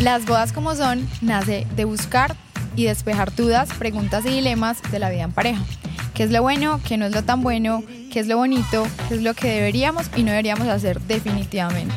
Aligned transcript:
Las 0.00 0.26
bodas 0.26 0.52
como 0.52 0.74
son 0.74 1.08
nace 1.22 1.66
de 1.74 1.84
buscar 1.86 2.36
y 2.76 2.84
despejar 2.84 3.34
dudas, 3.34 3.70
preguntas 3.78 4.26
y 4.26 4.28
dilemas 4.28 4.78
de 4.90 4.98
la 4.98 5.08
vida 5.08 5.22
en 5.22 5.32
pareja. 5.32 5.62
¿Qué 6.14 6.24
es 6.24 6.30
lo 6.30 6.42
bueno? 6.42 6.80
¿Qué 6.86 6.98
no 6.98 7.06
es 7.06 7.14
lo 7.14 7.22
tan 7.22 7.42
bueno? 7.42 7.82
¿Qué 8.12 8.20
es 8.20 8.26
lo 8.26 8.36
bonito? 8.36 8.86
¿Qué 9.08 9.14
es 9.14 9.22
lo 9.22 9.32
que 9.32 9.48
deberíamos 9.48 10.10
y 10.14 10.22
no 10.22 10.30
deberíamos 10.30 10.68
hacer 10.68 11.00
definitivamente? 11.00 11.94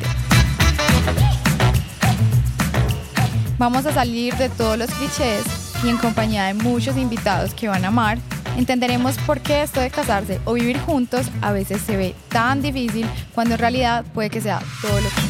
Vamos 3.58 3.84
a 3.84 3.92
salir 3.92 4.34
de 4.36 4.48
todos 4.48 4.78
los 4.78 4.90
clichés 4.92 5.44
y 5.84 5.90
en 5.90 5.98
compañía 5.98 6.44
de 6.44 6.54
muchos 6.54 6.96
invitados 6.96 7.52
que 7.52 7.68
van 7.68 7.84
a 7.84 7.88
amar, 7.88 8.18
entenderemos 8.56 9.18
por 9.18 9.40
qué 9.40 9.62
esto 9.62 9.80
de 9.80 9.90
casarse 9.90 10.40
o 10.46 10.54
vivir 10.54 10.78
juntos 10.80 11.26
a 11.42 11.52
veces 11.52 11.82
se 11.82 11.98
ve 11.98 12.14
tan 12.30 12.62
difícil 12.62 13.06
cuando 13.34 13.54
en 13.54 13.60
realidad 13.60 14.04
puede 14.14 14.30
que 14.30 14.40
sea 14.40 14.60
todo 14.80 14.98
lo 15.00 15.08
contrario. 15.10 15.29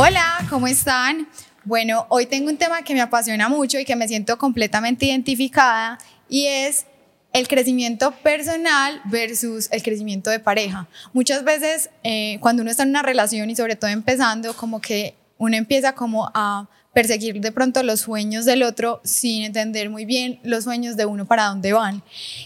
Hola, 0.00 0.46
¿cómo 0.48 0.68
están? 0.68 1.26
Bueno, 1.64 2.06
hoy 2.08 2.26
tengo 2.26 2.48
un 2.50 2.56
tema 2.56 2.82
que 2.82 2.94
me 2.94 3.00
apasiona 3.00 3.48
mucho 3.48 3.80
y 3.80 3.84
que 3.84 3.96
me 3.96 4.06
siento 4.06 4.38
completamente 4.38 5.06
identificada 5.06 5.98
y 6.28 6.46
es 6.46 6.86
el 7.32 7.48
crecimiento 7.48 8.12
personal 8.12 9.02
versus 9.06 9.68
el 9.72 9.82
crecimiento 9.82 10.30
de 10.30 10.38
pareja. 10.38 10.86
Muchas 11.12 11.42
veces 11.42 11.90
eh, 12.04 12.38
cuando 12.38 12.62
uno 12.62 12.70
está 12.70 12.84
en 12.84 12.90
una 12.90 13.02
relación 13.02 13.50
y 13.50 13.56
sobre 13.56 13.74
todo 13.74 13.90
empezando, 13.90 14.54
como 14.54 14.80
que 14.80 15.16
uno 15.36 15.56
empieza 15.56 15.96
como 15.96 16.30
a 16.32 16.68
perseguir 16.92 17.40
de 17.40 17.50
pronto 17.50 17.82
los 17.82 18.02
sueños 18.02 18.44
del 18.44 18.62
otro 18.62 19.00
sin 19.02 19.42
entender 19.42 19.90
muy 19.90 20.04
bien 20.04 20.38
los 20.44 20.62
sueños 20.62 20.96
de 20.96 21.06
uno 21.06 21.26
para 21.26 21.46
dónde 21.46 21.72
van. 21.72 22.04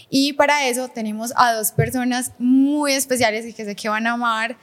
Y 0.09 0.33
para 0.33 0.65
eso 0.65 0.87
tenemos 0.87 1.31
a 1.35 1.53
dos 1.53 1.71
personas 1.71 2.31
muy 2.39 2.93
especiales 2.93 3.45
y 3.45 3.53
que 3.53 3.63
sé 3.63 3.75
que 3.75 3.89
van 3.89 4.07
a 4.07 4.13
amar 4.13 4.57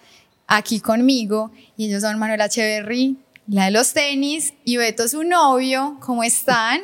aquí 0.50 0.80
conmigo 0.80 1.52
y 1.76 1.86
ellos 1.86 2.02
son 2.02 2.18
Manuela 2.18 2.46
Echeverry, 2.46 3.16
la 3.46 3.66
de 3.66 3.70
los 3.70 3.92
tenis, 3.92 4.52
y 4.64 4.76
Beto 4.76 5.08
su 5.08 5.22
novio. 5.22 5.96
¿Cómo 6.00 6.22
están? 6.22 6.80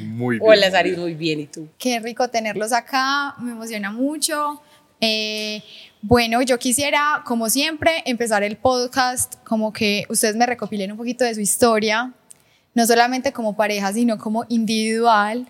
Muy 0.00 0.38
bien. 0.38 0.48
Hola, 0.48 0.70
Sari, 0.70 0.96
muy 0.96 1.14
bien. 1.14 1.40
¿Y 1.40 1.46
tú? 1.46 1.68
Qué 1.76 1.98
rico 1.98 2.28
tenerlos 2.28 2.72
acá, 2.72 3.34
me 3.40 3.52
emociona 3.52 3.90
mucho. 3.90 4.62
Eh, 5.00 5.62
bueno, 6.02 6.40
yo 6.42 6.58
quisiera, 6.58 7.22
como 7.26 7.50
siempre, 7.50 8.02
empezar 8.06 8.44
el 8.44 8.56
podcast 8.56 9.34
como 9.44 9.72
que 9.72 10.04
ustedes 10.08 10.36
me 10.36 10.46
recopilen 10.46 10.92
un 10.92 10.96
poquito 10.96 11.24
de 11.24 11.34
su 11.34 11.40
historia, 11.40 12.12
no 12.74 12.86
solamente 12.86 13.32
como 13.32 13.56
pareja, 13.56 13.92
sino 13.92 14.18
como 14.18 14.46
individual. 14.48 15.46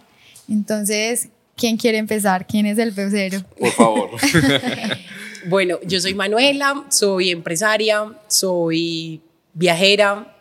Entonces, 0.49 1.29
¿quién 1.57 1.77
quiere 1.77 1.99
empezar? 1.99 2.47
¿Quién 2.47 2.65
es 2.67 2.79
el 2.79 2.93
pecero? 2.93 3.43
Por 3.59 3.71
favor. 3.73 4.11
bueno, 5.47 5.79
yo 5.85 6.01
soy 6.01 6.15
Manuela, 6.15 6.85
soy 6.91 7.31
empresaria, 7.31 8.05
soy 8.29 9.21
viajera, 9.55 10.37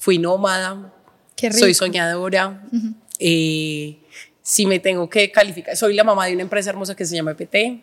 fui 0.00 0.18
nómada, 0.18 0.92
soy 1.58 1.74
soñadora. 1.74 2.62
eh, 3.18 3.98
si 4.42 4.66
me 4.66 4.78
tengo 4.78 5.08
que 5.08 5.30
calificar, 5.30 5.76
soy 5.76 5.94
la 5.94 6.04
mamá 6.04 6.26
de 6.26 6.34
una 6.34 6.42
empresa 6.42 6.70
hermosa 6.70 6.94
que 6.94 7.06
se 7.06 7.16
llama 7.16 7.30
EPT 7.32 7.54
eh, 7.54 7.80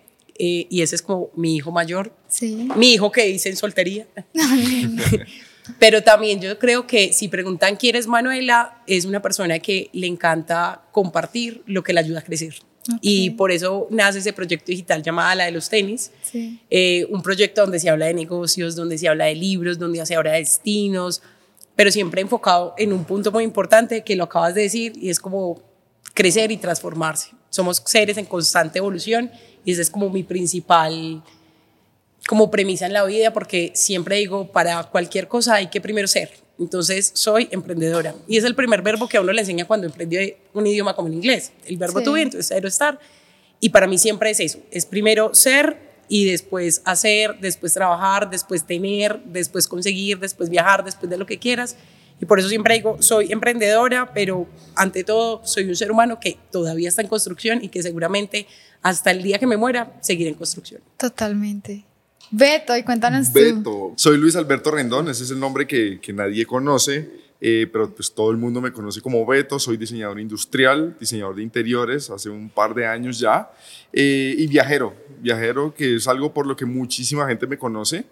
y 0.69 0.81
ese 0.81 0.95
es 0.95 1.01
como 1.01 1.29
mi 1.35 1.55
hijo 1.55 1.71
mayor, 1.71 2.13
Sí. 2.27 2.69
mi 2.75 2.93
hijo 2.93 3.11
que 3.11 3.25
dice 3.25 3.49
en 3.49 3.57
soltería. 3.57 4.07
Pero 5.79 6.03
también 6.03 6.41
yo 6.41 6.57
creo 6.59 6.87
que 6.87 7.13
si 7.13 7.27
preguntan 7.27 7.75
quién 7.75 7.95
es 7.95 8.07
Manuela, 8.07 8.81
es 8.87 9.05
una 9.05 9.21
persona 9.21 9.59
que 9.59 9.89
le 9.93 10.07
encanta 10.07 10.81
compartir 10.91 11.63
lo 11.65 11.83
que 11.83 11.93
le 11.93 11.99
ayuda 11.99 12.19
a 12.19 12.23
crecer. 12.23 12.55
Y 13.01 13.31
por 13.31 13.51
eso 13.51 13.87
nace 13.91 14.19
ese 14.19 14.33
proyecto 14.33 14.65
digital 14.67 15.03
llamado 15.03 15.35
La 15.35 15.45
de 15.45 15.51
los 15.51 15.69
tenis, 15.69 16.11
Sí. 16.23 16.59
eh, 16.69 17.05
un 17.09 17.21
proyecto 17.21 17.61
donde 17.61 17.79
se 17.79 17.89
habla 17.89 18.07
de 18.07 18.13
negocios, 18.15 18.75
donde 18.75 18.97
se 18.97 19.07
habla 19.07 19.25
de 19.25 19.35
libros, 19.35 19.77
donde 19.77 20.03
se 20.05 20.15
habla 20.15 20.31
de 20.31 20.39
destinos, 20.39 21.21
pero 21.75 21.91
siempre 21.91 22.21
enfocado 22.21 22.73
en 22.77 22.91
un 22.91 23.05
punto 23.05 23.31
muy 23.31 23.43
importante 23.43 24.03
que 24.03 24.15
lo 24.15 24.23
acabas 24.23 24.55
de 24.55 24.61
decir 24.63 24.93
y 24.99 25.09
es 25.09 25.19
como 25.19 25.61
crecer 26.13 26.51
y 26.51 26.57
transformarse. 26.57 27.29
Somos 27.49 27.81
seres 27.85 28.17
en 28.17 28.25
constante 28.25 28.79
evolución 28.79 29.31
y 29.63 29.73
esa 29.73 29.81
es 29.81 29.89
como 29.89 30.09
mi 30.09 30.23
principal 30.23 31.23
como 32.27 32.51
premisa 32.51 32.85
en 32.85 32.93
la 32.93 33.03
vida 33.05 33.33
porque 33.33 33.71
siempre 33.75 34.17
digo, 34.17 34.51
para 34.51 34.83
cualquier 34.85 35.27
cosa 35.27 35.55
hay 35.55 35.67
que 35.67 35.81
primero 35.81 36.07
ser. 36.07 36.31
Entonces, 36.61 37.11
soy 37.15 37.47
emprendedora. 37.51 38.15
Y 38.27 38.37
es 38.37 38.43
el 38.43 38.55
primer 38.55 38.81
verbo 38.81 39.09
que 39.09 39.17
a 39.17 39.21
uno 39.21 39.33
le 39.33 39.41
enseña 39.41 39.65
cuando 39.65 39.87
emprende 39.87 40.37
un 40.53 40.65
idioma 40.67 40.95
como 40.95 41.07
el 41.07 41.15
inglés. 41.15 41.51
El 41.65 41.77
verbo 41.77 41.99
Sí. 41.99 42.05
to 42.05 42.13
be, 42.13 42.21
entonces 42.21 42.45
ser 42.45 42.65
estar. 42.65 42.99
Y 43.59 43.69
para 43.69 43.87
mí 43.87 43.97
siempre 43.97 44.29
es 44.29 44.39
eso. 44.39 44.59
Es 44.71 44.85
primero 44.85 45.33
ser 45.33 45.91
y 46.07 46.25
después 46.25 46.81
hacer, 46.85 47.39
después 47.39 47.73
trabajar, 47.73 48.29
después 48.29 48.65
tener, 48.65 49.21
después 49.25 49.67
conseguir, 49.67 50.19
después 50.19 50.49
viajar, 50.49 50.83
después 50.83 51.09
de 51.09 51.17
lo 51.17 51.25
que 51.25 51.39
quieras. 51.39 51.75
Y 52.19 52.25
por 52.25 52.39
eso 52.39 52.49
siempre 52.49 52.75
digo, 52.75 52.97
soy 53.01 53.31
emprendedora, 53.31 54.13
pero 54.13 54.47
ante 54.75 55.03
todo 55.03 55.41
soy 55.43 55.63
un 55.63 55.75
ser 55.75 55.91
humano 55.91 56.19
que 56.19 56.37
todavía 56.51 56.89
está 56.89 57.01
en 57.01 57.07
construcción 57.07 57.63
y 57.63 57.69
que 57.69 57.81
seguramente 57.81 58.45
hasta 58.83 59.09
el 59.09 59.23
día 59.23 59.39
que 59.39 59.47
me 59.47 59.57
muera 59.57 59.97
seguiré 60.01 60.29
en 60.29 60.35
construcción. 60.35 60.81
Totalmente. 60.97 61.85
Beto, 62.31 62.75
y 62.75 62.83
cuéntanos 62.83 63.31
tú. 63.31 63.39
Beto. 63.39 63.93
Soy 63.95 64.17
Luis 64.17 64.35
Alberto 64.35 64.71
Rendón, 64.71 65.09
ese 65.09 65.23
es 65.23 65.31
el 65.31 65.39
nombre 65.39 65.67
que, 65.67 65.99
que 66.01 66.13
nadie 66.13 66.45
conoce, 66.45 67.09
eh, 67.41 67.67
pero 67.71 67.93
pues 67.93 68.13
todo 68.13 68.31
el 68.31 68.37
mundo 68.37 68.61
me 68.61 68.71
conoce 68.71 69.01
como 69.01 69.25
Beto. 69.25 69.59
Soy 69.59 69.77
diseñador 69.77 70.19
industrial, 70.19 70.95
diseñador 70.99 71.35
de 71.35 71.43
interiores 71.43 72.09
hace 72.09 72.29
un 72.29 72.49
par 72.49 72.73
de 72.73 72.87
años 72.87 73.19
ya, 73.19 73.51
eh, 73.91 74.33
y 74.37 74.47
viajero. 74.47 74.95
Viajero, 75.19 75.73
que 75.73 75.97
es 75.97 76.07
algo 76.07 76.33
por 76.33 76.47
lo 76.47 76.55
que 76.55 76.65
muchísima 76.65 77.27
gente 77.27 77.45
me 77.47 77.57
conoce. 77.57 78.05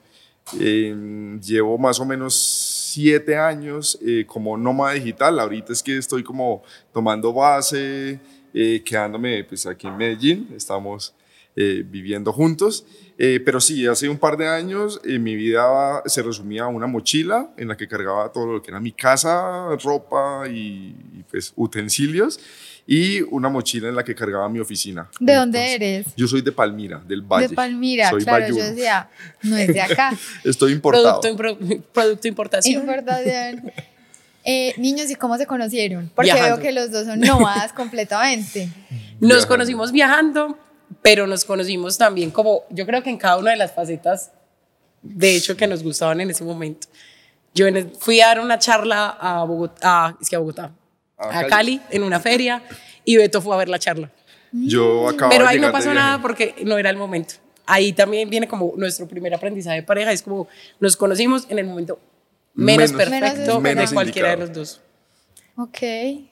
Eh, 0.60 1.40
llevo 1.42 1.78
más 1.78 2.00
o 2.00 2.06
menos 2.06 2.36
siete 2.36 3.38
años 3.38 4.00
eh, 4.02 4.26
como 4.28 4.58
nómada 4.58 4.94
digital. 4.94 5.40
Ahorita 5.40 5.74
es 5.74 5.84
que 5.84 5.98
estoy 5.98 6.24
como 6.24 6.64
tomando 6.92 7.32
base, 7.34 8.20
eh, 8.54 8.82
quedándome 8.84 9.44
pues 9.44 9.66
aquí 9.66 9.88
en 9.88 9.98
Medellín. 9.98 10.50
Estamos 10.56 11.14
eh, 11.56 11.84
viviendo 11.86 12.34
juntos. 12.34 12.86
Eh, 13.22 13.42
pero 13.44 13.60
sí, 13.60 13.86
hace 13.86 14.08
un 14.08 14.18
par 14.18 14.38
de 14.38 14.48
años 14.48 15.02
eh, 15.04 15.20
mi 15.20 15.36
vida 15.36 16.02
se 16.06 16.24
resumía 16.24 16.64
a 16.64 16.68
una 16.68 16.88
mochila 16.88 17.50
en 17.58 17.68
la 17.68 17.76
que 17.76 17.86
cargaba 17.86 18.32
todo 18.32 18.46
lo 18.46 18.62
que 18.62 18.72
era 18.72 18.80
mi 18.80 18.94
casa, 18.94 19.76
ropa 19.84 20.44
y, 20.48 20.96
y, 21.18 21.26
pues 21.30 21.52
utensilios 21.58 22.40
y 22.88 23.20
una 23.24 23.50
mochila 23.50 23.90
en 23.90 23.96
la 23.96 24.06
que 24.06 24.16
cargaba 24.16 24.48
mi 24.48 24.60
oficina. 24.60 25.10
¿De 25.20 25.36
dónde 25.36 25.60
Entonces, 25.74 25.76
eres? 26.06 26.16
Yo 26.16 26.28
soy 26.30 26.42
de 26.42 26.54
Palmira, 26.54 27.02
del 27.06 27.22
Valle. 27.22 27.50
De 27.50 27.56
Palmira, 27.56 28.10
Soy 28.10 28.24
claro, 28.24 28.44
bayuno. 28.46 28.60
yo 28.64 28.70
decía, 28.70 29.10
no 29.44 29.58
es 29.58 29.68
de 29.68 29.82
acá. 29.82 30.12
Estoy 30.46 30.72
importado. 30.72 31.20
Producto, 31.20 31.58
impro- 31.60 31.84
producto 31.92 32.28
importación. 32.30 32.82
Importación. 32.82 33.72
Eh, 34.46 34.74
niños, 34.78 35.12
¿y 35.12 35.16
cómo 35.16 35.38
se 35.38 35.46
conocieron? 35.46 36.10
Porque 36.16 36.32
Viajando. 36.32 36.56
veo 36.56 36.64
que 36.66 36.72
los 36.72 36.90
dos 36.90 37.06
son 37.06 37.20
nómadas 37.20 37.74
completamente. 37.76 38.70
Nos 39.20 39.20
Viajando. 39.20 39.48
conocimos 39.50 39.92
viajando, 39.92 40.58
pero 41.02 41.28
nos 41.28 41.46
conocimos 41.46 41.98
también 41.98 42.32
como, 42.32 42.64
yo 42.70 42.86
creo 42.86 43.02
que 43.04 43.10
en 43.10 43.18
cada 43.18 43.38
una 43.38 43.52
de 43.52 43.58
las 43.58 43.74
facetas, 43.74 44.32
de 45.02 45.36
hecho, 45.36 45.56
que 45.56 45.68
nos 45.68 45.84
gustaban 45.84 46.20
en 46.22 46.30
ese 46.30 46.44
momento. 46.44 46.88
Yo 47.54 47.66
fui 48.00 48.22
a 48.22 48.28
dar 48.28 48.40
una 48.42 48.60
charla 48.60 49.10
a 49.20 49.44
Bogotá, 49.44 50.06
a, 50.08 50.18
es 50.22 50.30
que 50.30 50.36
a 50.36 50.40
Bogotá, 50.40 50.72
A 51.18 51.28
a, 51.30 51.32
Cali. 51.32 51.50
Cali, 51.50 51.82
en 51.92 52.04
una 52.04 52.20
feria, 52.20 52.64
y 53.06 53.18
Beto 53.18 53.42
fue 53.42 53.56
a 53.56 53.58
ver 53.58 53.70
la 53.70 53.80
charla. 53.80 54.12
Yo 54.52 55.08
acabo 55.10 55.30
Pero 55.32 55.44
de 55.46 55.50
ahí 55.52 55.60
no 55.60 55.72
pasó 55.72 55.94
nada 55.94 56.22
porque 56.22 56.56
no 56.66 56.78
era 56.78 56.90
el 56.90 56.98
momento. 56.98 57.36
Ahí 57.66 57.94
también 57.94 58.30
viene 58.30 58.48
como 58.48 58.74
nuestro 58.78 59.08
primer 59.08 59.34
aprendizaje 59.34 59.78
de 59.78 59.84
pareja, 59.84 60.12
es 60.12 60.24
como 60.24 60.48
nos 60.80 60.98
conocimos 60.98 61.46
en 61.50 61.60
el 61.60 61.66
momento 61.66 62.00
menos, 62.56 62.92
Menos- 62.92 63.10
perfecto 63.10 63.60
menos 63.62 63.90
de 63.92 63.94
cualquiera 63.96 64.34
indicado. 64.34 64.54
de 64.54 64.60
los 64.60 64.70
dos. 64.70 64.82
Ok. 65.56 65.78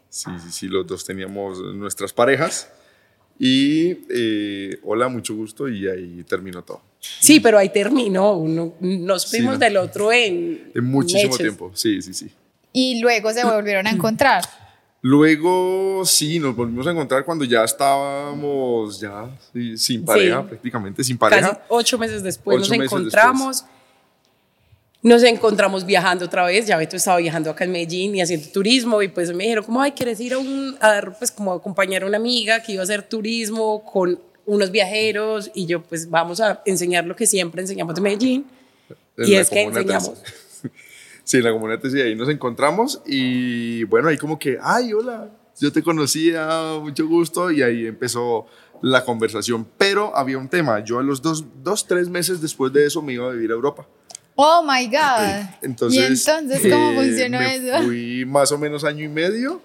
Sí, 0.10 0.32
sí, 0.44 0.52
sí, 0.52 0.68
los 0.68 0.88
dos 0.88 1.06
teníamos 1.06 1.60
nuestras 1.76 2.12
parejas. 2.12 2.70
Y 3.40 3.98
eh, 4.10 4.80
hola, 4.84 5.08
mucho 5.10 5.36
gusto, 5.36 5.68
y 5.70 5.88
ahí 5.88 6.24
terminó 6.28 6.64
todo. 6.64 6.82
Sí, 7.00 7.40
pero 7.40 7.58
ahí 7.58 7.70
terminó. 7.70 8.34
Uno, 8.34 8.74
nos 8.80 9.24
Sí, 9.24 9.38
fuimos 9.38 9.54
no. 9.54 9.60
del 9.60 9.78
otro 9.78 10.12
en, 10.12 10.72
En 10.74 10.84
muchísimo 10.86 11.38
tiempo, 11.38 11.72
sí, 11.76 12.02
sí, 12.02 12.14
sí. 12.14 12.30
Y 12.74 13.00
luego 13.00 13.32
se 13.34 13.44
volvieron 13.46 13.86
a 13.88 13.92
encontrar. 13.92 14.44
Luego, 15.02 16.04
sí, 16.06 16.40
nos 16.40 16.56
volvimos 16.56 16.86
a 16.88 16.92
encontrar 16.92 17.24
cuando 17.24 17.46
ya 17.46 17.64
estábamos 17.64 19.00
ya 19.00 19.30
sí, 19.54 19.78
sin 19.78 20.04
pareja, 20.04 20.42
Sí. 20.42 20.48
prácticamente 20.50 21.04
sin 21.04 21.18
Casi 21.18 21.30
pareja. 21.32 21.62
ocho 21.70 21.98
meses 22.00 22.24
después 22.24 22.56
Ocho 22.58 22.62
nos 22.62 22.70
meses 22.78 22.86
encontramos. 22.92 23.66
Nos 25.08 25.24
encontramos 25.24 25.86
viajando 25.86 26.26
otra 26.26 26.46
vez. 26.46 26.68
Ya 26.68 26.76
Beto 26.76 26.98
estaba 26.98 27.18
viajando 27.18 27.50
acá 27.50 27.64
en 27.64 27.72
Medellín 27.72 28.14
y 28.14 28.22
haciendo 28.22 28.50
turismo. 28.50 29.02
Y 29.02 29.08
pues 29.08 29.34
me 29.34 29.46
dijeron, 29.46 29.64
como, 29.64 29.82
ay, 29.82 29.94
¿quieres 29.94 30.20
ir 30.20 30.34
a 30.34 30.38
un, 30.38 30.76
a 30.82 30.90
dar, 30.90 31.18
pues 31.18 31.32
como 31.32 31.54
acompañar 31.54 32.04
a 32.04 32.08
una 32.08 32.18
amiga 32.18 32.62
que 32.62 32.74
iba 32.74 32.82
a 32.82 32.84
hacer 32.84 33.04
turismo 33.04 33.86
con 33.86 34.20
unos 34.46 34.70
viajeros? 34.70 35.50
Y 35.54 35.66
yo, 35.66 35.82
pues 35.82 36.10
vamos 36.10 36.42
a 36.42 36.62
enseñar 36.66 37.06
lo 37.06 37.16
que 37.16 37.26
siempre 37.26 37.62
enseñamos 37.62 37.96
de 37.96 38.02
Medellín. 38.02 38.46
En 39.16 39.30
y 39.30 39.36
es 39.36 39.50
que 39.50 39.62
enseñamos. 39.62 40.14
Sí, 41.24 41.36
en 41.36 41.44
la 41.44 41.52
Comuna 41.52 41.78
Tres, 41.78 41.94
y 41.94 42.00
ahí 42.00 42.16
nos 42.16 42.30
encontramos 42.30 43.02
y 43.06 43.84
bueno, 43.84 44.08
ahí 44.08 44.16
como 44.16 44.40
que, 44.40 44.58
ay, 44.62 44.94
hola, 44.94 45.30
yo 45.60 45.74
te 45.74 45.84
conocía, 45.84 46.78
mucho 46.82 47.06
gusto, 47.06 47.52
y 47.52 47.62
ahí 47.62 47.86
empezó 47.86 48.46
la 48.82 49.04
conversación. 49.04 49.68
Pero 49.78 50.16
había 50.16 50.38
un 50.38 50.48
tema, 50.48 50.82
yo 50.86 51.00
a 51.00 51.04
los 51.04 51.22
dos, 51.22 51.44
dos, 51.62 51.86
tres 51.86 52.08
meses 52.08 52.40
después 52.40 52.72
de 52.72 52.86
eso 52.86 53.02
me 53.02 53.12
iba 53.12 53.28
a 53.28 53.34
vivir 53.34 53.52
a 53.52 53.56
Europa. 53.56 53.86
Oh 54.40 54.64
my 54.64 54.86
God. 54.86 55.48
Entonces, 55.64 56.00
¿Y 56.00 56.30
entonces 56.30 56.62
cómo 56.72 56.92
eh, 56.92 56.96
funcionó 57.08 57.40
me 57.40 57.56
eso? 57.56 57.84
Fui 57.84 58.24
más 58.26 58.52
o 58.52 58.58
menos 58.58 58.84
año 58.84 59.04
y 59.04 59.10
medio. 59.10 59.62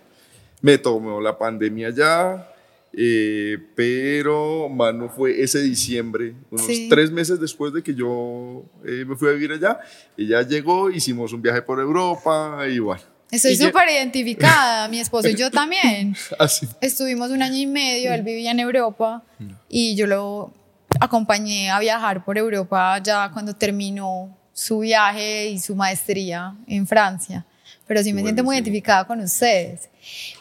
Me 0.63 0.79
tomó 0.79 1.21
la 1.21 1.37
pandemia 1.37 1.91
ya. 1.91 2.49
eh, 2.95 3.59
pero, 3.75 4.69
mano, 4.69 5.09
fue 5.09 5.43
ese 5.43 5.61
diciembre, 5.63 6.35
unos 6.51 6.67
Sí. 6.67 6.89
tres 6.91 7.11
meses 7.11 7.41
después 7.41 7.73
de 7.73 7.83
que 7.83 7.95
yo 7.95 8.65
eh, 8.87 9.05
me 9.07 9.17
fui 9.17 9.29
a 9.29 9.33
vivir 9.33 9.53
allá. 9.53 9.79
Ella 10.17 10.43
llegó, 10.43 10.91
hicimos 10.91 11.33
un 11.33 11.41
viaje 11.43 11.63
por 11.63 11.79
Europa 11.81 12.59
y 12.69 12.79
bueno, 12.79 13.03
Estoy 13.31 13.57
súper 13.57 13.89
identificada, 13.89 14.89
mi 14.89 15.01
esposo 15.01 15.27
y 15.29 15.35
yo 15.35 15.51
también. 15.61 16.15
así. 16.39 16.67
Estuvimos 16.83 17.31
un 17.31 17.41
año 17.43 17.57
y 17.57 17.67
medio, 17.67 18.13
él 18.13 18.23
vivía 18.23 18.51
en 18.51 18.61
Europa 18.61 19.23
y 19.71 19.97
yo 19.97 20.07
lo 20.07 20.53
acompañé 21.01 21.71
a 21.71 21.79
viajar 21.81 22.25
por 22.25 22.37
Europa 22.39 22.99
ya 23.03 23.31
cuando 23.33 23.55
terminó 23.55 24.37
su 24.52 24.81
viaje 24.81 25.49
y 25.49 25.58
su 25.58 25.75
maestría 25.75 26.54
en 26.66 26.87
Francia. 26.87 27.44
Pero 27.87 28.02
sí 28.02 28.12
me 28.12 28.22
siento 28.22 28.43
muy 28.43 28.54
Buenísimo. 28.54 28.69
identificada 28.69 29.06
con 29.06 29.20
ustedes. 29.20 29.88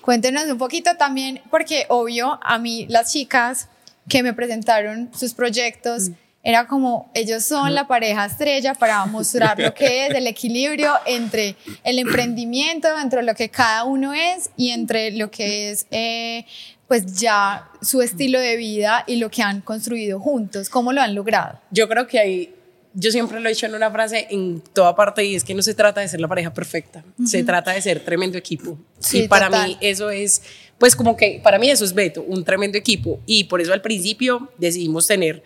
Cuéntenos 0.02 0.46
un 0.46 0.58
poquito 0.58 0.96
también, 0.98 1.42
porque 1.50 1.86
obvio, 1.90 2.40
a 2.42 2.58
mí 2.58 2.86
las 2.90 3.12
chicas 3.12 3.68
que 4.08 4.24
me 4.24 4.34
presentaron 4.34 5.10
sus 5.14 5.34
proyectos, 5.34 6.12
era 6.44 6.66
como 6.66 7.12
ellos 7.14 7.44
son 7.44 7.74
la 7.76 7.88
pareja 7.88 8.26
estrella 8.26 8.74
para 8.74 9.06
mostrar 9.06 9.60
lo 9.60 9.74
que 9.74 10.08
es 10.08 10.16
el 10.16 10.26
equilibrio 10.26 10.94
entre 11.06 11.56
el 11.84 12.00
emprendimiento, 12.00 12.88
entre 13.00 13.22
lo 13.22 13.36
que 13.36 13.50
cada 13.50 13.84
uno 13.84 14.14
es 14.14 14.50
y 14.58 14.72
entre 14.72 15.12
lo 15.12 15.30
que 15.30 15.70
es 15.70 15.86
eh, 15.92 16.46
pues 16.88 17.20
ya 17.20 17.70
su 17.82 18.02
estilo 18.02 18.40
de 18.40 18.56
vida 18.58 19.04
y 19.08 19.18
lo 19.18 19.30
que 19.30 19.44
han 19.44 19.62
construido 19.62 20.20
juntos, 20.20 20.68
cómo 20.70 20.92
lo 20.94 21.02
han 21.02 21.14
logrado. 21.14 21.60
Yo 21.70 21.88
creo 21.88 22.08
que 22.08 22.20
ahí, 22.20 22.56
yo 22.94 23.12
siempre 23.12 23.40
lo 23.40 23.48
he 23.48 23.54
dicho 23.54 23.66
en 23.66 23.76
una 23.76 23.90
frase 23.92 24.28
en 24.30 24.62
toda 24.74 24.96
parte 24.96 25.24
y 25.24 25.36
es 25.36 25.44
que 25.44 25.54
no 25.56 25.62
se 25.62 25.74
trata 25.74 26.02
de 26.02 26.08
ser 26.08 26.20
la 26.20 26.28
pareja 26.28 26.54
perfecta, 26.54 27.04
se 27.26 27.44
trata 27.44 27.72
de 27.72 27.82
ser 27.82 28.00
tremendo 28.04 28.38
equipo. 28.38 28.78
Sí, 29.00 29.24
y 29.24 29.28
para 29.28 29.48
total. 29.48 29.70
mí 29.70 29.78
eso 29.82 30.10
es, 30.10 30.42
pues 30.78 30.96
como 30.96 31.16
que, 31.16 31.40
para 31.44 31.58
mí 31.58 31.70
eso 31.70 31.86
es 31.86 31.94
Beto, 31.94 32.22
un 32.24 32.44
tremendo 32.44 32.78
equipo. 32.78 33.20
Y 33.26 33.46
por 33.46 33.62
eso 33.62 33.72
al 33.74 33.82
principio 33.82 34.50
decidimos 34.58 35.08
tener 35.08 35.42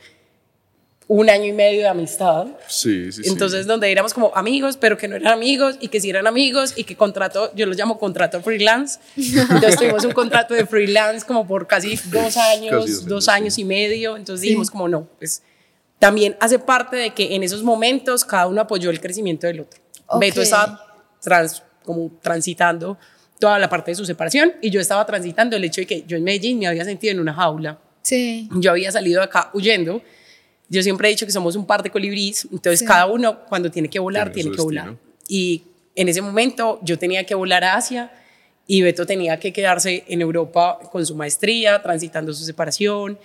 un 1.08 1.30
año 1.30 1.46
y 1.46 1.52
medio 1.54 1.82
de 1.82 1.88
amistad. 1.88 2.48
Sí, 2.68 3.12
sí, 3.12 3.22
sí. 3.24 3.30
Entonces, 3.30 3.68
donde 3.68 3.92
éramos 3.92 4.12
como 4.16 4.32
amigos, 4.36 4.76
pero 4.76 4.98
que 4.98 5.08
no 5.08 5.16
eran 5.16 5.34
amigos 5.34 5.76
y 5.80 5.90
que 5.90 6.02
sí 6.02 6.10
eran 6.10 6.26
amigos 6.26 6.74
y 6.76 6.84
que 6.84 6.96
contrato, 6.96 7.52
yo 7.56 7.68
lo 7.68 7.74
llamo 7.76 8.00
contrato 8.00 8.42
freelance. 8.42 9.00
Entonces, 9.16 9.76
tuvimos 9.78 10.04
un 10.04 10.14
contrato 10.14 10.56
de 10.56 10.66
freelance 10.66 11.24
como 11.24 11.46
por 11.46 11.68
casi 11.68 11.96
dos 12.06 12.38
años, 12.38 12.72
Casi 12.86 12.92
dos 12.94 13.06
dos 13.06 13.28
años, 13.28 13.42
años 13.44 13.54
sí. 13.54 13.62
y 13.62 13.66
medio. 13.66 14.18
Entonces, 14.18 14.42
Sí. 14.42 14.48
dijimos 14.48 14.72
como 14.72 14.88
no, 14.88 15.08
pues 15.20 15.44
también 16.00 16.36
hace 16.40 16.60
parte 16.60 16.96
de 16.96 17.10
que 17.12 17.36
en 17.36 17.44
esos 17.44 17.64
momentos 17.64 18.26
cada 18.26 18.48
uno 18.48 18.62
apoyó 18.62 18.90
el 18.90 19.00
crecimiento 19.00 19.48
del 19.48 19.62
otro. 19.62 19.82
Beto 20.20 20.42
estaba 20.42 20.82
trans, 21.22 21.64
como 21.84 22.12
transitando 22.22 22.98
toda 23.40 23.58
la 23.60 23.70
parte 23.70 23.92
de 23.92 23.96
su 23.96 24.06
separación 24.06 24.54
y 24.62 24.70
yo 24.70 24.80
estaba 24.80 25.06
transitando 25.06 25.56
el 25.56 25.64
hecho 25.64 25.82
de 25.82 25.88
que 25.88 26.04
yo 26.08 26.18
en 26.18 26.24
Medellín 26.24 26.60
me 26.60 26.68
había 26.68 26.86
sentido 26.86 27.12
en 27.14 27.20
una 27.20 27.34
jaula 27.34 27.80
Sí. 28.02 28.48
yo 28.52 28.72
había 28.72 28.92
salido 28.92 29.20
de 29.20 29.26
acá 29.26 29.50
huyendo. 29.54 30.02
Yo 30.70 30.82
siempre 30.84 31.08
he 31.08 31.12
dicho 31.12 31.26
que 31.26 31.32
somos 31.32 31.56
un 31.56 31.66
par 31.66 31.82
de 31.84 31.90
colibríes, 31.90 32.46
entonces 32.52 32.80
Sí. 32.80 32.86
cada 32.86 33.08
uno 33.08 33.40
cuando 33.46 33.70
tiene 33.72 33.90
que 33.90 34.00
volar, 34.00 34.32
Tiene 34.32 34.52
que 34.52 34.62
volar. 34.62 34.96
Y 35.28 35.64
en 35.96 36.10
ese 36.10 36.22
momento 36.22 36.80
yo 36.84 36.98
tenía 37.00 37.24
que 37.26 37.34
volar 37.36 37.64
a 37.64 37.76
Asia 37.76 38.12
y 38.68 38.82
Beto 38.82 39.06
tenía 39.06 39.40
que 39.40 39.52
quedarse 39.54 40.04
en 40.08 40.22
Europa 40.22 40.80
con 40.92 41.06
su 41.06 41.16
maestría, 41.16 41.82
transitando 41.82 42.34
su 42.34 42.44
separación. 42.44 43.18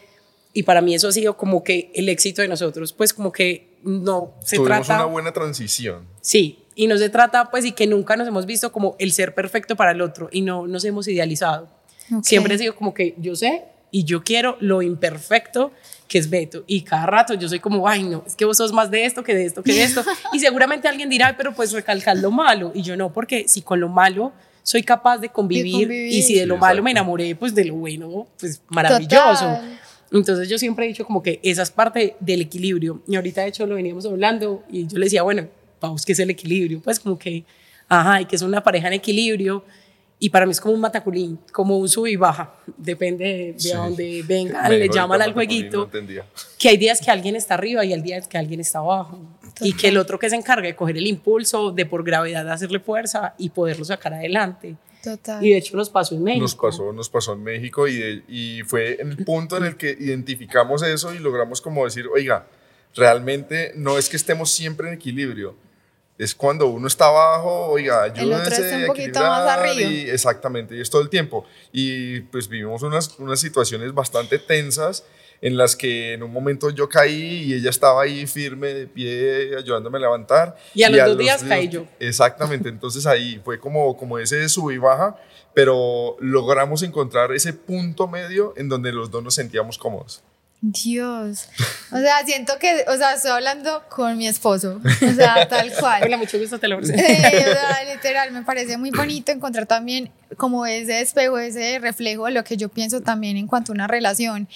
Y 0.52 0.64
para 0.64 0.80
mí 0.80 0.94
eso 0.94 1.08
ha 1.08 1.12
sido 1.12 1.36
como 1.36 1.62
que 1.62 1.90
el 1.94 2.08
éxito 2.08 2.42
de 2.42 2.48
nosotros, 2.48 2.92
pues 2.92 3.14
como 3.14 3.30
que 3.32 3.76
no 3.84 4.32
se 4.44 4.56
Tuvimos 4.56 4.86
trata... 4.86 5.02
una 5.04 5.12
buena 5.12 5.32
transición. 5.32 6.06
Sí, 6.20 6.58
y 6.74 6.86
no 6.86 6.98
se 6.98 7.08
trata 7.08 7.50
pues 7.50 7.64
y 7.64 7.72
que 7.72 7.86
nunca 7.86 8.16
nos 8.16 8.26
hemos 8.28 8.46
visto 8.46 8.72
como 8.72 8.96
el 8.98 9.12
ser 9.12 9.34
perfecto 9.34 9.76
para 9.76 9.92
el 9.92 10.00
otro 10.00 10.28
y 10.32 10.42
no 10.42 10.66
nos 10.66 10.84
hemos 10.84 11.06
idealizado. 11.08 11.68
Ok. 12.14 12.24
Siempre 12.24 12.54
ha 12.54 12.58
sido 12.58 12.74
como 12.74 12.92
que 12.94 13.14
yo 13.18 13.36
sé 13.36 13.64
y 13.92 14.04
yo 14.04 14.22
quiero 14.24 14.56
lo 14.60 14.82
imperfecto 14.82 15.72
que 16.08 16.18
es 16.18 16.28
Beto. 16.28 16.64
Y 16.66 16.82
cada 16.82 17.06
rato 17.06 17.34
yo 17.34 17.48
soy 17.48 17.60
como, 17.60 17.86
ay, 17.86 18.02
no, 18.02 18.24
es 18.26 18.34
que 18.34 18.44
vos 18.44 18.56
sos 18.56 18.72
más 18.72 18.90
de 18.90 19.04
esto 19.04 19.22
que 19.22 19.34
de 19.34 19.44
esto 19.46 19.62
que 19.62 19.72
de 19.72 19.84
esto. 19.84 20.02
y 20.32 20.40
seguramente 20.40 20.88
alguien 20.88 21.08
dirá, 21.08 21.28
"Ay, 21.28 21.34
pero 21.36 21.54
pues 21.54 21.70
recalcar 21.72 22.16
lo 22.18 22.32
malo. 22.32 22.72
Y 22.74 22.82
yo 22.82 22.96
no, 22.96 23.12
porque 23.12 23.46
si 23.46 23.62
con 23.62 23.78
lo 23.78 23.88
malo 23.88 24.32
soy 24.64 24.82
capaz 24.82 25.18
de 25.18 25.28
convivir, 25.28 25.86
convivir. 25.86 26.12
y 26.12 26.22
si 26.22 26.34
de 26.34 26.46
lo 26.46 26.54
Sí, 26.56 26.60
malo 26.60 26.82
me 26.82 26.90
enamoré, 26.90 27.34
pues 27.36 27.54
de 27.54 27.64
lo 27.64 27.74
bueno, 27.76 28.26
pues 28.38 28.60
maravilloso. 28.68 29.44
Total. 29.44 29.80
Entonces 30.12 30.48
yo 30.48 30.58
siempre 30.58 30.84
he 30.84 30.88
dicho 30.88 31.04
como 31.04 31.22
que 31.22 31.40
esa 31.42 31.62
es 31.62 31.70
parte 31.70 32.16
del 32.20 32.40
equilibrio. 32.42 33.02
Y 33.06 33.16
ahorita 33.16 33.42
de 33.42 33.48
hecho 33.48 33.66
lo 33.66 33.76
veníamos 33.76 34.04
hablando 34.06 34.64
y 34.70 34.86
yo 34.86 34.98
le 34.98 35.06
decía, 35.06 35.22
bueno, 35.22 35.48
vamos, 35.80 36.04
¿qué 36.04 36.12
es 36.12 36.18
el 36.18 36.30
equilibrio? 36.30 36.80
Pues 36.80 36.98
como 36.98 37.18
que, 37.18 37.44
ajá, 37.88 38.20
y 38.20 38.24
que 38.24 38.36
es 38.36 38.42
una 38.42 38.62
pareja 38.62 38.88
en 38.88 38.94
equilibrio. 38.94 39.64
Y 40.22 40.28
para 40.28 40.44
mí 40.44 40.52
es 40.52 40.60
como 40.60 40.74
un 40.74 40.80
mataculín, 40.80 41.38
como 41.50 41.78
un 41.78 41.88
sub 41.88 42.06
y 42.06 42.16
baja. 42.16 42.52
Depende 42.76 43.54
de, 43.56 43.72
dónde 43.72 44.22
vengan, 44.26 44.68
Me 44.68 44.78
le 44.78 44.88
llaman 44.88 45.22
al 45.22 45.32
jueguito. 45.32 45.88
No. 45.90 46.22
Que 46.58 46.68
hay 46.68 46.76
días 46.76 47.00
que 47.00 47.10
alguien 47.10 47.36
está 47.36 47.54
arriba 47.54 47.82
y 47.86 47.94
hay 47.94 48.02
días 48.02 48.28
que 48.28 48.36
alguien 48.36 48.60
está 48.60 48.80
abajo. 48.80 49.18
Y 49.62 49.72
que 49.72 49.88
el 49.88 49.96
otro 49.96 50.18
que 50.18 50.28
se 50.28 50.36
encarga 50.36 50.66
de 50.66 50.76
coger 50.76 50.98
el 50.98 51.06
impulso, 51.06 51.72
de 51.72 51.86
por 51.86 52.04
gravedad 52.04 52.50
hacerle 52.50 52.80
fuerza 52.80 53.34
y 53.38 53.48
poderlo 53.48 53.84
sacar 53.86 54.12
adelante. 54.12 54.76
Total. 55.02 55.44
Y 55.44 55.50
de 55.50 55.58
hecho 55.58 55.76
nos 55.76 55.88
pasó 55.90 56.14
en 56.14 56.22
México. 56.24 56.42
Nos 56.42 56.54
pasó, 56.54 56.92
nos 56.92 57.08
pasó 57.08 57.32
en 57.32 57.42
México 57.42 57.88
y, 57.88 57.96
de- 57.96 58.22
y 58.28 58.62
fue 58.64 59.00
en 59.00 59.10
el 59.12 59.24
punto 59.24 59.56
en 59.56 59.64
el 59.64 59.76
que 59.76 59.90
identificamos 59.98 60.82
eso 60.82 61.14
y 61.14 61.18
logramos 61.18 61.60
como 61.60 61.84
decir, 61.84 62.06
oiga, 62.06 62.46
realmente 62.94 63.72
no 63.76 63.98
es 63.98 64.08
que 64.08 64.16
estemos 64.16 64.50
siempre 64.50 64.88
en 64.88 64.94
equilibrio, 64.94 65.54
es 66.18 66.34
cuando 66.34 66.66
uno 66.66 66.86
está 66.86 67.06
abajo, 67.06 67.66
oiga, 67.68 68.02
otro 68.04 68.20
ayúdense 68.22 68.54
está 68.62 68.76
un 68.76 68.82
a 68.84 68.86
poquito 68.88 69.20
más 69.20 69.48
arriba. 69.48 69.90
y- 69.90 70.10
exactamente, 70.10 70.76
y 70.76 70.80
es 70.80 70.90
todo 70.90 71.00
el 71.00 71.08
tiempo. 71.08 71.46
Y 71.72 72.20
pues 72.20 72.46
vivimos 72.48 72.82
unas, 72.82 73.18
unas 73.18 73.40
situaciones 73.40 73.94
bastante 73.94 74.38
tensas 74.38 75.04
en 75.42 75.56
las 75.56 75.76
que 75.76 76.14
en 76.14 76.22
un 76.22 76.32
momento 76.32 76.70
yo 76.70 76.88
caí 76.88 77.44
y 77.44 77.54
ella 77.54 77.70
estaba 77.70 78.02
ahí 78.02 78.26
firme 78.26 78.68
de 78.68 78.86
pie 78.86 79.56
ayudándome 79.56 79.98
a 79.98 80.00
levantar. 80.02 80.56
Y 80.74 80.82
a 80.82 80.90
los 80.90 81.06
dos 81.06 81.18
días 81.18 81.42
caí 81.44 81.68
yo. 81.68 81.86
Exactamente, 81.98 82.68
entonces 82.68 83.06
ahí 83.06 83.40
fue 83.44 83.58
como, 83.58 83.96
como 83.96 84.18
ese 84.18 84.48
sub 84.48 84.70
y 84.70 84.78
baja, 84.78 85.16
pero 85.54 86.16
logramos 86.20 86.82
encontrar 86.82 87.32
ese 87.32 87.52
punto 87.52 88.06
medio 88.06 88.54
en 88.56 88.68
donde 88.68 88.92
los 88.92 89.10
dos 89.10 89.22
nos 89.22 89.34
sentíamos 89.34 89.78
cómodos. 89.78 90.22
Dios. 90.62 91.48
O 91.90 91.98
sea, 91.98 92.24
siento 92.26 92.58
que, 92.58 92.84
o 92.86 92.96
sea, 92.96 93.14
estoy 93.14 93.30
hablando 93.30 93.82
con 93.88 94.18
mi 94.18 94.28
esposo. 94.28 94.80
O 94.84 95.14
sea, 95.14 95.48
tal 95.48 95.72
cual. 95.80 96.02
Hola, 96.04 96.16
mucho 96.18 96.38
gusto, 96.38 96.58
te 96.58 96.68
lo 96.68 96.76
presento. 96.76 97.02
Sí, 97.02 97.12
o 97.14 97.52
sea, 97.52 97.84
literal, 97.94 98.30
me 98.32 98.42
parece 98.42 98.76
muy 98.76 98.90
bonito 98.90 99.32
encontrar 99.32 99.66
también 99.66 100.10
como 100.36 100.66
ese 100.66 101.00
espejo, 101.00 101.38
ese 101.38 101.78
reflejo 101.78 102.26
de 102.26 102.32
lo 102.32 102.44
que 102.44 102.56
yo 102.56 102.68
pienso 102.68 103.00
también 103.00 103.36
en 103.36 103.46
cuanto 103.46 103.72
a 103.72 103.74
una 103.74 103.86
relación 103.86 104.48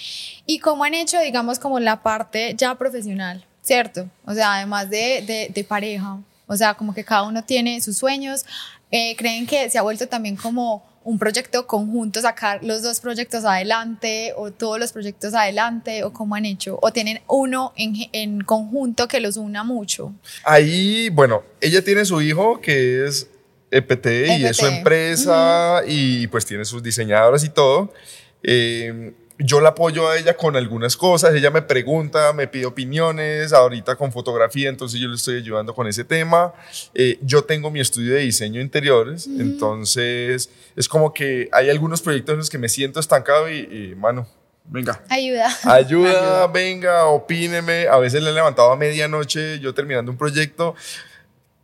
y 0.47 0.59
cómo 0.59 0.85
han 0.85 0.95
hecho, 0.95 1.19
digamos, 1.21 1.59
como 1.59 1.81
la 1.81 2.03
parte 2.03 2.55
ya 2.57 2.75
profesional, 2.75 3.45
¿cierto? 3.63 4.09
O 4.27 4.35
sea, 4.35 4.57
además 4.57 4.91
de, 4.91 5.25
de, 5.27 5.51
de 5.53 5.65
pareja, 5.65 6.19
o 6.47 6.57
sea, 6.57 6.75
como 6.75 6.95
que 6.95 7.05
cada 7.05 7.23
uno 7.23 7.43
tiene 7.45 7.81
sus 7.81 7.97
sueños, 7.97 8.45
eh, 8.91 9.17
creen 9.17 9.47
que 9.47 9.69
se 9.71 9.79
ha 9.79 9.83
vuelto 9.83 10.07
también 10.07 10.37
como 10.37 10.85
un 11.05 11.19
proyecto 11.19 11.67
conjunto, 11.67 12.21
sacar 12.21 12.65
los 12.65 12.83
dos 12.83 13.01
proyectos 13.01 13.45
adelante 13.45 14.33
o 14.37 14.51
todos 14.51 14.81
los 14.81 14.93
proyectos 14.93 15.35
adelante 15.35 16.03
o 16.03 16.13
cómo 16.13 16.35
han 16.35 16.47
hecho, 16.47 16.79
o 16.83 16.93
tienen 16.93 17.21
uno 17.29 17.73
en, 17.77 17.95
en 18.13 18.41
conjunto 18.41 19.07
que 19.07 19.21
los 19.21 19.37
una 19.37 19.65
mucho. 19.65 20.13
Ahí, 20.45 21.11
bueno, 21.11 21.43
ella 21.61 21.85
tiene 21.85 22.05
su 22.05 22.21
hijo 22.23 22.61
que 22.61 23.07
es 23.07 23.29
EPT 23.71 24.07
y 24.39 24.45
es 24.45 24.57
su 24.57 24.67
EPT. 24.67 24.77
empresa 24.79 25.83
y 25.87 26.27
pues 26.29 26.47
tiene 26.47 26.65
sus 26.65 26.83
diseñadoras 26.83 27.45
y 27.45 27.51
todo. 27.51 27.93
Eh, 28.43 29.13
yo 29.39 29.61
la 29.61 29.71
apoyo 29.71 30.09
a 30.09 30.17
ella 30.17 30.37
con 30.37 30.55
algunas 30.57 30.97
cosas, 30.97 31.35
ella 31.35 31.51
me 31.51 31.63
pregunta, 31.63 32.33
me 32.33 32.47
pide 32.47 32.67
opiniones, 32.67 33.53
ahorita 33.53 33.97
con 33.97 34.13
fotografía, 34.13 34.69
entonces 34.69 35.01
yo 35.01 35.09
le 35.09 35.17
estoy 35.17 35.39
ayudando 35.39 35.75
con 35.75 35.87
ese 35.87 36.05
tema. 36.05 36.53
Eh, 36.95 37.19
yo 37.23 37.43
tengo 37.43 37.71
mi 37.71 37.81
estudio 37.81 38.15
de 38.15 38.21
diseño 38.21 38.59
de 38.59 38.65
interiores, 38.65 39.27
entonces 39.27 40.51
es 40.77 40.89
como 40.89 41.13
que 41.13 41.49
hay 41.53 41.69
algunos 41.71 42.01
proyectos 42.01 42.35
en 42.35 42.39
los 42.39 42.51
que 42.51 42.59
me 42.59 42.69
siento 42.69 43.01
estancado 43.01 43.51
y, 43.51 43.59
y 43.59 43.95
mano, 43.97 44.27
venga, 44.67 45.03
Ayuda. 45.09 45.47
Ayuda, 45.65 46.11
Ayuda. 46.11 46.47
venga, 46.47 47.07
opíneme. 47.07 47.89
A 47.89 47.99
veces 47.99 48.23
le 48.23 48.31
he 48.31 48.33
levantado 48.33 48.71
a 48.71 48.77
medianoche, 48.77 49.59
yo 49.59 49.75
terminando 49.75 50.13
un 50.13 50.19
proyecto. 50.19 50.75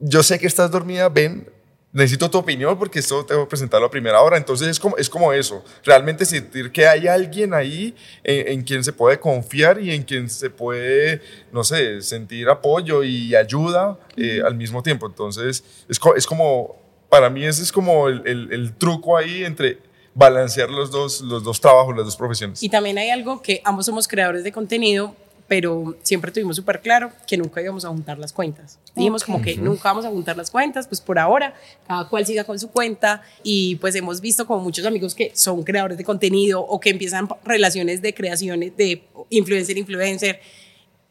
Yo 0.01 0.23
sé 0.23 0.39
que 0.39 0.47
estás 0.47 0.71
dormida, 0.71 1.09
ven, 1.09 1.47
necesito 1.93 2.31
tu 2.31 2.39
opinión 2.39 2.79
porque 2.79 3.01
esto 3.01 3.25
tengo 3.27 3.43
que 3.45 3.49
presentarlo 3.51 3.87
a 3.87 3.91
primera 3.91 4.21
hora. 4.21 4.37
Entonces 4.37 4.69
es 4.69 4.79
como, 4.79 4.97
es 4.97 5.11
como 5.11 5.33
eso, 5.33 5.65
realmente 5.85 6.25
sentir 6.25 6.71
que 6.71 6.87
hay 6.87 7.09
alguien 7.09 7.53
ahí 7.55 7.95
en, 8.23 8.49
en 8.49 8.63
quien 8.63 8.85
se 8.85 8.93
puede 8.93 9.19
confiar 9.19 9.81
y 9.81 9.93
en 9.93 10.03
quien 10.05 10.31
se 10.31 10.51
puede, 10.51 11.21
no 11.53 11.65
sé, 11.65 12.01
sentir 12.03 12.49
apoyo 12.49 13.03
y 13.03 13.35
ayuda 13.35 13.99
eh, 14.17 14.41
al 14.45 14.55
mismo 14.55 14.83
tiempo. 14.83 15.07
Entonces 15.07 15.65
es, 15.89 15.99
es 16.17 16.27
como, 16.27 16.77
para 17.09 17.29
mí 17.29 17.45
ese 17.45 17.63
es 17.63 17.73
como 17.73 18.09
el, 18.09 18.23
el- 18.27 18.53
el 18.53 18.73
truco 18.77 19.17
ahí 19.17 19.45
entre 19.45 19.79
balancear 20.15 20.71
los 20.71 20.91
dos, 20.91 21.21
los 21.23 21.43
dos 21.45 21.61
trabajos, 21.61 21.97
las 21.97 22.05
dos 22.05 22.17
profesiones. 22.17 22.63
Y 22.63 22.69
también 22.69 22.99
hay 22.99 23.11
algo 23.11 23.43
que 23.43 23.61
ambos 23.65 23.87
somos 23.87 24.07
creadores 24.09 24.45
de 24.45 24.53
contenido, 24.53 25.15
pero 25.51 25.97
siempre 26.05 26.31
tuvimos 26.31 26.55
súper 26.55 26.81
claro 26.81 27.11
que 27.27 27.37
nunca 27.37 27.61
íbamos 27.61 27.85
a 27.85 27.89
juntar 27.89 28.21
las 28.21 28.33
cuentas. 28.33 28.79
Dijimos 28.95 29.25
como 29.25 29.43
que 29.43 29.57
nunca 29.57 29.89
vamos 29.89 30.05
a 30.05 30.09
juntar 30.09 30.37
las 30.37 30.49
cuentas, 30.49 30.87
pues 30.87 31.01
por 31.01 31.19
ahora 31.19 31.57
cada 31.89 32.09
cual 32.09 32.25
siga 32.25 32.45
con 32.45 32.57
su 32.57 32.71
cuenta 32.71 33.23
y 33.43 33.75
pues 33.81 33.97
hemos 33.97 34.21
visto 34.21 34.47
como 34.47 34.63
muchos 34.63 34.87
amigos 34.87 35.13
que 35.13 35.33
son 35.35 35.65
creadores 35.65 35.99
de 35.99 36.05
contenido 36.05 36.61
o 36.61 36.79
que 36.79 36.91
empiezan 36.91 37.29
relaciones 37.43 38.01
de 38.01 38.15
creaciones 38.15 38.77
de 38.77 39.03
influencer, 39.29 39.77
influencer 39.77 40.41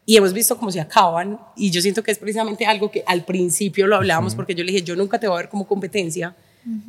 y 0.06 0.16
hemos 0.16 0.32
visto 0.32 0.56
cómo 0.56 0.72
se 0.72 0.80
acaban. 0.80 1.38
Y 1.54 1.70
yo 1.70 1.82
siento 1.82 2.02
que 2.02 2.10
es 2.10 2.16
precisamente 2.16 2.64
algo 2.64 2.90
que 2.90 3.04
al 3.06 3.26
principio 3.26 3.86
lo 3.86 3.96
hablábamos 3.96 4.34
porque 4.34 4.54
yo 4.54 4.64
le 4.64 4.72
dije, 4.72 4.82
yo 4.82 4.96
nunca 4.96 5.20
te 5.20 5.28
voy 5.28 5.34
a 5.34 5.40
ver 5.42 5.50
como 5.50 5.66
competencia, 5.66 6.34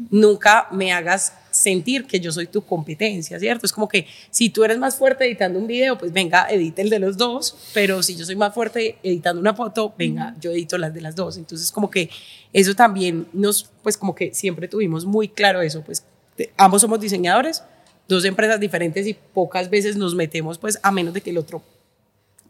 nunca 0.10 0.68
me 0.72 0.92
hagas 0.92 1.34
sentir 1.52 2.06
que 2.06 2.20
yo 2.20 2.32
soy 2.32 2.48
tu 2.48 2.64
competencia, 2.64 3.38
¿cierto? 3.40 3.66
Es 3.66 3.74
como 3.74 3.88
que 3.88 4.08
si 4.30 4.50
tú 4.50 4.64
eres 4.64 4.78
más 4.78 4.96
fuerte 4.96 5.26
editando 5.26 5.60
un 5.60 5.68
video, 5.68 5.98
pues 5.98 6.14
venga, 6.14 6.48
edite 6.50 6.82
el 6.82 6.90
de 6.90 7.00
los 7.00 7.18
dos, 7.18 7.72
pero 7.74 8.02
si 8.02 8.16
yo 8.16 8.26
soy 8.26 8.36
más 8.36 8.54
fuerte 8.54 8.98
editando 9.04 9.42
una 9.42 9.54
foto, 9.54 9.94
venga, 9.98 10.36
yo 10.40 10.52
edito 10.52 10.78
las 10.78 10.94
de 10.94 11.02
las 11.02 11.16
dos. 11.16 11.38
Entonces, 11.38 11.72
como 11.72 11.90
que 11.92 12.10
eso 12.54 12.74
también 12.74 13.28
nos, 13.34 13.70
pues 13.84 13.98
como 13.98 14.16
que 14.16 14.34
siempre 14.34 14.68
tuvimos 14.68 15.06
muy 15.06 15.28
claro 15.28 15.62
eso, 15.62 15.82
pues 15.82 16.06
ambos 16.58 16.82
somos 16.82 17.00
diseñadores, 17.00 17.64
dos 18.08 18.26
empresas 18.26 18.60
diferentes 18.60 19.06
y 19.08 19.14
pocas 19.14 19.70
veces 19.70 19.96
nos 19.98 20.16
metemos, 20.16 20.58
pues 20.58 20.80
a 20.82 20.92
menos 20.92 21.14
de 21.14 21.22
que 21.22 21.30
el 21.30 21.38
otro 21.38 21.62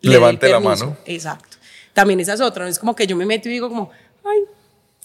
levante 0.01 0.49
la 0.49 0.59
mano. 0.59 0.97
Exacto. 1.05 1.57
También 1.93 2.19
esa 2.19 2.33
es 2.33 2.41
otra, 2.41 2.63
no 2.63 2.69
es 2.69 2.79
como 2.79 2.95
que 2.95 3.05
yo 3.05 3.15
me 3.15 3.25
meto 3.25 3.49
y 3.49 3.53
digo 3.53 3.67
como, 3.69 3.91
ay, 4.23 4.39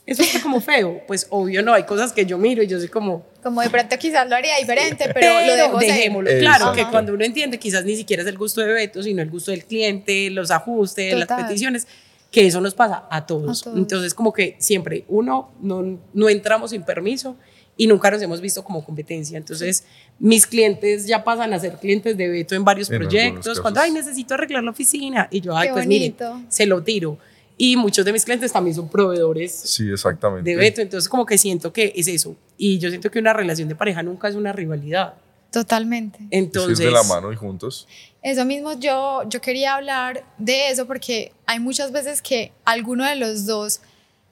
eso 0.06 0.22
está 0.22 0.40
como 0.40 0.60
feo. 0.60 1.02
Pues 1.06 1.26
obvio 1.30 1.62
no, 1.62 1.74
hay 1.74 1.82
cosas 1.82 2.12
que 2.12 2.24
yo 2.24 2.38
miro 2.38 2.62
y 2.62 2.66
yo 2.66 2.78
soy 2.78 2.88
como... 2.88 3.26
Como 3.42 3.60
de 3.60 3.70
pronto 3.70 3.96
quizás 3.98 4.28
lo 4.28 4.36
haría 4.36 4.56
diferente, 4.56 5.10
pero, 5.12 5.46
lo 5.46 5.54
dejo 5.54 5.78
dejémoslo. 5.78 6.30
Claro, 6.38 6.72
que 6.72 6.86
cuando 6.86 7.12
uno 7.12 7.24
entiende 7.24 7.58
quizás 7.58 7.84
ni 7.84 7.96
siquiera 7.96 8.22
es 8.22 8.28
el 8.28 8.38
gusto 8.38 8.60
de 8.60 8.72
Beto, 8.72 9.02
sino 9.02 9.20
el 9.20 9.30
gusto 9.30 9.50
del 9.50 9.64
cliente, 9.64 10.30
los 10.30 10.50
ajustes, 10.50 11.14
las 11.14 11.28
peticiones, 11.28 11.86
que 12.30 12.46
eso 12.46 12.60
nos 12.60 12.74
pasa 12.74 13.04
a 13.10 13.26
todos. 13.26 13.66
Entonces 13.74 14.14
como 14.14 14.32
que 14.32 14.56
siempre 14.58 15.04
uno 15.08 15.52
no, 15.60 15.98
no 16.14 16.28
entramos 16.28 16.70
sin 16.70 16.82
permiso 16.82 17.36
y 17.76 17.86
nunca 17.86 18.10
nos 18.10 18.22
hemos 18.22 18.40
visto 18.40 18.64
como 18.64 18.84
competencia. 18.84 19.36
Entonces, 19.36 19.84
mis 20.18 20.46
clientes 20.46 21.06
ya 21.06 21.22
pasan 21.22 21.52
a 21.52 21.58
ser 21.58 21.74
clientes 21.74 22.16
de 22.16 22.28
Beto 22.28 22.54
en 22.54 22.64
varios 22.64 22.88
proyectos. 22.88 23.60
Cuando, 23.60 23.80
ay, 23.80 23.90
necesito 23.90 24.34
arreglar 24.34 24.64
la 24.64 24.70
oficina. 24.70 25.28
Y 25.30 25.40
yo, 25.40 25.56
ay, 25.56 25.68
pues 25.72 25.86
mire, 25.86 26.14
se 26.48 26.66
lo 26.66 26.82
tiro. 26.82 27.18
Y 27.58 27.76
muchos 27.76 28.04
de 28.04 28.12
mis 28.12 28.24
clientes 28.24 28.52
también 28.52 28.76
son 28.76 28.88
proveedores 28.88 29.52
sí, 29.52 29.90
exactamente. 29.90 30.48
de 30.48 30.56
Beto. 30.56 30.82
Entonces, 30.82 31.08
como 31.08 31.24
que 31.24 31.38
siento 31.38 31.72
que 31.72 31.92
es 31.96 32.06
eso. 32.06 32.36
Y 32.58 32.78
yo 32.78 32.90
siento 32.90 33.10
que 33.10 33.18
una 33.18 33.32
relación 33.32 33.68
de 33.68 33.74
pareja 33.74 34.02
nunca 34.02 34.28
es 34.28 34.34
una 34.34 34.52
rivalidad. 34.52 35.14
Totalmente. 35.50 36.18
Entonces. 36.30 36.78
de 36.78 36.90
la 36.90 37.02
mano 37.04 37.32
y 37.32 37.36
juntos. 37.36 37.88
Eso 38.22 38.44
mismo, 38.44 38.78
yo, 38.78 39.22
yo 39.28 39.40
quería 39.40 39.76
hablar 39.76 40.24
de 40.36 40.68
eso 40.68 40.86
porque 40.86 41.32
hay 41.46 41.60
muchas 41.60 41.92
veces 41.92 42.20
que 42.20 42.52
alguno 42.64 43.04
de 43.04 43.16
los 43.16 43.46
dos 43.46 43.80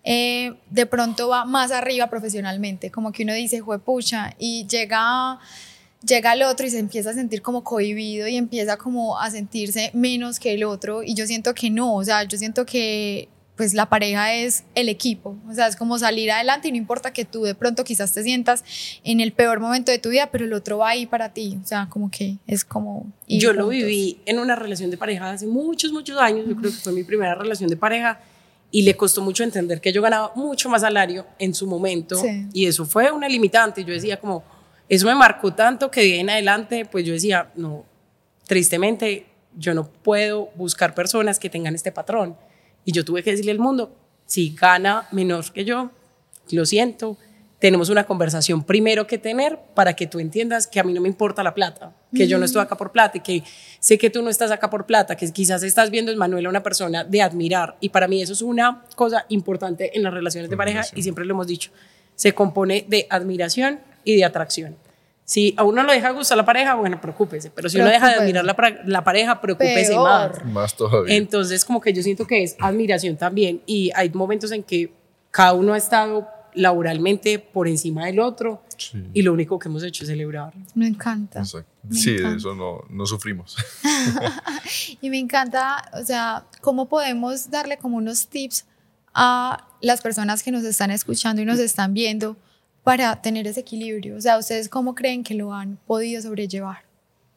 eh, 0.03 0.53
de 0.69 0.85
pronto 0.85 1.29
va 1.29 1.47
más 1.47 1.71
arriba 1.71 2.09
profesionalmente. 2.09 2.91
Como 2.91 3.11
que 3.11 3.23
uno 3.23 3.33
dice, 3.33 3.63
pucha, 3.85 4.35
y 4.39 4.67
llega 4.67 5.39
llega 6.07 6.33
el 6.33 6.43
otro 6.43 6.67
y 6.67 6.71
se 6.71 6.79
empieza 6.79 7.11
a 7.11 7.15
sentir 7.15 7.43
como 7.43 7.65
cohibido 7.65 8.29
y 8.29 8.37
empieza 8.37 8.77
como 8.77 9.19
a 9.19 9.31
sentirse 9.31 9.91
menos 9.95 10.39
que 10.39 10.55
el 10.55 10.65
otro 10.65 11.03
y 11.03 11.15
yo 11.15 11.27
siento 11.27 11.55
que 11.55 11.71
no, 11.71 11.95
o 11.95 12.05
sea, 12.05 12.25
yo 12.25 12.39
siento 12.39 12.67
que 12.67 13.29
pues 13.57 13.73
la 13.73 13.89
pareja 13.89 14.35
es 14.35 14.65
el 14.75 14.89
equipo, 14.89 15.39
o 15.49 15.55
sea, 15.55 15.69
es 15.69 15.77
como 15.77 15.97
salir 15.97 16.31
adelante 16.33 16.69
y 16.69 16.73
no 16.73 16.77
importa 16.77 17.13
que 17.13 17.25
tú 17.25 17.45
de 17.45 17.55
pronto 17.55 17.85
quizás 17.85 18.13
te 18.13 18.25
sientas 18.25 18.65
en 19.05 19.21
el 19.21 19.33
peor 19.33 19.61
momento 19.61 19.93
de 19.93 20.01
tu 20.01 20.09
vida, 20.09 20.29
pero 20.33 20.45
el 20.45 20.53
otro 20.53 20.79
va 20.79 20.91
ahí 20.91 21.07
para 21.07 21.33
ti, 21.33 21.57
o 21.63 21.65
sea, 21.65 21.89
como 21.89 22.11
que 22.11 22.39
es 22.49 22.65
como... 22.65 23.13
Yo 23.29 23.53
lo 23.53 23.69
viví 23.69 24.19
en 24.27 24.41
una 24.41 24.57
relación 24.57 24.91
de 24.91 24.97
pareja 24.97 25.31
hace 25.31 25.47
muchos, 25.47 25.93
muchos 25.93 26.19
años, 26.19 26.47
yo 26.49 26.57
creo 26.57 26.73
que 26.73 26.79
fue 26.79 26.93
mi 26.93 27.05
primera 27.05 27.37
relación 27.37 27.71
de 27.71 27.77
pareja 27.77 28.21
y 28.73 28.83
le 28.83 28.97
costó 28.97 29.23
mucho 29.23 29.45
entender 29.45 29.81
que 29.81 29.93
yo 29.93 30.03
ganaba 30.03 30.33
mucho 30.35 30.69
más 30.69 30.83
salario 30.83 31.25
en 31.39 31.55
su 31.55 31.69
momento 31.69 32.21
y 32.53 32.67
eso 32.67 32.85
fue 32.85 33.13
una 33.13 33.29
limitante, 33.29 33.85
yo 33.85 33.93
decía 33.95 34.19
como 34.19 34.43
eso 34.95 35.07
me 35.07 35.15
marcó 35.15 35.55
tanto 35.55 35.91
que 35.91 36.01
de 36.01 36.15
ahí 36.15 36.21
en 36.21 36.31
adelante, 36.31 36.85
pues 36.85 37.05
yo 37.05 37.13
decía, 37.13 37.51
no, 37.55 37.85
tristemente, 38.47 39.27
yo 39.57 39.75
no 39.75 39.89
puedo 39.89 40.51
buscar 40.57 40.95
personas 40.95 41.39
que 41.39 41.51
tengan 41.51 41.75
este 41.75 41.93
patrón. 41.93 42.37
Y 42.85 42.93
yo 42.93 43.05
tuve 43.05 43.23
que 43.23 43.31
decirle 43.31 43.53
al 43.53 43.59
mundo, 43.59 43.97
si 44.27 44.55
gana 44.55 45.09
menor 45.13 45.51
que 45.53 45.65
yo, 45.65 45.91
lo 46.51 46.67
siento, 46.67 47.17
tenemos 47.59 47.89
una 47.89 48.05
conversación 48.05 48.63
primero 48.63 49.07
que 49.07 49.17
tener 49.17 49.59
para 49.75 49.95
que 49.95 50.07
tú 50.07 50.19
entiendas 50.19 50.67
que 50.67 50.81
a 50.81 50.85
mí 50.85 50.93
no 50.93 51.01
me 51.01 51.09
importa 51.09 51.43
la 51.43 51.55
plata, 51.55 51.95
que 52.15 52.27
yo 52.27 52.37
no 52.37 52.45
estoy 52.45 52.61
acá 52.61 52.77
por 52.77 52.93
plata 52.93 53.17
y 53.17 53.21
que 53.21 53.43
sé 53.81 53.97
que 53.97 54.11
tú 54.11 54.21
no 54.21 54.29
estás 54.29 54.51
acá 54.51 54.69
por 54.69 54.85
plata, 54.85 55.17
que 55.17 55.33
quizás 55.33 55.63
estás 55.63 55.91
viendo 55.91 56.13
en 56.13 56.19
Manuela 56.19 56.51
una 56.51 56.63
persona 56.63 57.05
de 57.05 57.23
admirar. 57.23 57.77
Y 57.81 57.89
para 57.89 58.07
mí 58.07 58.21
eso 58.21 58.35
es 58.35 58.43
una 58.43 58.85
cosa 58.97 59.25
importante 59.31 59.97
en 59.97 60.03
las 60.03 60.13
relaciones 60.13 60.51
de 60.51 60.57
pareja 60.59 60.83
y 60.95 61.03
siempre 61.03 61.25
lo 61.25 61.33
hemos 61.33 61.47
dicho. 61.47 61.71
Se 62.17 62.35
compone 62.35 62.85
de 62.87 63.07
admiración 63.09 63.81
y 64.05 64.17
de 64.17 64.25
atracción. 64.25 64.77
Si 65.25 65.55
a 65.57 65.65
uno 65.65 65.83
lo 65.83 65.93
deja 65.93 66.11
gustar 66.11 66.37
la 66.37 66.45
pareja, 66.45 66.75
bueno, 66.75 67.01
preocúpese. 67.01 67.51
Pero 67.51 67.71
si 67.71 67.79
uno 67.79 67.89
deja 67.89 68.09
de 68.11 68.15
admirar 68.17 68.45
la, 68.45 68.55
la 68.85 69.05
pareja, 69.05 69.41
preocúpese 69.41 69.97
más. 69.97 70.45
Más 70.45 70.77
todavía. 70.77 71.17
Entonces, 71.17 71.65
como 71.65 71.81
que 71.81 71.95
yo 71.95 72.03
siento 72.03 72.27
que 72.27 72.43
es 72.43 72.57
admiración 72.61 73.17
también. 73.17 73.63
Y 73.65 73.91
hay 73.95 74.11
momentos 74.11 74.53
en 74.53 74.63
que 74.63 74.93
cada 75.31 75.55
uno 75.55 75.73
ha 75.73 75.79
estado 75.79 76.29
laboralmente 76.55 77.39
por 77.39 77.69
encima 77.69 78.07
del 78.07 78.21
otro 78.21 78.63
y 79.13 79.23
lo 79.23 79.33
único 79.33 79.59
que 79.59 79.69
hemos 79.69 79.83
hecho 79.83 80.05
es 80.05 80.09
celebrar. 80.09 80.53
Me 80.75 80.87
encanta. 80.87 81.45
sí, 81.45 82.17
eso 82.37 82.55
no, 82.55 82.83
no 82.89 83.07
sufrimos. 83.07 83.57
y 85.01 85.11
me 85.11 85.19
encanta, 85.19 85.91
o 85.93 86.05
sea, 86.05 86.45
cómo 86.61 86.89
podemos 86.89 87.51
darle 87.51 87.77
como 87.79 87.97
unos 87.97 88.29
tips 88.29 88.67
a 89.13 89.69
las 89.81 90.01
personas 90.01 90.43
que 90.43 90.51
nos 90.51 90.65
están 90.65 90.91
escuchando 90.91 91.43
y 91.43 91.45
nos 91.45 91.59
están 91.59 91.95
viendo 91.95 92.37
para 92.85 93.21
tener 93.21 93.47
ese 93.47 93.61
equilibrio? 93.61 94.17
O 94.17 94.21
sea, 94.21 94.39
¿ustedes 94.39 94.69
cómo 94.69 94.95
creen 94.95 95.25
que 95.25 95.35
lo 95.35 95.53
han 95.53 95.79
podido 95.87 96.23
sobrellevar? 96.23 96.85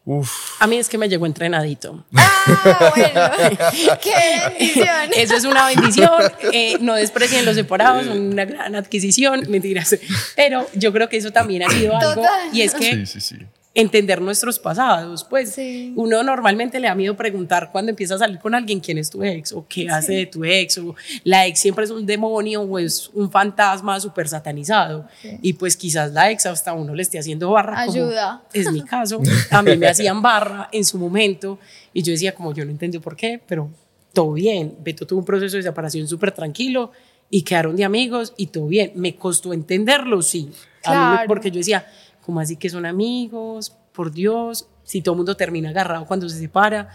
Uf. 0.05 0.61
A 0.61 0.67
mí 0.67 0.77
es 0.77 0.87
que 0.87 0.97
me 0.97 1.09
llegó 1.09 1.25
entrenadito. 1.25 2.05
Ah, 2.15 2.93
bueno. 2.95 3.59
¡Qué 4.01 4.13
bendición! 4.49 5.09
Eso 5.15 5.35
es 5.35 5.43
una 5.43 5.67
bendición. 5.67 6.09
Eh, 6.53 6.77
no 6.79 6.95
desprecien 6.95 7.43
los 7.43 7.55
separados, 7.55 8.05
son 8.05 8.19
una 8.19 8.45
gran 8.45 8.75
adquisición. 8.75 9.43
Mentiras. 9.49 9.97
Pero 10.35 10.65
yo 10.75 10.93
creo 10.93 11.09
que 11.09 11.17
eso 11.17 11.31
también 11.31 11.63
ha 11.63 11.69
sido 11.69 11.97
algo. 11.97 12.23
Y 12.53 12.61
es 12.61 12.73
que 12.73 13.05
sí, 13.05 13.05
sí, 13.05 13.21
sí 13.21 13.37
entender 13.77 14.19
nuestros 14.23 14.57
pasados. 14.57 15.23
Pues 15.23 15.55
uno 15.95 16.23
normalmente 16.23 16.79
le 16.79 16.87
da 16.87 16.95
miedo 16.95 17.15
preguntar 17.15 17.69
cuando 17.71 17.91
empieza 17.91 18.15
a 18.15 18.17
salir 18.17 18.39
con 18.39 18.55
alguien 18.55 18.79
quién 18.79 18.97
es 18.97 19.11
tu 19.11 19.23
ex 19.23 19.53
o 19.53 19.67
qué 19.69 19.87
hace 19.87 20.13
de 20.13 20.25
tu 20.25 20.43
ex 20.43 20.79
o 20.79 20.95
la 21.23 21.45
ex 21.45 21.59
siempre 21.59 21.85
es 21.85 21.91
un 21.91 22.03
demonio 22.03 22.63
o 22.63 22.79
es 22.79 23.11
un 23.13 23.29
fantasma 23.29 23.99
súper 23.99 24.27
satanizado. 24.27 25.05
Y 25.43 25.53
pues 25.53 25.77
quizás 25.77 26.11
la 26.11 26.31
ex 26.31 26.47
hasta 26.47 26.73
uno 26.73 26.95
le 26.95 27.03
esté 27.03 27.19
haciendo 27.19 27.51
barra. 27.51 27.79
Ayuda. 27.79 28.41
es 28.51 28.71
mi 28.71 28.81
caso. 28.83 29.21
A 29.51 29.61
mí 29.61 29.77
me 29.77 29.87
hacían 29.87 30.23
barra 30.23 30.69
en 30.71 30.83
su 30.83 30.97
momento 30.97 31.59
y 31.93 32.01
yo 32.01 32.11
decía 32.11 32.33
como 32.33 32.55
yo 32.55 32.65
no 32.65 32.71
entendí 32.71 32.97
por 32.97 33.15
qué, 33.15 33.39
pero 33.47 33.69
todo 34.11 34.33
bien. 34.33 34.75
Beto 34.79 35.05
tuvo 35.05 35.19
un 35.19 35.25
proceso 35.25 35.55
de 35.55 35.61
separación 35.61 36.07
súper 36.07 36.31
tranquilo 36.31 36.91
y 37.29 37.43
quedaron 37.43 37.75
de 37.75 37.83
amigos 37.83 38.33
y 38.37 38.47
todo 38.47 38.65
bien. 38.65 38.93
Me 38.95 39.15
costó 39.15 39.53
entenderlo, 39.53 40.23
sí. 40.23 40.49
porque 41.27 41.51
yo 41.51 41.57
decía, 41.57 41.85
como 42.27 42.41
así 42.41 42.57
que 42.57 42.69
son 42.69 42.85
amigos? 42.85 43.73
Por 43.93 44.11
Dios, 44.11 44.67
si 44.83 45.01
todo 45.01 45.13
el 45.13 45.17
mundo 45.19 45.37
termina 45.37 45.69
agarrado 45.69 46.05
cuando 46.05 46.27
se 46.27 46.37
separa. 46.37 46.89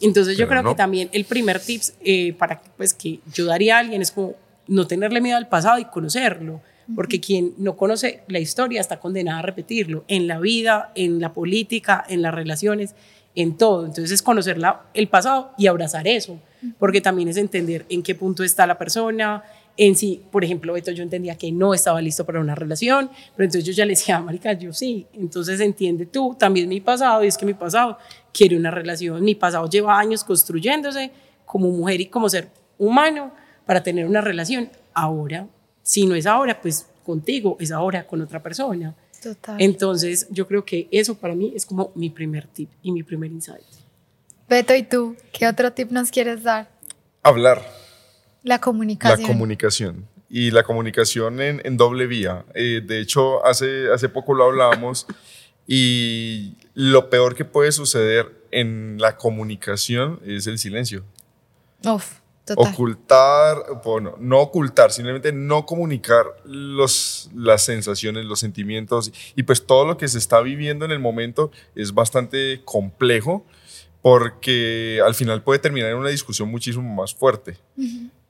Entonces 0.00 0.38
yo 0.38 0.46
creo 0.46 0.62
que 0.62 0.76
también 0.76 1.10
el 1.12 1.24
primer 1.24 1.58
tips 1.58 1.94
eh, 2.00 2.32
para 2.34 2.62
pues, 2.76 2.94
que 2.94 3.18
yo 3.34 3.44
daría 3.44 3.76
a 3.76 3.80
alguien 3.80 4.00
es 4.00 4.12
como 4.12 4.36
no 4.68 4.86
tenerle 4.86 5.20
miedo 5.20 5.36
al 5.36 5.48
pasado 5.48 5.80
y 5.80 5.86
conocerlo, 5.86 6.60
porque 6.94 7.20
quien 7.20 7.54
no 7.58 7.76
conoce 7.76 8.22
la 8.28 8.38
historia 8.38 8.80
está 8.80 9.00
condenado 9.00 9.40
a 9.40 9.42
repetirlo 9.42 10.04
en 10.06 10.28
la 10.28 10.38
vida, 10.38 10.92
en 10.94 11.20
la 11.20 11.32
política, 11.32 12.04
en 12.08 12.22
las 12.22 12.32
relaciones, 12.32 12.94
en 13.34 13.56
todo. 13.56 13.84
Entonces 13.84 14.12
es 14.12 14.22
conocer 14.22 14.60
el 14.94 15.08
pasado 15.08 15.50
y 15.58 15.66
abrazar 15.66 16.06
eso, 16.06 16.38
porque 16.78 17.00
también 17.00 17.28
es 17.28 17.36
entender 17.36 17.84
en 17.88 18.04
qué 18.04 18.14
punto 18.14 18.44
está 18.44 18.64
la 18.64 18.78
persona, 18.78 19.42
en 19.78 19.94
sí, 19.94 20.20
por 20.32 20.44
ejemplo, 20.44 20.72
Beto, 20.72 20.90
yo 20.90 21.04
entendía 21.04 21.38
que 21.38 21.52
no 21.52 21.72
estaba 21.72 22.02
listo 22.02 22.26
para 22.26 22.40
una 22.40 22.56
relación, 22.56 23.08
pero 23.36 23.44
entonces 23.44 23.64
yo 23.64 23.72
ya 23.72 23.86
le 23.86 23.90
decía, 23.90 24.20
marica, 24.20 24.52
yo 24.52 24.72
sí, 24.72 25.06
entonces 25.14 25.60
entiende 25.60 26.04
tú 26.04 26.36
también 26.38 26.68
mi 26.68 26.80
pasado, 26.80 27.24
y 27.24 27.28
es 27.28 27.38
que 27.38 27.46
mi 27.46 27.54
pasado 27.54 27.96
quiere 28.32 28.56
una 28.56 28.72
relación, 28.72 29.22
mi 29.24 29.36
pasado 29.36 29.68
lleva 29.70 29.98
años 29.98 30.24
construyéndose 30.24 31.12
como 31.46 31.70
mujer 31.70 32.00
y 32.00 32.06
como 32.06 32.28
ser 32.28 32.48
humano 32.76 33.32
para 33.64 33.82
tener 33.82 34.06
una 34.06 34.20
relación, 34.20 34.68
ahora, 34.92 35.46
si 35.82 36.06
no 36.06 36.16
es 36.16 36.26
ahora, 36.26 36.60
pues 36.60 36.86
contigo, 37.04 37.56
es 37.60 37.70
ahora 37.70 38.06
con 38.06 38.20
otra 38.20 38.42
persona. 38.42 38.94
Total. 39.22 39.56
Entonces, 39.60 40.26
yo 40.30 40.46
creo 40.46 40.64
que 40.64 40.88
eso 40.90 41.16
para 41.16 41.34
mí 41.34 41.52
es 41.54 41.64
como 41.64 41.92
mi 41.94 42.10
primer 42.10 42.46
tip 42.48 42.70
y 42.82 42.92
mi 42.92 43.02
primer 43.02 43.30
insight. 43.30 43.64
Beto, 44.48 44.74
¿y 44.74 44.82
tú? 44.82 45.16
¿Qué 45.32 45.46
otro 45.46 45.72
tip 45.72 45.90
nos 45.90 46.10
quieres 46.10 46.42
dar? 46.42 46.68
Hablar 47.22 47.87
la 48.48 48.60
comunicación. 48.60 49.20
La 49.20 49.26
comunicación. 49.26 50.08
Y 50.30 50.50
la 50.50 50.62
comunicación 50.62 51.40
en, 51.40 51.60
en 51.64 51.76
doble 51.76 52.06
vía. 52.06 52.44
Eh, 52.54 52.82
de 52.84 53.00
hecho, 53.00 53.44
hace, 53.46 53.92
hace 53.92 54.08
poco 54.08 54.34
lo 54.34 54.44
hablábamos 54.44 55.06
y 55.66 56.54
lo 56.74 57.10
peor 57.10 57.34
que 57.34 57.44
puede 57.44 57.72
suceder 57.72 58.34
en 58.50 58.96
la 58.98 59.16
comunicación 59.16 60.20
es 60.24 60.46
el 60.46 60.58
silencio. 60.58 61.04
Uf, 61.84 62.20
total. 62.44 62.72
Ocultar, 62.72 63.56
bueno, 63.84 64.16
no 64.18 64.40
ocultar, 64.40 64.92
simplemente 64.92 65.32
no 65.32 65.66
comunicar 65.66 66.24
los, 66.44 67.30
las 67.34 67.64
sensaciones, 67.64 68.24
los 68.24 68.40
sentimientos 68.40 69.12
y 69.36 69.42
pues 69.42 69.66
todo 69.66 69.86
lo 69.86 69.98
que 69.98 70.08
se 70.08 70.18
está 70.18 70.40
viviendo 70.40 70.86
en 70.86 70.90
el 70.90 70.98
momento 70.98 71.50
es 71.74 71.92
bastante 71.92 72.62
complejo 72.64 73.44
porque 74.00 75.00
al 75.04 75.14
final 75.14 75.42
puede 75.42 75.58
terminar 75.58 75.90
en 75.90 75.96
una 75.96 76.08
discusión 76.08 76.48
muchísimo 76.48 76.94
más 76.94 77.14
fuerte. 77.14 77.58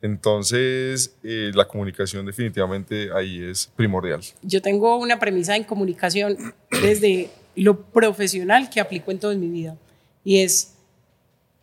Entonces, 0.00 1.17
eh, 1.25 1.50
la 1.55 1.67
comunicación 1.67 2.25
definitivamente 2.25 3.11
ahí 3.12 3.43
es 3.43 3.71
primordial. 3.75 4.21
Yo 4.43 4.62
tengo 4.62 4.97
una 4.97 5.19
premisa 5.19 5.57
en 5.57 5.64
comunicación 5.64 6.55
desde 6.83 7.31
lo 7.57 7.81
profesional 7.83 8.71
que 8.71 8.81
aplico 8.81 9.11
en 9.11 9.19
toda 9.19 9.35
mi 9.35 9.49
vida 9.49 9.76
y 10.25 10.40
es, 10.40 10.75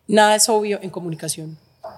nada 0.07 0.35
es 0.35 0.49
obvio 0.49 0.79
en 0.81 0.89
comunicación. 0.89 1.57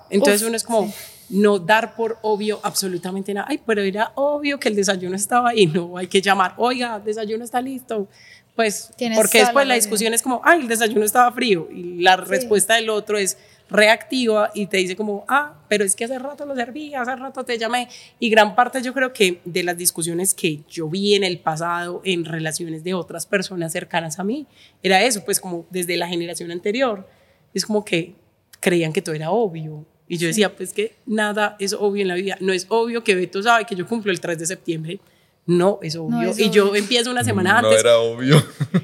Entonces 0.10 0.44
uno 0.44 0.56
es 0.56 0.64
como 0.64 0.94
no 1.30 1.60
dar 1.60 1.96
por 1.96 2.20
obvio 2.22 2.60
absolutamente 2.64 3.34
nada. 3.34 3.48
Ay, 3.50 3.60
pero 3.66 3.82
era 3.82 4.12
obvio 4.16 4.60
que 4.60 4.70
el 4.70 4.76
desayuno 4.76 5.16
estaba 5.16 5.50
ahí, 5.50 5.66
no 5.74 5.98
hay 5.98 6.08
que 6.08 6.22
llamar, 6.22 6.54
oiga, 6.58 6.98
el 6.98 7.04
desayuno 7.04 7.44
está 7.44 7.62
listo. 7.62 8.08
Pues, 8.56 8.90
porque 9.16 9.40
después 9.40 9.68
la 9.68 9.76
discusión 9.76 10.16
es 10.16 10.24
como, 10.24 10.42
ay, 10.44 10.62
el 10.62 10.68
desayuno 10.68 11.06
estaba 11.06 11.32
frío 11.32 11.70
y 11.72 12.02
la 12.02 12.18
respuesta 12.18 12.74
del 12.74 12.90
otro 12.90 13.16
es, 13.16 13.38
reactiva 13.70 14.52
y 14.54 14.68
te 14.68 14.78
dice 14.78 14.96
como, 14.96 15.26
ah, 15.28 15.56
pero 15.68 15.84
es 15.84 15.96
que 15.96 16.06
hace 16.06 16.18
rato 16.20 16.46
lo 16.46 16.56
serví, 16.56 16.94
hace 16.94 17.16
rato 17.16 17.44
te 17.44 17.58
llamé. 17.58 17.88
Y 18.20 18.30
gran 18.30 18.56
parte 18.56 18.82
yo 18.82 18.94
creo 18.94 19.14
que 19.14 19.42
de 19.46 19.64
las 19.64 19.78
discusiones 19.78 20.34
que 20.34 20.62
yo 20.70 20.90
vi 20.90 21.16
en 21.16 21.24
el 21.24 21.40
pasado 21.40 22.02
en 22.06 22.26
relaciones 22.26 22.84
de 22.84 22.94
otras 22.94 23.26
personas 23.26 23.72
cercanas 23.72 24.20
a 24.20 24.24
mí, 24.24 24.48
era 24.82 25.04
eso, 25.04 25.24
pues 25.26 25.40
como 25.40 25.66
desde 25.70 25.98
la 25.98 26.08
generación 26.08 26.52
anterior, 26.52 27.08
es 27.54 27.66
como 27.66 27.84
que 27.84 28.16
creían 28.60 28.94
que 28.94 29.02
todo 29.02 29.16
era 29.16 29.32
obvio. 29.32 29.86
Y 30.08 30.18
yo 30.18 30.28
decía, 30.28 30.56
pues 30.56 30.74
que 30.74 30.96
nada 31.06 31.58
es 31.60 31.74
obvio 31.74 32.02
en 32.02 32.08
la 32.08 32.16
vida. 32.16 32.38
No 32.40 32.54
es 32.54 32.66
obvio 32.70 33.04
que 33.04 33.16
Beto 33.16 33.44
sabe 33.44 33.66
que 33.66 33.76
yo 33.76 33.86
cumplo 33.86 34.12
el 34.12 34.22
3 34.22 34.40
de 34.40 34.46
septiembre 34.46 35.00
no, 35.48 35.80
es 35.82 35.96
obvio. 35.96 36.34
y 36.38 36.50
yo 36.50 36.76
empiezo 36.76 37.10
una 37.10 37.24
semana 37.24 37.60
antes. 37.60 37.72
No 37.72 37.80
era 37.80 38.00
obvio. 38.00 38.44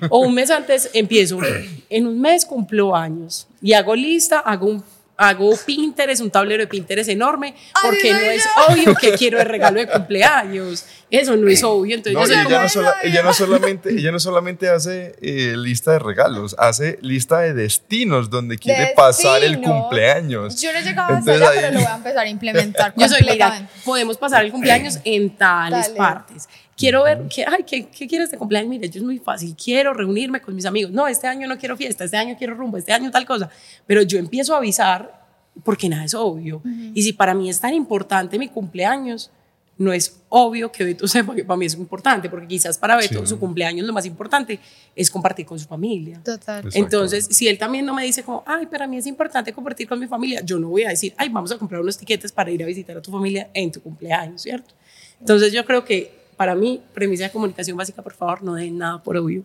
O 0.10 0.20
un 0.20 0.34
mes 0.34 0.50
antes 0.50 0.90
empiezo. 0.94 1.40
En 1.90 2.08
un 2.08 2.20
mes 2.20 2.44
cumplo 2.46 2.96
años 2.96 3.46
y 3.62 3.74
hago 3.74 3.96
lista, 3.96 4.40
hago 4.40 4.66
un 4.66 4.84
hago 5.18 5.56
Pinterest, 5.66 6.22
un 6.22 6.32
tablero 6.32 6.64
de 6.64 6.68
Pinterest 6.68 7.10
enorme, 7.10 7.56
porque 7.82 8.12
no 8.14 8.20
es 8.20 8.44
obvio 8.68 8.96
que 8.96 9.12
quiero 9.14 9.40
el 9.40 9.46
regalo 9.46 9.80
de 9.80 9.88
cumpleaños. 9.88 10.86
Eso 11.10 11.36
no 11.36 11.48
es 11.48 11.64
obvio. 11.64 11.96
Entonces 11.96 12.36
ella, 12.36 13.22
no 13.22 13.34
solamente, 13.34 13.92
ella 13.92 14.12
no 14.12 14.20
solamente 14.20 14.70
hace 14.70 15.16
eh, 15.22 15.54
lista 15.56 15.92
de 15.92 16.00
regalos, 16.00 16.56
hace 16.58 16.98
lista 17.02 17.40
de 17.40 17.54
destinos 17.54 18.32
donde 18.32 18.58
quiere 18.58 18.94
pasar 18.96 19.44
el 19.44 19.62
cumpleaños. 19.62 20.60
Yo 20.60 20.74
no 20.74 20.80
llegaba 20.80 21.16
a 21.16 21.20
hacer, 21.20 21.40
pero 21.40 21.72
lo 21.72 21.80
voy 21.80 21.88
a 21.88 21.96
empezar 21.96 22.26
a 22.26 22.30
implementar. 22.30 22.94
Yo 22.98 23.08
soy, 23.08 23.26
mira, 23.30 23.70
podemos 23.86 24.18
pasar 24.18 24.44
el 24.44 24.52
cumpleaños 24.52 25.00
en 25.04 25.36
tales 25.38 25.90
partes 25.90 26.48
quiero 26.78 27.04
ver, 27.04 27.28
¿qué, 27.34 27.46
ay, 27.46 27.64
¿qué, 27.64 27.88
¿qué, 27.88 28.08
quieres 28.08 28.32
de 28.32 28.38
cumpleaños? 28.38 28.70
Mire, 28.70 28.90
yo 28.90 29.00
es 29.00 29.06
muy 29.06 29.20
fácil, 29.20 29.56
quiero 29.56 29.94
reunirme 29.94 30.42
con 30.42 30.56
mis 30.56 30.66
amigos. 30.66 30.92
No, 30.92 31.08
este 31.08 31.28
año 31.28 31.48
no 31.48 31.58
quiero 31.58 31.78
fiesta, 31.78 32.04
este 32.04 32.18
año 32.18 32.36
quiero 32.38 32.56
rumbo, 32.56 32.78
este 32.78 32.94
año 32.94 33.12
tal 33.12 33.26
cosa. 33.26 33.50
Pero 33.86 34.02
yo 34.02 34.20
empiezo 34.20 34.54
a 34.54 34.58
avisar 34.58 35.24
porque 35.64 35.90
nada 35.90 36.06
es 36.06 36.14
obvio. 36.14 36.62
Y 36.94 37.04
si 37.04 37.14
para 37.14 37.34
mí 37.34 37.50
es 37.50 37.60
tan 37.60 37.74
importante 37.74 38.40
mi 38.40 38.48
cumpleaños, 38.48 39.30
no 39.78 39.92
es 39.92 40.22
obvio 40.30 40.72
que 40.72 40.84
Beto 40.84 41.08
sepa 41.08 41.34
que 41.36 41.44
para 41.44 41.58
mí 41.58 41.66
es 41.66 41.74
importante, 41.76 42.30
porque 42.30 42.48
quizás 42.48 42.78
para 42.78 42.96
Beto 42.96 43.26
su 43.26 43.40
cumpleaños 43.40 43.86
lo 43.86 43.94
más 43.94 44.06
importante 44.06 44.60
es 44.96 45.10
compartir 45.10 45.46
con 45.46 45.60
su 45.60 45.68
familia. 45.68 46.22
Total. 46.24 46.68
Entonces, 46.74 47.28
si 47.32 47.48
él 47.48 47.58
también 47.58 47.86
no 47.86 47.94
me 47.94 48.04
dice 48.04 48.24
como, 48.24 48.44
ay, 48.46 48.66
para 48.68 48.88
mí 48.88 48.98
es 48.98 49.08
importante 49.08 49.54
compartir 49.54 49.88
con 49.88 50.00
mi 50.00 50.08
familia, 50.08 50.42
yo 50.44 50.60
no 50.60 50.70
voy 50.70 50.84
a 50.84 50.90
decir, 50.90 51.14
ay, 51.18 51.30
vamos 51.30 51.52
a 51.52 51.58
comprar 51.58 51.82
unos 51.82 51.98
tiquetes 51.98 52.32
para 52.32 52.52
ir 52.52 52.64
a 52.64 52.66
visitar 52.66 52.98
a 52.98 53.02
tu 53.02 53.12
familia 53.12 53.50
en 53.54 53.72
tu 53.72 53.82
cumpleaños, 53.82 54.42
¿cierto? 54.42 54.74
Entonces, 55.20 55.52
yo 55.52 55.66
creo 55.66 55.84
que 55.84 56.23
para 56.36 56.56
mí, 56.56 56.84
premisa 56.94 57.26
de 57.26 57.32
comunicación 57.32 57.78
básica, 57.78 58.02
por 58.02 58.14
favor, 58.14 58.44
no 58.44 58.56
den 58.56 58.78
nada 58.78 59.02
por 59.02 59.18
obvio. 59.18 59.44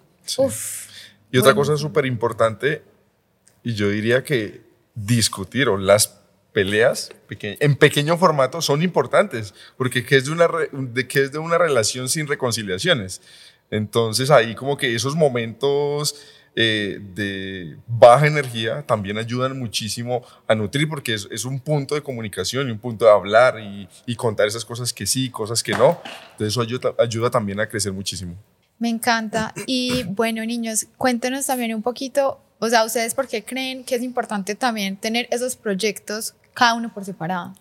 y 1.30 1.38
otra 1.38 1.54
cosa 1.54 1.76
súper 1.76 2.06
importante, 2.06 2.82
y 3.62 3.74
yo 3.74 3.88
diría 3.88 4.24
que 4.24 4.62
discutir 4.94 5.68
o 5.68 5.76
las 5.76 6.18
peleas 6.52 7.10
en 7.30 7.76
pequeño 7.76 8.16
formato 8.16 8.60
son 8.62 8.82
importantes, 8.82 9.54
porque 9.76 10.04
¿qué 10.04 10.16
es, 10.16 10.24
de 10.24 10.32
una, 10.32 10.48
de, 10.72 11.06
¿qué 11.06 11.22
es 11.22 11.32
de 11.32 11.38
una 11.38 11.58
relación 11.58 12.08
sin 12.08 12.26
reconciliaciones? 12.26 13.20
Entonces 13.70 14.30
ahí 14.30 14.54
como 14.54 14.76
que 14.76 14.94
esos 14.94 15.14
momentos 15.14 16.16
eh, 16.60 16.98
de 17.14 17.78
baja 17.86 18.26
energía 18.26 18.82
también 18.82 19.16
ayudan 19.16 19.56
muchísimo 19.56 20.24
a 20.48 20.56
nutrir 20.56 20.88
porque 20.88 21.14
es, 21.14 21.44
un 21.44 21.60
punto 21.60 21.94
de 21.94 22.02
comunicación 22.02 22.66
y 22.66 22.72
un 22.72 22.80
punto 22.80 23.04
de 23.04 23.12
hablar 23.12 23.60
y, 23.60 24.16
contar 24.16 24.48
esas 24.48 24.64
cosas 24.64 24.92
que 24.92 25.06
sí, 25.06 25.30
cosas 25.30 25.62
que 25.62 25.70
no. 25.70 26.00
Entonces 26.32 26.48
eso 26.48 26.60
ayuda, 26.60 26.94
ayuda 26.98 27.30
también 27.30 27.60
a 27.60 27.68
crecer 27.68 27.92
muchísimo. 27.92 28.34
Me 28.80 28.88
encanta. 28.88 29.54
Y 29.66 30.02
bueno, 30.02 30.44
niños, 30.44 30.88
cuéntenos 30.96 31.46
también 31.46 31.72
un 31.76 31.82
poquito, 31.82 32.40
o 32.58 32.68
sea, 32.68 32.84
ustedes 32.84 33.14
por 33.14 33.28
qué 33.28 33.44
creen 33.44 33.84
que 33.84 33.94
es 33.94 34.02
importante 34.02 34.56
también 34.56 34.96
tener 34.96 35.28
esos 35.30 35.54
proyectos 35.54 36.34
cada 36.54 36.74
uno 36.74 36.92
por 36.92 37.04
separado. 37.04 37.54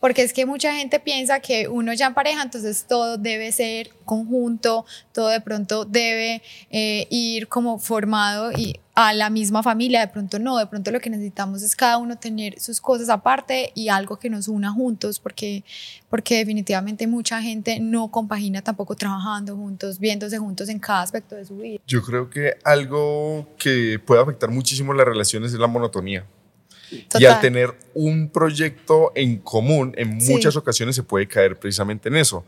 Porque 0.00 0.22
es 0.22 0.32
que 0.32 0.46
mucha 0.46 0.74
gente 0.74 1.00
piensa 1.00 1.40
que 1.40 1.68
uno 1.68 1.92
ya 1.92 2.06
en 2.06 2.14
pareja, 2.14 2.42
entonces 2.42 2.84
todo 2.88 3.18
debe 3.18 3.50
ser 3.52 3.90
conjunto, 4.04 4.86
todo 5.12 5.28
de 5.28 5.40
pronto 5.40 5.84
debe 5.84 6.42
eh, 6.70 7.06
ir 7.10 7.48
como 7.48 7.78
formado 7.78 8.52
y 8.52 8.80
a 8.94 9.12
la 9.12 9.30
misma 9.30 9.62
familia, 9.62 10.00
de 10.00 10.08
pronto 10.08 10.40
no, 10.40 10.58
de 10.58 10.66
pronto 10.66 10.90
lo 10.90 10.98
que 10.98 11.08
necesitamos 11.08 11.62
es 11.62 11.76
cada 11.76 11.98
uno 11.98 12.18
tener 12.18 12.58
sus 12.58 12.80
cosas 12.80 13.08
aparte 13.08 13.70
y 13.76 13.90
algo 13.90 14.18
que 14.18 14.28
nos 14.28 14.48
una 14.48 14.72
juntos, 14.72 15.20
porque, 15.20 15.62
porque 16.10 16.38
definitivamente 16.38 17.06
mucha 17.06 17.40
gente 17.40 17.78
no 17.78 18.10
compagina 18.10 18.60
tampoco 18.60 18.96
trabajando 18.96 19.54
juntos, 19.54 20.00
viéndose 20.00 20.38
juntos 20.38 20.68
en 20.68 20.80
cada 20.80 21.02
aspecto 21.02 21.36
de 21.36 21.44
su 21.44 21.56
vida. 21.58 21.78
Yo 21.86 22.02
creo 22.02 22.28
que 22.28 22.56
algo 22.64 23.46
que 23.56 24.00
puede 24.04 24.20
afectar 24.20 24.50
muchísimo 24.50 24.92
las 24.92 25.06
relaciones 25.06 25.52
es 25.52 25.60
la 25.60 25.68
monotonía. 25.68 26.26
Y 26.90 27.24
al 27.24 27.40
tener 27.40 27.74
un 27.94 28.30
proyecto 28.30 29.12
en 29.14 29.38
común, 29.38 29.94
en 29.96 30.16
muchas 30.16 30.56
ocasiones 30.56 30.96
se 30.96 31.02
puede 31.02 31.26
caer 31.26 31.58
precisamente 31.58 32.08
en 32.08 32.16
eso. 32.16 32.44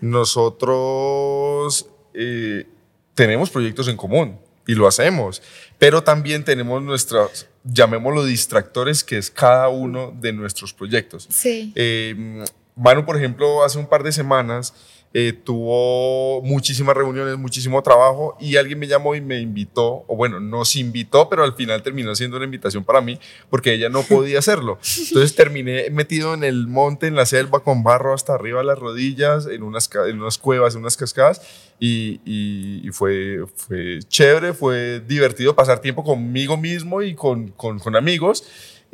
Nosotros 0.00 1.86
eh, 2.12 2.66
tenemos 3.14 3.50
proyectos 3.50 3.88
en 3.88 3.96
común 3.96 4.38
y 4.66 4.74
lo 4.74 4.86
hacemos, 4.86 5.42
pero 5.78 6.02
también 6.02 6.44
tenemos 6.44 6.82
nuestros, 6.82 7.46
llamémoslo 7.64 8.24
distractores, 8.24 9.04
que 9.04 9.18
es 9.18 9.30
cada 9.30 9.68
uno 9.68 10.14
de 10.18 10.32
nuestros 10.32 10.72
proyectos. 10.72 11.26
Sí. 11.30 11.72
Eh, 11.74 12.44
Manu, 12.76 13.04
por 13.04 13.16
ejemplo, 13.16 13.62
hace 13.62 13.78
un 13.78 13.86
par 13.86 14.02
de 14.02 14.12
semanas 14.12 14.74
eh, 15.16 15.32
tuvo 15.32 16.42
muchísimas 16.42 16.96
reuniones, 16.96 17.38
muchísimo 17.38 17.80
trabajo 17.84 18.36
y 18.40 18.56
alguien 18.56 18.80
me 18.80 18.88
llamó 18.88 19.14
y 19.14 19.20
me 19.20 19.38
invitó, 19.38 20.04
o 20.08 20.16
bueno, 20.16 20.40
nos 20.40 20.74
invitó, 20.74 21.28
pero 21.28 21.44
al 21.44 21.54
final 21.54 21.84
terminó 21.84 22.16
siendo 22.16 22.36
una 22.36 22.46
invitación 22.46 22.82
para 22.82 23.00
mí 23.00 23.20
porque 23.48 23.72
ella 23.72 23.88
no 23.88 24.02
podía 24.02 24.40
hacerlo. 24.40 24.76
Entonces 24.98 25.36
terminé 25.36 25.88
metido 25.90 26.34
en 26.34 26.42
el 26.42 26.66
monte, 26.66 27.06
en 27.06 27.14
la 27.14 27.26
selva, 27.26 27.62
con 27.62 27.84
barro 27.84 28.12
hasta 28.12 28.34
arriba 28.34 28.58
de 28.58 28.66
las 28.66 28.78
rodillas, 28.80 29.46
en 29.46 29.62
unas, 29.62 29.88
en 29.94 30.20
unas 30.20 30.36
cuevas, 30.36 30.74
en 30.74 30.80
unas 30.80 30.96
cascadas 30.96 31.40
y, 31.78 32.88
fue, 32.92 33.44
fue 33.54 34.00
chévere, 34.08 34.52
fue 34.52 35.00
divertido 35.00 35.54
pasar 35.54 35.78
tiempo 35.80 36.02
conmigo 36.02 36.56
mismo 36.56 37.02
y 37.02 37.14
con, 37.14 37.48
con, 37.48 37.78
con 37.78 37.94
amigos. 37.94 38.44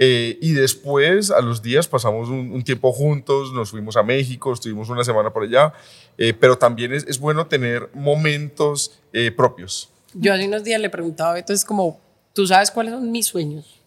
Eh, 0.02 0.38
y 0.40 0.52
después, 0.52 1.30
a 1.30 1.42
los 1.42 1.60
días, 1.60 1.86
pasamos 1.86 2.30
un, 2.30 2.64
tiempo 2.64 2.90
juntos, 2.90 3.52
nos 3.52 3.70
fuimos 3.70 3.98
a 3.98 4.02
México, 4.02 4.50
estuvimos 4.50 4.88
una 4.88 5.04
semana 5.04 5.30
por 5.30 5.42
allá, 5.42 5.74
eh, 6.16 6.32
pero 6.32 6.56
también 6.56 6.94
es, 6.94 7.06
es, 7.06 7.18
bueno 7.18 7.46
tener 7.46 7.90
momentos 7.92 8.98
eh, 9.12 9.30
propios. 9.30 9.90
Yo 10.14 10.32
hace 10.32 10.48
unos 10.48 10.64
días 10.64 10.80
le 10.80 10.88
preguntaba 10.88 11.34
a 11.34 11.38
es 11.40 11.66
como, 11.66 12.00
¿tú 12.32 12.46
sabes 12.46 12.70
cuáles 12.70 12.94
son 12.94 13.12
mis 13.12 13.26
sueños? 13.26 13.78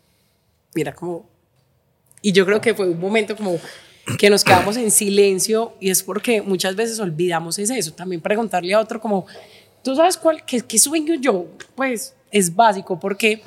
Mira, 0.75 0.93
como... 0.93 1.27
Y 2.21 2.31
yo 2.31 2.45
creo 2.45 2.61
que 2.61 2.75
fue 2.75 2.89
un 2.89 2.99
momento 2.99 3.35
como 3.35 3.59
que 4.19 4.29
nos 4.29 4.43
quedamos 4.43 4.77
en 4.77 4.91
silencio 4.91 5.73
y 5.79 5.89
es 5.89 6.03
porque 6.03 6.43
muchas 6.43 6.75
veces 6.75 6.99
olvidamos 6.99 7.57
es 7.57 7.71
eso. 7.71 7.91
También 7.91 8.21
preguntarle 8.21 8.75
a 8.75 8.79
otro 8.79 9.01
como, 9.01 9.25
¿tú 9.83 9.95
sabes 9.95 10.17
cuál, 10.17 10.45
qué, 10.45 10.61
qué 10.61 10.77
sueño 10.77 11.15
yo? 11.15 11.47
Pues 11.73 12.13
es 12.29 12.55
básico 12.55 12.99
porque 12.99 13.41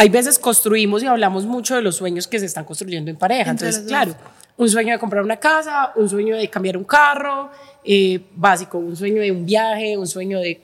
hay 0.00 0.08
veces 0.10 0.38
construimos 0.38 1.02
y 1.02 1.06
hablamos 1.06 1.44
mucho 1.44 1.74
de 1.74 1.82
los 1.82 1.96
sueños 1.96 2.28
que 2.28 2.38
se 2.38 2.46
están 2.46 2.64
construyendo 2.64 3.10
en 3.10 3.16
pareja. 3.16 3.50
Entonces, 3.50 3.82
claro, 3.84 4.14
un 4.56 4.68
sueño 4.68 4.92
de 4.92 4.98
comprar 5.00 5.24
una 5.24 5.38
casa, 5.38 5.90
un 5.96 6.08
sueño 6.08 6.36
de 6.36 6.48
cambiar 6.48 6.76
un 6.76 6.84
carro, 6.84 7.50
eh, 7.84 8.20
básico, 8.36 8.78
un 8.78 8.96
sueño 8.96 9.20
de 9.20 9.32
un 9.32 9.44
viaje, 9.44 9.98
un 9.98 10.06
sueño 10.06 10.38
de 10.38 10.60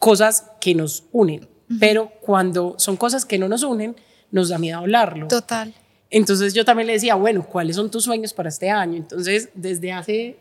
cosas 0.00 0.50
que 0.60 0.74
nos 0.74 1.04
unen. 1.12 1.46
Pero 1.78 2.10
cuando 2.20 2.74
son 2.76 2.96
cosas 2.96 3.24
que 3.24 3.38
no 3.38 3.46
nos 3.48 3.62
unen, 3.62 3.94
nos 4.32 4.48
da 4.48 4.58
miedo 4.58 4.78
hablarlo. 4.78 5.28
Total. 5.28 5.72
Entonces 6.10 6.52
yo 6.52 6.64
también 6.64 6.88
le 6.88 6.94
decía, 6.94 7.14
bueno, 7.14 7.46
¿cuáles 7.46 7.76
son 7.76 7.88
tus 7.88 8.02
sueños 8.02 8.32
para 8.32 8.48
este 8.48 8.68
año? 8.68 8.96
Entonces, 8.96 9.50
desde 9.54 9.92
hace 9.92 10.36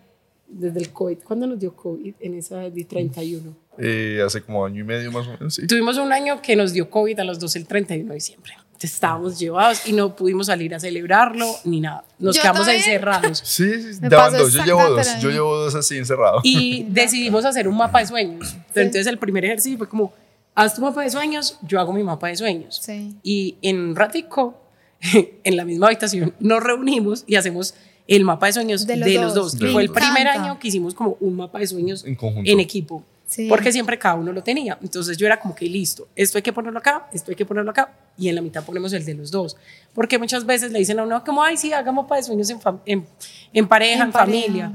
desde 0.49 0.79
el 0.79 0.91
COVID. 0.91 1.19
¿Cuándo 1.23 1.47
nos 1.47 1.59
dio 1.59 1.75
COVID? 1.75 2.15
En 2.19 2.33
esa 2.33 2.57
de 2.69 2.83
31. 2.83 3.55
Eh, 3.77 4.21
hace 4.25 4.41
como 4.41 4.65
año 4.65 4.81
y 4.81 4.83
medio 4.83 5.11
más 5.11 5.27
o 5.27 5.31
menos, 5.31 5.55
sí. 5.55 5.67
Tuvimos 5.67 5.97
un 5.97 6.11
año 6.11 6.41
que 6.41 6.55
nos 6.55 6.73
dio 6.73 6.89
COVID 6.89 7.19
a 7.19 7.23
los 7.23 7.39
dos 7.39 7.55
el 7.55 7.65
31 7.65 8.09
de 8.09 8.15
diciembre. 8.15 8.53
Estábamos 8.81 9.37
llevados 9.37 9.85
y 9.87 9.93
no 9.93 10.15
pudimos 10.15 10.47
salir 10.47 10.73
a 10.73 10.79
celebrarlo 10.79 11.45
ni 11.65 11.81
nada. 11.81 12.05
Nos 12.17 12.35
Yo 12.35 12.41
quedamos 12.41 12.61
también. 12.61 12.77
encerrados. 12.77 13.41
Sí, 13.43 13.93
sí, 13.93 13.99
ya 14.01 14.17
van 14.17 14.33
dos. 14.33 14.53
Yo 14.53 14.63
llevo 14.63 14.89
dos. 14.89 15.19
Yo 15.21 15.29
llevo 15.29 15.55
dos 15.57 15.75
así 15.75 15.97
encerrado. 15.97 16.39
Y 16.43 16.83
decidimos 16.89 17.43
hacer 17.43 17.67
un 17.67 17.75
mapa 17.75 17.99
de 17.99 18.07
sueños. 18.07 18.55
Entonces 18.73 19.07
el 19.07 19.17
primer 19.17 19.43
ejercicio 19.43 19.77
fue 19.77 19.89
como, 19.89 20.13
haz 20.55 20.75
tu 20.75 20.81
mapa 20.81 21.03
de 21.03 21.09
sueños, 21.09 21.59
yo 21.61 21.79
hago 21.79 21.91
mi 21.91 22.03
mapa 22.03 22.29
de 22.29 22.37
sueños. 22.37 22.79
Sí. 22.81 23.15
Y 23.21 23.57
en 23.61 23.79
un 23.79 23.95
ratico, 23.97 24.61
en 25.43 25.57
la 25.57 25.65
misma 25.65 25.87
habitación, 25.87 26.33
nos 26.39 26.63
reunimos 26.63 27.25
y 27.27 27.35
hacemos 27.35 27.75
el 28.15 28.23
mapa 28.25 28.47
de 28.47 28.53
sueños 28.53 28.85
De 28.87 28.95
de 28.97 29.15
los 29.15 29.35
los, 29.35 29.57
dos. 29.57 29.71
Fue 29.71 29.83
el 29.83 29.91
primer 29.91 30.27
año 30.27 30.59
que 30.59 30.67
hicimos 30.69 30.93
como 30.93 31.15
un 31.19 31.35
mapa 31.35 31.59
de 31.59 31.67
sueños 31.67 32.03
En 32.03 32.15
conjunto. 32.15 32.49
en 32.49 32.59
equipo. 32.59 33.03
Sí. 33.27 33.47
Porque 33.47 33.71
siempre 33.71 33.99
cada 33.99 34.15
uno 34.15 34.33
lo 34.33 34.41
tenía. 34.41 34.79
Entonces 34.81 35.15
yo 35.15 35.27
era 35.27 35.39
como 35.39 35.53
que 35.53 35.65
listo, 35.65 36.07
esto 36.15 36.39
hay 36.39 36.41
que 36.41 36.51
ponerlo 36.51 36.79
acá, 36.79 37.07
esto 37.13 37.29
hay 37.31 37.35
que 37.35 37.45
ponerlo 37.45 37.69
acá, 37.69 37.93
y 38.17 38.27
en 38.27 38.33
la 38.33 38.41
mitad 38.41 38.63
ponemos 38.63 38.91
el 38.93 39.05
de 39.05 39.13
los 39.13 39.29
dos. 39.29 39.55
Porque 39.93 40.17
muchas 40.17 40.43
veces 40.47 40.71
le 40.71 40.79
dicen 40.79 40.97
a 40.99 41.03
uno, 41.03 41.23
como, 41.23 41.43
ay, 41.43 41.55
sí, 41.55 41.71
hagamos 41.71 42.05
mapa 42.05 42.15
de 42.15 42.23
sueños 42.23 42.49
en, 42.49 42.59
en, 42.87 43.05
en 43.53 43.67
pareja, 43.67 44.01
En 44.01 44.01
en, 44.07 44.11
pareja. 44.11 44.41
familia. 44.41 44.71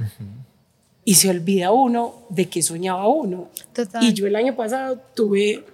Y 1.04 1.16
se 1.16 1.28
olvida 1.30 1.72
uno 1.72 2.14
de 2.30 2.48
qué 2.48 2.62
soñaba 2.62 3.08
uno. 3.08 3.48
Total. 3.72 4.02
Y 4.04 4.12
yo 4.14 4.26
el 4.28 4.36
año 4.36 4.54
pasado 4.54 5.00
tuve 5.14 5.64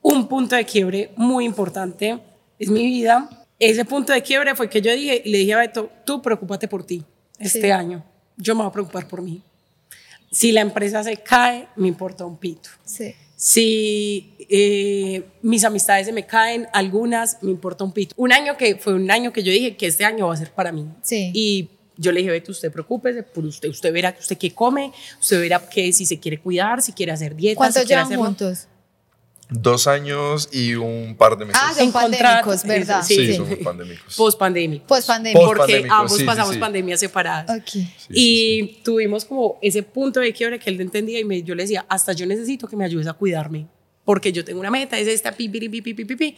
un 0.00 0.26
punto 0.28 0.56
de 0.56 0.64
quiebre 0.64 1.10
muy 1.16 1.44
importante 1.44 2.18
en 2.58 2.72
mi 2.72 2.86
vida. 2.86 3.37
Ese 3.58 3.84
punto 3.84 4.12
de 4.12 4.22
quiebre 4.22 4.54
fue 4.54 4.68
que 4.70 4.80
yo 4.80 4.92
dije, 4.94 5.22
le 5.24 5.38
dije 5.38 5.52
a 5.54 5.58
Beto, 5.58 5.90
tú 6.04 6.22
preocúpate 6.22 6.68
por 6.68 6.84
ti 6.84 7.04
este 7.38 7.60
Sí. 7.62 7.70
año. 7.70 8.04
Yo 8.36 8.54
me 8.54 8.62
voy 8.62 8.70
a 8.70 8.72
preocupar 8.72 9.08
por 9.08 9.20
mí. 9.22 9.42
Si 10.30 10.52
la 10.52 10.60
empresa 10.60 11.02
se 11.02 11.16
cae, 11.16 11.68
me 11.76 11.88
importa 11.88 12.24
un 12.24 12.36
pito. 12.36 12.68
Sí. 12.84 13.14
Si 13.36 14.34
eh, 14.50 15.24
mis 15.42 15.64
amistades 15.64 16.06
se 16.06 16.12
me 16.12 16.24
caen, 16.26 16.68
algunas, 16.72 17.38
me 17.42 17.50
importa 17.50 17.84
un 17.84 17.92
pito. 17.92 18.14
Un 18.16 18.32
año 18.32 18.56
que 18.56 18.76
fue 18.76 18.94
un 18.94 19.10
año 19.10 19.32
que 19.32 19.42
yo 19.42 19.50
dije 19.52 19.76
que 19.76 19.86
este 19.86 20.04
año 20.04 20.26
va 20.28 20.34
a 20.34 20.36
ser 20.36 20.52
para 20.52 20.70
mí. 20.72 20.86
Sí. 21.02 21.30
Y 21.34 21.68
yo 21.96 22.12
le 22.12 22.20
dije, 22.20 22.30
Beto, 22.32 22.52
usted 22.52 22.70
preocúpese 22.70 23.22
por 23.24 23.44
usted. 23.44 23.68
Usted 23.68 23.92
verá 23.92 24.12
que 24.14 24.20
usted 24.20 24.38
qué 24.38 24.52
come, 24.54 24.92
usted 25.20 25.40
verá 25.40 25.68
que 25.68 25.92
si 25.92 26.06
se 26.06 26.18
quiere 26.20 26.38
cuidar, 26.38 26.80
si 26.82 26.92
quiere 26.92 27.10
hacer 27.12 27.34
dieta, 27.34 27.56
¿Cuánto 27.58 27.80
si 27.80 27.86
llevan 27.86 28.04
hacerlo. 28.04 28.24
juntos? 28.24 28.68
Dos 29.50 29.86
años 29.86 30.50
y 30.52 30.74
un 30.74 31.16
par 31.16 31.38
de 31.38 31.46
meses. 31.46 31.60
Ah, 31.64 31.72
son 31.74 31.90
pandémicos, 31.90 32.64
¿verdad? 32.64 33.02
sí, 33.02 33.14
sí, 33.16 33.26
sí. 33.28 33.34
somos 33.36 33.56
pandémicos. 33.56 34.14
Post-pandémico. 34.14 34.86
Post-pandémico. 34.86 35.40
Post- 35.46 35.56
Porque 35.56 35.86
ambos 35.88 36.16
sí, 36.18 36.24
pasamos 36.24 36.54
sí. 36.54 36.60
pandemias 36.60 37.00
separadas. 37.00 37.58
Ok. 37.58 37.66
Sí, 37.68 37.88
y 38.10 38.14
sí, 38.14 38.80
tuvimos 38.84 39.24
como 39.24 39.58
ese 39.62 39.82
punto 39.82 40.20
de 40.20 40.34
quiebre 40.34 40.58
que 40.58 40.68
él 40.68 40.76
no 40.76 40.82
entendía 40.82 41.18
y 41.18 41.24
me, 41.24 41.42
yo 41.42 41.54
le 41.54 41.62
decía, 41.62 41.86
hasta 41.88 42.12
yo 42.12 42.26
necesito 42.26 42.68
que 42.68 42.76
me 42.76 42.84
ayudes 42.84 43.06
a 43.06 43.14
cuidarme, 43.14 43.66
porque 44.04 44.32
yo 44.32 44.44
tengo 44.44 44.60
una 44.60 44.70
meta, 44.70 44.98
es 44.98 45.08
esta, 45.08 45.32
pi, 45.32 45.48
pi, 45.48 45.60
pi, 45.68 45.80
pi, 45.80 45.94
pi, 45.94 46.04
pi, 46.04 46.16
pi. 46.16 46.36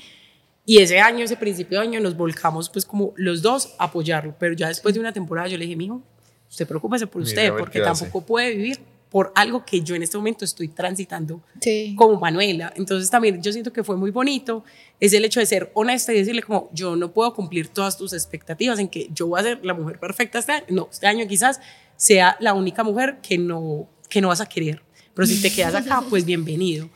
Y 0.64 0.78
ese 0.78 1.00
año, 1.00 1.24
ese 1.24 1.36
principio 1.36 1.80
de 1.80 1.86
año, 1.88 1.98
nos 2.00 2.16
volcamos 2.16 2.68
pues 2.70 2.84
como 2.84 3.12
los 3.16 3.42
dos 3.42 3.74
a 3.78 3.84
apoyarlo, 3.86 4.36
pero 4.38 4.54
ya 4.54 4.68
después 4.68 4.94
de 4.94 5.00
una 5.00 5.12
temporada 5.12 5.48
yo 5.48 5.58
le 5.58 5.64
dije, 5.64 5.74
mijo, 5.74 6.00
usted 6.48 6.64
preocúpese 6.68 7.08
por 7.08 7.22
usted, 7.22 7.46
a 7.48 7.50
ver 7.52 7.58
porque 7.58 7.80
qué 7.80 7.84
hace". 7.88 8.04
tampoco 8.04 8.24
puede 8.24 8.54
vivir 8.54 8.78
por 9.10 9.32
algo 9.34 9.64
que 9.64 9.80
yo 9.82 9.94
en 9.96 10.02
este 10.04 10.16
momento 10.16 10.44
estoy 10.44 10.68
transitando 10.68 11.42
Sí. 11.60 11.94
como 11.98 12.18
Manuela. 12.20 12.72
Entonces 12.76 13.10
también 13.10 13.42
yo 13.42 13.52
siento 13.52 13.72
que 13.72 13.82
fue 13.84 13.96
muy 13.96 14.10
bonito 14.12 14.64
es 15.00 15.12
el 15.12 15.24
hecho 15.24 15.40
de 15.40 15.46
ser 15.46 15.70
honesta 15.74 16.12
y 16.12 16.18
decirle 16.18 16.42
como 16.42 16.70
yo 16.72 16.94
no 16.96 17.10
puedo 17.12 17.34
cumplir 17.34 17.68
todas 17.68 17.96
tus 17.98 18.12
expectativas 18.12 18.78
en 18.78 18.88
que 18.88 19.08
yo 19.12 19.26
voy 19.26 19.40
a 19.40 19.42
ser 19.42 19.60
la 19.64 19.74
mujer 19.74 19.98
perfecta 19.98 20.38
este 20.38 20.52
año. 20.52 20.64
No, 20.68 20.88
este 20.90 21.06
año 21.08 21.26
quizás 21.26 21.60
sea 21.96 22.36
la 22.40 22.54
única 22.54 22.84
mujer 22.84 23.18
que 23.20 23.36
no, 23.36 23.88
que 24.08 24.20
no 24.20 24.28
vas 24.28 24.40
a 24.40 24.46
querer. 24.46 24.82
Pero 25.12 25.26
si 25.26 25.42
te 25.42 25.52
quedas 25.52 25.74
acá, 25.74 26.02
pues 26.08 26.24
bienvenido. 26.24 26.88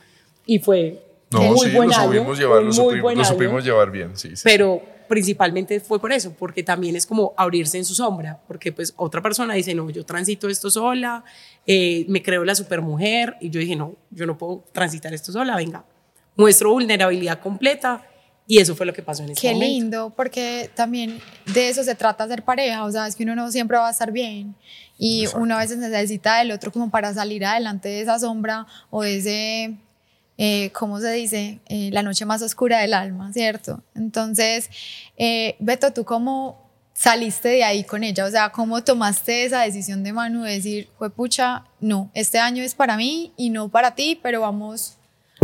Y 0.46 0.60
fue 0.60 1.02
No, 1.32 1.40
muy 1.42 1.58
sí, 1.68 1.74
buen 1.74 1.88
lo 1.88 1.94
año. 1.96 2.04
supimos 2.12 2.38
llevar, 2.38 2.58
un 2.58 2.64
lo, 2.68 2.68
muy 2.68 2.74
supimos, 2.76 3.02
buen 3.02 3.16
lo 3.18 3.24
año, 3.24 3.32
supimos 3.32 3.64
llevar 3.64 3.90
bien, 3.90 4.16
sí. 4.16 4.28
sí, 4.30 4.36
sí. 4.36 4.42
Pero 4.44 4.82
principalmente 5.08 5.80
fue 5.80 6.00
por 6.00 6.12
eso, 6.12 6.32
porque 6.32 6.62
también 6.62 6.96
es 6.96 7.06
como 7.06 7.34
abrirse 7.36 7.78
en 7.78 7.84
su 7.84 7.94
sombra, 7.94 8.40
porque 8.46 8.72
pues 8.72 8.94
otra 8.96 9.22
persona 9.22 9.54
dice, 9.54 9.74
no, 9.74 9.90
yo 9.90 10.04
transito 10.04 10.48
esto 10.48 10.70
sola, 10.70 11.24
eh, 11.66 12.04
me 12.08 12.22
creo 12.22 12.44
la 12.44 12.54
supermujer, 12.54 13.36
y 13.40 13.50
yo 13.50 13.60
dije, 13.60 13.76
no, 13.76 13.96
yo 14.10 14.26
no 14.26 14.38
puedo 14.38 14.64
transitar 14.72 15.12
esto 15.14 15.32
sola, 15.32 15.56
venga, 15.56 15.84
muestro 16.36 16.70
vulnerabilidad 16.70 17.40
completa, 17.40 18.02
y 18.46 18.58
eso 18.58 18.76
fue 18.76 18.84
lo 18.84 18.92
que 18.92 19.02
pasó 19.02 19.22
en 19.22 19.30
ese 19.30 19.40
Qué 19.40 19.52
momento. 19.54 19.72
lindo, 19.72 20.12
porque 20.14 20.70
también 20.74 21.18
de 21.46 21.68
eso 21.70 21.82
se 21.82 21.94
trata 21.94 22.28
ser 22.28 22.42
pareja, 22.42 22.84
o 22.84 22.92
sea, 22.92 23.06
es 23.06 23.16
que 23.16 23.22
uno 23.22 23.34
no 23.34 23.50
siempre 23.50 23.78
va 23.78 23.88
a 23.88 23.90
estar 23.90 24.12
bien 24.12 24.54
y 24.98 25.26
uno 25.34 25.56
a 25.56 25.60
veces 25.60 25.78
necesita 25.78 26.38
del 26.38 26.52
otro 26.52 26.70
como 26.70 26.90
para 26.90 27.14
salir 27.14 27.44
adelante 27.44 27.88
de 27.88 28.02
esa 28.02 28.18
sombra 28.18 28.66
o 28.90 29.02
de 29.02 29.16
ese, 29.16 29.74
eh, 30.36 30.70
¿cómo 30.72 31.00
se 31.00 31.12
dice? 31.12 31.60
Eh, 31.66 31.90
la 31.92 32.02
noche 32.02 32.24
más 32.24 32.42
oscura 32.42 32.80
del 32.80 32.94
alma, 32.94 33.32
¿cierto? 33.32 33.82
Entonces, 33.94 34.68
eh, 35.16 35.56
Beto, 35.60 35.92
¿tú 35.92 36.04
cómo 36.04 36.70
saliste 36.92 37.48
de 37.48 37.64
ahí 37.64 37.84
con 37.84 38.02
ella? 38.02 38.24
O 38.24 38.30
sea, 38.30 38.50
¿cómo 38.50 38.82
tomaste 38.82 39.44
esa 39.44 39.62
decisión 39.62 40.02
de 40.02 40.12
Manu 40.12 40.42
de 40.42 40.52
decir, 40.52 40.88
fue 40.98 41.10
pucha, 41.10 41.64
no, 41.80 42.10
este 42.14 42.38
año 42.38 42.62
es 42.62 42.74
para 42.74 42.96
mí 42.96 43.32
y 43.36 43.50
no 43.50 43.68
para 43.68 43.94
ti, 43.94 44.18
pero 44.20 44.40
vamos 44.40 44.96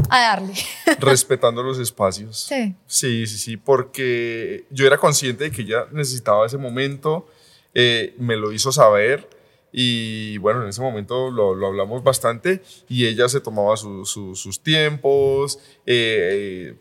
a 0.08 0.20
darle? 0.20 0.54
Respetando 0.98 1.62
los 1.62 1.78
espacios. 1.78 2.40
Sí. 2.40 2.74
Sí, 2.86 3.26
sí, 3.26 3.38
sí, 3.38 3.56
porque 3.56 4.64
yo 4.70 4.86
era 4.86 4.98
consciente 4.98 5.44
de 5.44 5.50
que 5.52 5.62
ella 5.62 5.86
necesitaba 5.92 6.46
ese 6.46 6.58
momento, 6.58 7.28
eh, 7.74 8.14
me 8.18 8.36
lo 8.36 8.50
hizo 8.50 8.72
saber 8.72 9.39
y 9.72 10.38
bueno, 10.38 10.62
en 10.62 10.68
ese 10.70 10.80
momento 10.80 11.30
lo, 11.30 11.54
lo 11.54 11.66
hablamos 11.68 12.02
bastante 12.02 12.62
y 12.88 13.06
ella 13.06 13.28
se 13.28 13.40
tomaba 13.40 13.76
su- 13.76 14.04
su- 14.04 14.34
sus 14.34 14.60
tiempos, 14.60 15.58
eh, 15.86 16.74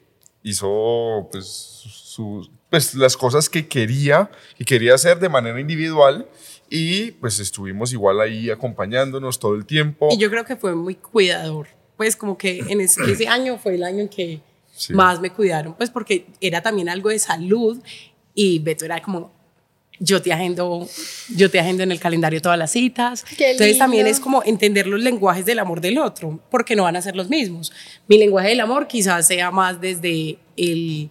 hizo 0.43 1.27
pues, 1.31 1.45
su- 1.45 2.49
pues 2.69 2.93
las 2.95 3.17
cosas 3.17 3.49
que 3.49 3.67
quería, 3.67 4.29
que 4.57 4.65
quería 4.65 4.93
hacer 4.95 5.19
de 5.19 5.29
manera 5.29 5.59
individual 5.59 6.27
y 6.69 7.11
pues 7.11 7.39
estuvimos 7.39 7.91
igual 7.93 8.21
ahí 8.21 8.49
acompañándonos 8.49 9.39
todo 9.39 9.55
el 9.55 9.65
tiempo. 9.65 10.09
Y 10.11 10.17
yo 10.17 10.29
creo 10.29 10.45
que 10.45 10.55
fue 10.55 10.75
muy 10.75 10.95
cuidador, 10.95 11.67
pues 11.97 12.15
como 12.15 12.37
que 12.37 12.59
en 12.59 12.81
ese, 12.81 13.01
ese 13.11 13.27
año 13.27 13.57
fue 13.57 13.75
el 13.75 13.83
año 13.83 13.99
en 14.01 14.09
que 14.09 14.41
Sí. 14.71 14.93
más 14.93 15.19
me 15.19 15.29
cuidaron, 15.33 15.73
pues 15.75 15.89
porque 15.89 16.27
era 16.39 16.61
también 16.61 16.87
algo 16.87 17.09
de 17.09 17.19
salud 17.19 17.77
y 18.33 18.59
Beto 18.59 18.85
era 18.85 19.01
como, 19.01 19.33
yo 19.99 20.21
te 20.21 20.31
agendo, 20.31 20.87
yo 21.35 21.51
te 21.51 21.59
agendo 21.59 21.83
en 21.83 21.91
el 21.91 21.99
calendario 21.99 22.41
todas 22.41 22.57
las 22.57 22.71
citas. 22.71 23.25
Qué 23.37 23.51
Entonces 23.51 23.77
también 23.77 24.05
lindo. 24.05 24.17
es 24.17 24.21
como 24.21 24.43
entender 24.43 24.87
los 24.87 25.01
lenguajes 25.01 25.45
del 25.45 25.59
amor 25.59 25.81
del 25.81 25.97
otro, 25.97 26.39
porque 26.49 26.75
no 26.75 26.83
van 26.83 26.95
a 26.95 27.01
ser 27.01 27.15
los 27.15 27.29
mismos. 27.29 27.71
Mi 28.07 28.17
lenguaje 28.17 28.49
del 28.49 28.61
amor 28.61 28.87
quizás 28.87 29.27
sea 29.27 29.51
más 29.51 29.81
desde 29.81 30.37
el, 30.55 31.09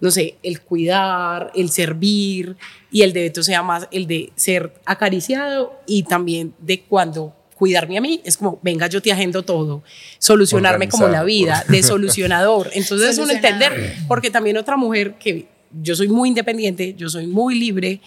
no 0.00 0.10
sé, 0.10 0.36
el 0.42 0.60
cuidar, 0.60 1.50
el 1.54 1.68
servir, 1.70 2.56
y 2.90 3.02
el 3.02 3.12
de 3.12 3.22
Beto 3.22 3.42
sea 3.42 3.62
más 3.62 3.88
el 3.90 4.06
de 4.06 4.32
ser 4.34 4.72
acariciado 4.86 5.78
y 5.86 6.04
también 6.04 6.54
de 6.58 6.80
cuando 6.82 7.34
cuidarme 7.54 7.98
a 7.98 8.00
mí 8.00 8.20
es 8.24 8.36
como, 8.36 8.60
venga, 8.62 8.86
yo 8.86 9.02
te 9.02 9.10
agendo 9.10 9.42
todo, 9.42 9.82
solucionarme 10.18 10.88
como 10.88 11.08
la 11.08 11.24
vida, 11.24 11.64
de 11.68 11.82
solucionador. 11.82 12.70
Entonces 12.72 13.18
uno 13.18 13.26
Solucionador. 13.26 13.72
entender, 13.72 13.96
porque 14.06 14.30
también 14.30 14.56
otra 14.56 14.76
mujer 14.76 15.14
que 15.18 15.48
yo 15.82 15.96
soy 15.96 16.08
muy 16.08 16.28
independiente, 16.28 16.94
yo 16.96 17.08
soy 17.08 17.26
muy 17.26 17.58
libre, 17.58 18.00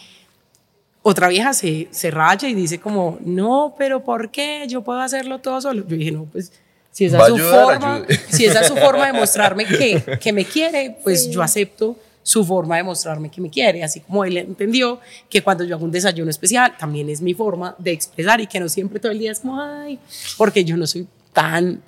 otra 1.04 1.28
vieja 1.28 1.54
se, 1.54 1.88
se 1.92 2.12
raya 2.12 2.48
y 2.48 2.54
dice 2.54 2.80
como, 2.80 3.18
no, 3.26 3.74
pero 3.78 4.04
¿por 4.04 4.30
qué? 4.30 4.66
Yo 4.68 4.84
puedo 4.84 5.00
hacerlo 5.00 5.40
todo 5.40 5.60
solo. 5.62 5.84
Yo 5.88 5.96
dije, 5.96 6.12
no, 6.12 6.26
pues 6.26 6.52
si 6.92 7.06
esa 7.06 7.18
es 7.18 7.24
a 7.24 7.28
su 7.28 7.36
ayudar, 7.36 7.66
forma, 7.80 8.06
si 8.30 8.46
esa 8.46 8.62
es 8.62 8.68
su 8.68 8.76
forma 8.76 9.08
de 9.08 9.14
mostrarme 9.14 9.66
que, 9.66 10.20
que 10.22 10.34
me 10.34 10.46
quiere, 10.46 10.98
pues 11.04 11.24
Sí. 11.26 11.32
yo 11.32 11.42
acepto 11.42 11.96
su 12.24 12.46
forma 12.46 12.78
de 12.78 12.84
mostrarme 12.84 13.32
que 13.32 13.42
me 13.42 13.50
quiere, 13.50 13.84
así 13.84 14.00
como 14.02 14.24
él 14.24 14.38
entendió 14.38 15.00
que 15.28 15.42
cuando 15.42 15.64
yo 15.64 15.76
hago 15.76 15.86
un 15.86 15.92
desayuno 15.92 16.30
especial, 16.30 16.76
también 16.78 17.10
es 17.10 17.20
mi 17.20 17.34
forma 17.34 17.74
de 17.80 17.92
expresar 17.94 18.40
y 18.42 18.46
que 18.46 18.60
no 18.60 18.70
siempre 18.70 19.00
todo 19.00 19.12
el 19.12 19.18
día 19.18 19.32
es 19.32 19.40
como, 19.40 19.60
ay, 19.60 19.98
porque 20.38 20.64
yo 20.64 20.78
no 20.78 20.86
soy 20.86 21.08
tan, 21.34 21.82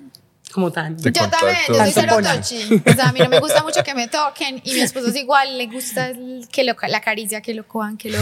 como 0.54 0.70
tan... 0.70 0.96
Yo 0.96 1.10
también, 1.12 1.30
contacto. 1.40 1.72
yo 1.72 1.78
soy 1.78 1.90
cero 1.92 2.16
touchy. 2.22 2.82
O 2.90 2.94
sea, 2.94 3.08
a 3.08 3.12
mí 3.12 3.18
no 3.18 3.28
me 3.28 3.40
gusta 3.40 3.62
mucho 3.64 3.82
que 3.82 3.92
me 3.94 4.06
toquen 4.08 4.60
y 4.64 4.72
mi 4.74 4.80
esposo 4.80 5.08
es 5.08 5.16
igual, 5.16 5.58
le 5.58 5.66
gusta 5.66 6.12
que 6.52 6.62
lo, 6.64 6.74
la 6.88 7.00
caricia, 7.00 7.40
que 7.42 7.52
lo 7.54 7.66
cojan, 7.66 7.96
que 7.96 8.10
lo, 8.10 8.18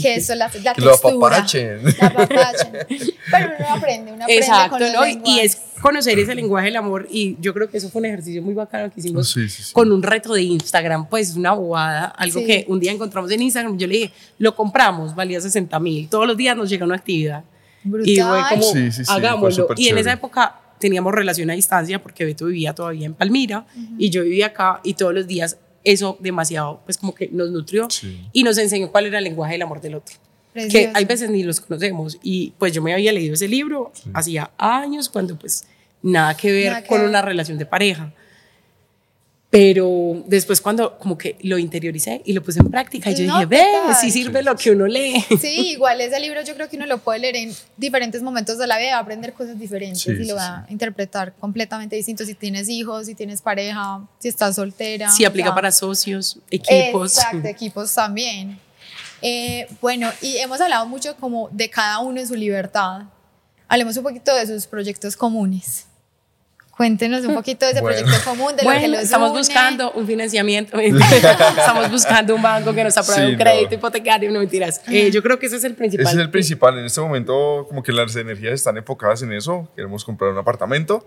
que 0.00 0.14
eso, 0.14 0.34
la, 0.36 0.50
la 0.62 0.72
Que 0.74 0.80
lo 0.80 0.90
textura. 0.92 1.14
apapachen. 1.38 1.82
La 1.98 2.06
apapachen. 2.06 2.72
Pero 3.30 3.52
uno 3.58 3.68
aprende, 3.74 4.12
uno 4.12 4.22
aprende 4.24 4.36
Exacto, 4.40 4.70
con 4.70 4.80
los 4.80 4.92
¿no? 4.92 5.06
Y- 5.24 5.40
es 5.40 5.58
conocer 5.82 6.18
ese 6.18 6.34
lenguaje 6.34 6.66
del 6.66 6.76
amor 6.76 7.06
y 7.10 7.36
yo 7.40 7.52
creo 7.52 7.68
que 7.68 7.76
eso 7.78 7.90
fue 7.90 7.98
un 8.00 8.06
ejercicio 8.06 8.40
muy 8.40 8.54
bacano 8.54 8.90
que 8.92 9.00
hicimos 9.00 9.30
Sí, 9.32 9.48
sí, 9.48 9.64
sí. 9.64 9.72
con 9.72 9.90
un 9.92 10.02
reto 10.02 10.32
de 10.32 10.42
Instagram, 10.42 11.08
pues 11.08 11.34
una 11.34 11.52
bobada, 11.52 12.04
algo 12.06 12.40
Sí. 12.40 12.46
que 12.46 12.64
un 12.68 12.78
día 12.80 12.92
encontramos 12.92 13.30
en 13.32 13.42
Instagram, 13.42 13.76
yo 13.76 13.86
le 13.86 13.94
dije, 13.94 14.12
lo 14.38 14.54
compramos, 14.54 15.14
valía 15.14 15.40
60 15.40 15.78
mil, 15.80 16.08
todos 16.08 16.26
los 16.26 16.36
días 16.36 16.56
nos 16.56 16.70
llega 16.70 16.84
una 16.86 16.94
actividad. 16.94 17.42
Y 17.84 17.90
fue 17.90 17.98
Brutal. 18.24 18.48
como, 18.48 18.62
Sí, 18.62 18.92
sí, 18.92 18.92
sí, 18.92 19.04
fue 19.04 19.14
hagámoslo. 19.16 19.64
súper 19.64 19.78
Y 19.78 19.88
en 19.88 19.98
esa 19.98 20.12
época 20.12 20.54
teníamos 20.84 21.14
relación 21.14 21.48
a 21.50 21.54
distancia 21.54 22.02
porque 22.02 22.26
Beto 22.26 22.44
vivía 22.44 22.74
todavía 22.74 23.06
en 23.06 23.14
Palmira 23.14 23.66
y 23.98 24.10
yo 24.10 24.22
vivía 24.22 24.46
acá 24.48 24.80
y 24.84 24.92
todos 24.92 25.14
los 25.14 25.26
días 25.26 25.56
eso 25.82 26.18
demasiado, 26.20 26.82
pues 26.84 26.98
como 26.98 27.14
que 27.14 27.28
nos 27.32 27.50
nutrió 27.50 27.88
Sí. 27.90 28.20
y 28.34 28.42
nos 28.42 28.58
enseñó 28.58 28.90
cuál 28.92 29.06
era 29.06 29.16
el 29.18 29.24
lenguaje 29.24 29.52
del 29.54 29.62
amor 29.62 29.80
del 29.80 29.94
otro. 29.94 30.14
que 30.54 30.60
Precioso. 30.60 30.90
hay 30.94 31.04
veces 31.06 31.30
ni 31.30 31.42
los 31.42 31.60
conocemos. 31.60 32.18
Y 32.22 32.52
pues 32.58 32.72
yo 32.74 32.80
me 32.82 32.92
había 32.92 33.12
leído 33.12 33.32
ese 33.34 33.48
libro 33.48 33.92
hacía 34.12 34.50
años 34.58 35.08
cuando 35.08 35.36
pues 35.38 35.64
nada 36.02 36.36
que 36.36 36.52
ver 36.52 36.66
Nada 36.68 36.82
que 36.82 36.88
con 36.88 36.98
ver. 37.00 37.08
una 37.08 37.22
relación 37.22 37.56
de 37.58 37.66
pareja. 37.66 38.12
Pero 39.54 40.24
después 40.26 40.60
cuando 40.60 40.98
como 40.98 41.16
que 41.16 41.36
lo 41.42 41.58
interioricé 41.58 42.20
y 42.24 42.32
lo 42.32 42.42
puse 42.42 42.58
en 42.58 42.68
práctica, 42.72 43.12
yo 43.12 43.24
No, 43.24 43.34
dije, 43.34 43.46
ve, 43.46 43.64
sí 44.00 44.10
sirve 44.10 44.42
lo 44.42 44.56
que 44.56 44.72
uno 44.72 44.88
lee. 44.88 45.24
Sí, 45.40 45.70
igual 45.70 46.00
ese 46.00 46.18
libro 46.18 46.42
yo 46.42 46.56
creo 46.56 46.68
que 46.68 46.76
uno 46.76 46.86
lo 46.86 46.98
puede 46.98 47.20
leer 47.20 47.36
en 47.36 47.54
diferentes 47.76 48.20
momentos 48.20 48.58
de 48.58 48.66
la 48.66 48.78
vida, 48.78 48.98
aprender 48.98 49.32
cosas 49.32 49.56
diferentes 49.56 50.02
Sí, 50.02 50.10
y 50.10 50.16
sí, 50.16 50.24
lo 50.24 50.34
va 50.34 50.64
a 50.64 50.66
interpretar 50.70 51.34
completamente 51.34 51.94
distinto 51.94 52.24
si 52.24 52.34
tienes 52.34 52.68
hijos, 52.68 53.06
si 53.06 53.14
tienes 53.14 53.42
pareja, 53.42 54.04
si 54.18 54.26
estás 54.26 54.56
soltera. 54.56 55.08
Sí 55.10 55.24
o 55.24 55.28
aplica 55.28 55.50
sea, 55.50 55.54
para 55.54 55.70
socios, 55.70 56.36
equipos. 56.50 57.16
Exacto, 57.16 57.46
equipos 57.46 57.94
también. 57.94 58.58
Eh, 59.22 59.68
bueno, 59.80 60.10
y 60.20 60.36
hemos 60.38 60.60
hablado 60.60 60.84
mucho 60.86 61.14
como 61.14 61.48
de 61.52 61.70
cada 61.70 62.00
uno 62.00 62.18
en 62.18 62.26
su 62.26 62.34
libertad. 62.34 63.02
Hablemos 63.68 63.96
un 63.96 64.02
poquito 64.02 64.34
de 64.34 64.48
sus 64.48 64.66
proyectos 64.66 65.14
comunes. 65.16 65.86
Cuéntenos 66.76 67.24
un 67.24 67.34
poquito 67.34 67.64
de 67.66 67.72
ese 67.72 67.80
Bueno. 67.80 67.98
proyecto 68.00 68.24
común, 68.30 68.48
de 68.48 68.52
lo 68.52 68.58
que 68.58 68.64
Bueno, 68.64 68.88
los 68.88 69.00
estamos 69.04 69.30
une. 69.30 69.38
buscando 69.38 69.92
un 69.92 70.06
financiamiento, 70.06 70.78
estamos 70.80 71.90
buscando 71.90 72.34
un 72.34 72.42
banco 72.42 72.72
que 72.74 72.82
nos 72.84 72.96
apruebe 72.96 73.26
Sí, 73.26 73.32
un 73.32 73.38
crédito 73.38 73.70
no. 73.70 73.74
hipotecario, 73.76 74.30
no 74.32 74.40
mentiras. 74.40 74.80
Eh, 74.88 75.10
yo 75.12 75.22
creo 75.22 75.38
que 75.38 75.46
ese 75.46 75.56
es 75.56 75.64
el 75.64 75.74
principal. 75.74 76.06
Ese 76.06 76.16
es 76.16 76.20
el 76.22 76.30
principal. 76.30 76.78
En 76.78 76.84
este 76.84 77.00
momento, 77.00 77.66
como 77.68 77.82
que 77.82 77.92
las 77.92 78.14
energías 78.16 78.54
están 78.54 78.76
enfocadas 78.76 79.22
en 79.22 79.32
eso. 79.32 79.68
Queremos 79.76 80.04
comprar 80.04 80.30
un 80.32 80.38
apartamento. 80.38 81.06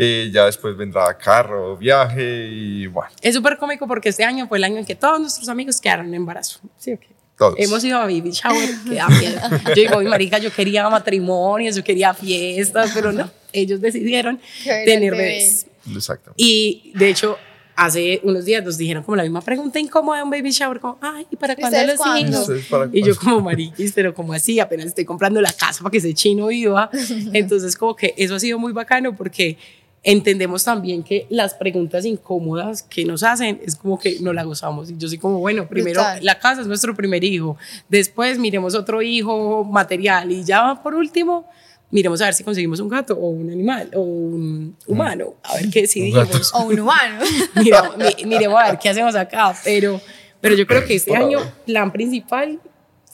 eh, 0.00 0.30
ya 0.32 0.44
después 0.44 0.76
vendrá 0.76 1.18
carro, 1.18 1.76
viaje 1.76 2.46
y 2.52 2.86
bueno, 2.86 3.10
Es 3.20 3.34
súper 3.34 3.56
cómico 3.58 3.88
porque 3.88 4.10
este 4.10 4.22
año 4.22 4.46
fue 4.46 4.58
el 4.58 4.62
año 4.64 4.76
en 4.78 4.86
que 4.86 4.94
todos 4.94 5.20
nuestros 5.20 5.48
amigos 5.48 5.80
quedaron 5.80 6.06
en 6.06 6.14
embarazo. 6.14 6.60
Sí, 6.76 6.92
ok. 6.92 7.00
todos. 7.36 7.54
Hemos 7.58 7.82
ido 7.82 7.98
a 7.98 8.02
baby 8.02 8.30
shower, 8.30 8.68
que 8.88 8.94
da 8.94 9.08
miedo. 9.08 9.40
Yo 9.66 9.74
digo, 9.74 9.98
mi 9.98 10.06
marica, 10.06 10.38
yo 10.38 10.52
quería 10.52 10.88
matrimonios, 10.88 11.74
yo 11.74 11.82
quería 11.82 12.14
fiestas, 12.14 12.92
pero 12.94 13.10
no, 13.10 13.28
ellos 13.52 13.80
decidieron 13.80 14.40
tener 14.64 15.12
bebé. 15.12 15.24
bebés. 15.24 15.66
Exacto. 15.92 16.32
Y 16.36 16.92
de 16.94 17.08
hecho, 17.10 17.36
hace 17.76 18.20
unos 18.24 18.44
días 18.44 18.64
nos 18.64 18.76
dijeron 18.76 19.02
como 19.04 19.16
la 19.16 19.22
misma 19.22 19.40
pregunta 19.40 19.78
incómoda 19.78 20.18
de 20.18 20.24
un 20.24 20.30
baby 20.30 20.50
shower, 20.50 20.80
como, 20.80 20.98
ay, 21.00 21.26
¿y 21.30 21.36
para 21.36 21.52
¿Y 21.54 21.56
cuándo 21.56 21.86
los 21.86 21.96
cuándo? 21.96 22.42
hijos? 22.42 22.50
Para- 22.68 22.90
Y 22.92 23.02
yo 23.04 23.14
como 23.16 23.40
mariquis, 23.40 23.92
pero 23.92 24.12
como 24.14 24.32
así, 24.32 24.58
apenas 24.60 24.86
estoy 24.86 25.04
comprando 25.04 25.40
la 25.40 25.52
casa 25.52 25.78
para 25.82 25.90
que 25.92 25.98
ese 25.98 26.12
chino 26.14 26.48
viva. 26.48 26.90
Entonces 27.32 27.76
como 27.76 27.94
que 27.96 28.14
eso 28.16 28.34
ha 28.34 28.40
sido 28.40 28.58
muy 28.58 28.72
bacano 28.72 29.14
porque 29.16 29.56
entendemos 30.04 30.64
también 30.64 31.02
que 31.02 31.26
las 31.28 31.54
preguntas 31.54 32.04
incómodas 32.04 32.82
que 32.82 33.04
nos 33.04 33.22
hacen 33.24 33.60
es 33.64 33.74
como 33.76 33.98
que 33.98 34.18
no 34.20 34.32
la 34.32 34.44
gozamos. 34.44 34.90
Y 34.90 34.96
yo 34.96 35.08
soy 35.08 35.18
como, 35.18 35.38
bueno, 35.40 35.68
primero 35.68 36.00
Brutal. 36.00 36.24
la 36.24 36.38
casa 36.38 36.60
es 36.62 36.66
nuestro 36.66 36.94
primer 36.94 37.22
hijo, 37.24 37.56
después 37.88 38.38
miremos 38.38 38.74
otro 38.74 39.02
hijo 39.02 39.64
material 39.64 40.30
y 40.32 40.44
ya 40.44 40.80
por 40.82 40.94
último 40.94 41.48
miremos 41.90 42.20
a 42.20 42.26
ver 42.26 42.34
si 42.34 42.44
conseguimos 42.44 42.80
un 42.80 42.88
gato 42.88 43.14
o 43.14 43.28
un 43.30 43.50
animal 43.50 43.90
o 43.94 44.00
un 44.00 44.76
humano, 44.86 45.34
a 45.42 45.54
ver 45.56 45.70
qué 45.70 45.82
decidimos. 45.82 46.52
O 46.54 46.64
un 46.64 46.80
humano. 46.80 47.24
Mira, 47.56 47.90
miremos 48.26 48.60
a 48.60 48.70
ver 48.70 48.78
qué 48.78 48.88
hacemos 48.88 49.14
acá, 49.14 49.54
pero, 49.64 50.00
pero 50.40 50.54
yo 50.54 50.66
creo 50.66 50.84
que 50.84 50.94
este 50.94 51.10
Por 51.12 51.18
año, 51.20 51.38
plan 51.66 51.92
principal, 51.92 52.60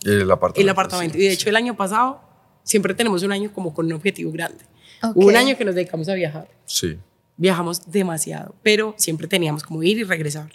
El 0.04 0.30
apartamento. 0.30 0.60
el 0.60 0.68
apartamento. 0.68 1.14
sí, 1.16 1.20
y 1.24 1.26
de 1.28 1.32
hecho 1.32 1.44
sí. 1.44 1.48
el 1.50 1.56
año 1.56 1.76
pasado 1.76 2.20
siempre 2.62 2.94
tenemos 2.94 3.22
un 3.22 3.32
año 3.32 3.52
como 3.52 3.72
con 3.74 3.86
un 3.86 3.92
objetivo 3.92 4.32
grande. 4.32 4.64
Ok. 5.02 5.16
Hubo 5.16 5.26
un 5.28 5.36
año 5.36 5.56
que 5.56 5.64
nos 5.64 5.74
dedicamos 5.74 6.08
a 6.08 6.14
viajar. 6.14 6.48
Sí. 6.64 6.98
Viajamos 7.36 7.90
demasiado, 7.90 8.54
pero 8.62 8.94
siempre 8.96 9.26
teníamos 9.26 9.62
como 9.62 9.82
ir 9.82 9.98
y 9.98 10.04
regresar. 10.04 10.50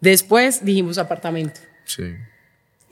Después 0.00 0.64
dijimos 0.64 0.98
apartamento. 0.98 1.60
Sí. 1.84 2.14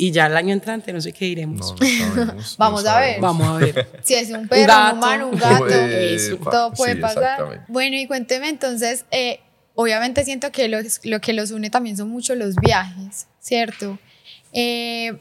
Y 0.04 0.10
ya 0.10 0.26
el 0.26 0.36
año 0.36 0.52
entrante 0.52 0.92
no 0.92 1.00
sé 1.00 1.12
qué 1.12 1.26
diremos. 1.26 1.60
No, 1.60 1.76
no 1.76 2.42
sabemos, 2.42 2.56
Vamos 2.58 2.82
no 2.84 2.90
a 2.90 3.00
ver. 3.00 3.20
Vamos 3.20 3.46
a 3.46 3.52
ver. 3.58 3.88
Si 4.02 4.14
es 4.14 4.30
un 4.30 4.48
perro, 4.48 4.90
un, 4.90 4.98
humano, 4.98 5.28
un 5.28 5.38
gato, 5.38 5.66
Eh, 5.68 6.14
Eso. 6.16 6.36
todo 6.38 6.72
puede 6.72 6.94
sí, 6.96 7.00
pasar. 7.00 7.64
Bueno, 7.68 7.96
y 7.96 8.08
cuénteme 8.08 8.48
entonces, 8.48 9.04
eh, 9.12 9.38
obviamente 9.76 10.24
siento 10.24 10.50
que 10.50 10.66
los- 10.66 11.04
lo 11.04 11.20
que 11.20 11.32
los 11.32 11.52
une 11.52 11.70
también 11.70 11.96
son 11.96 12.08
mucho 12.08 12.34
los 12.34 12.56
viajes, 12.56 13.28
¿cierto? 13.40 13.96
Eh, 14.52 15.12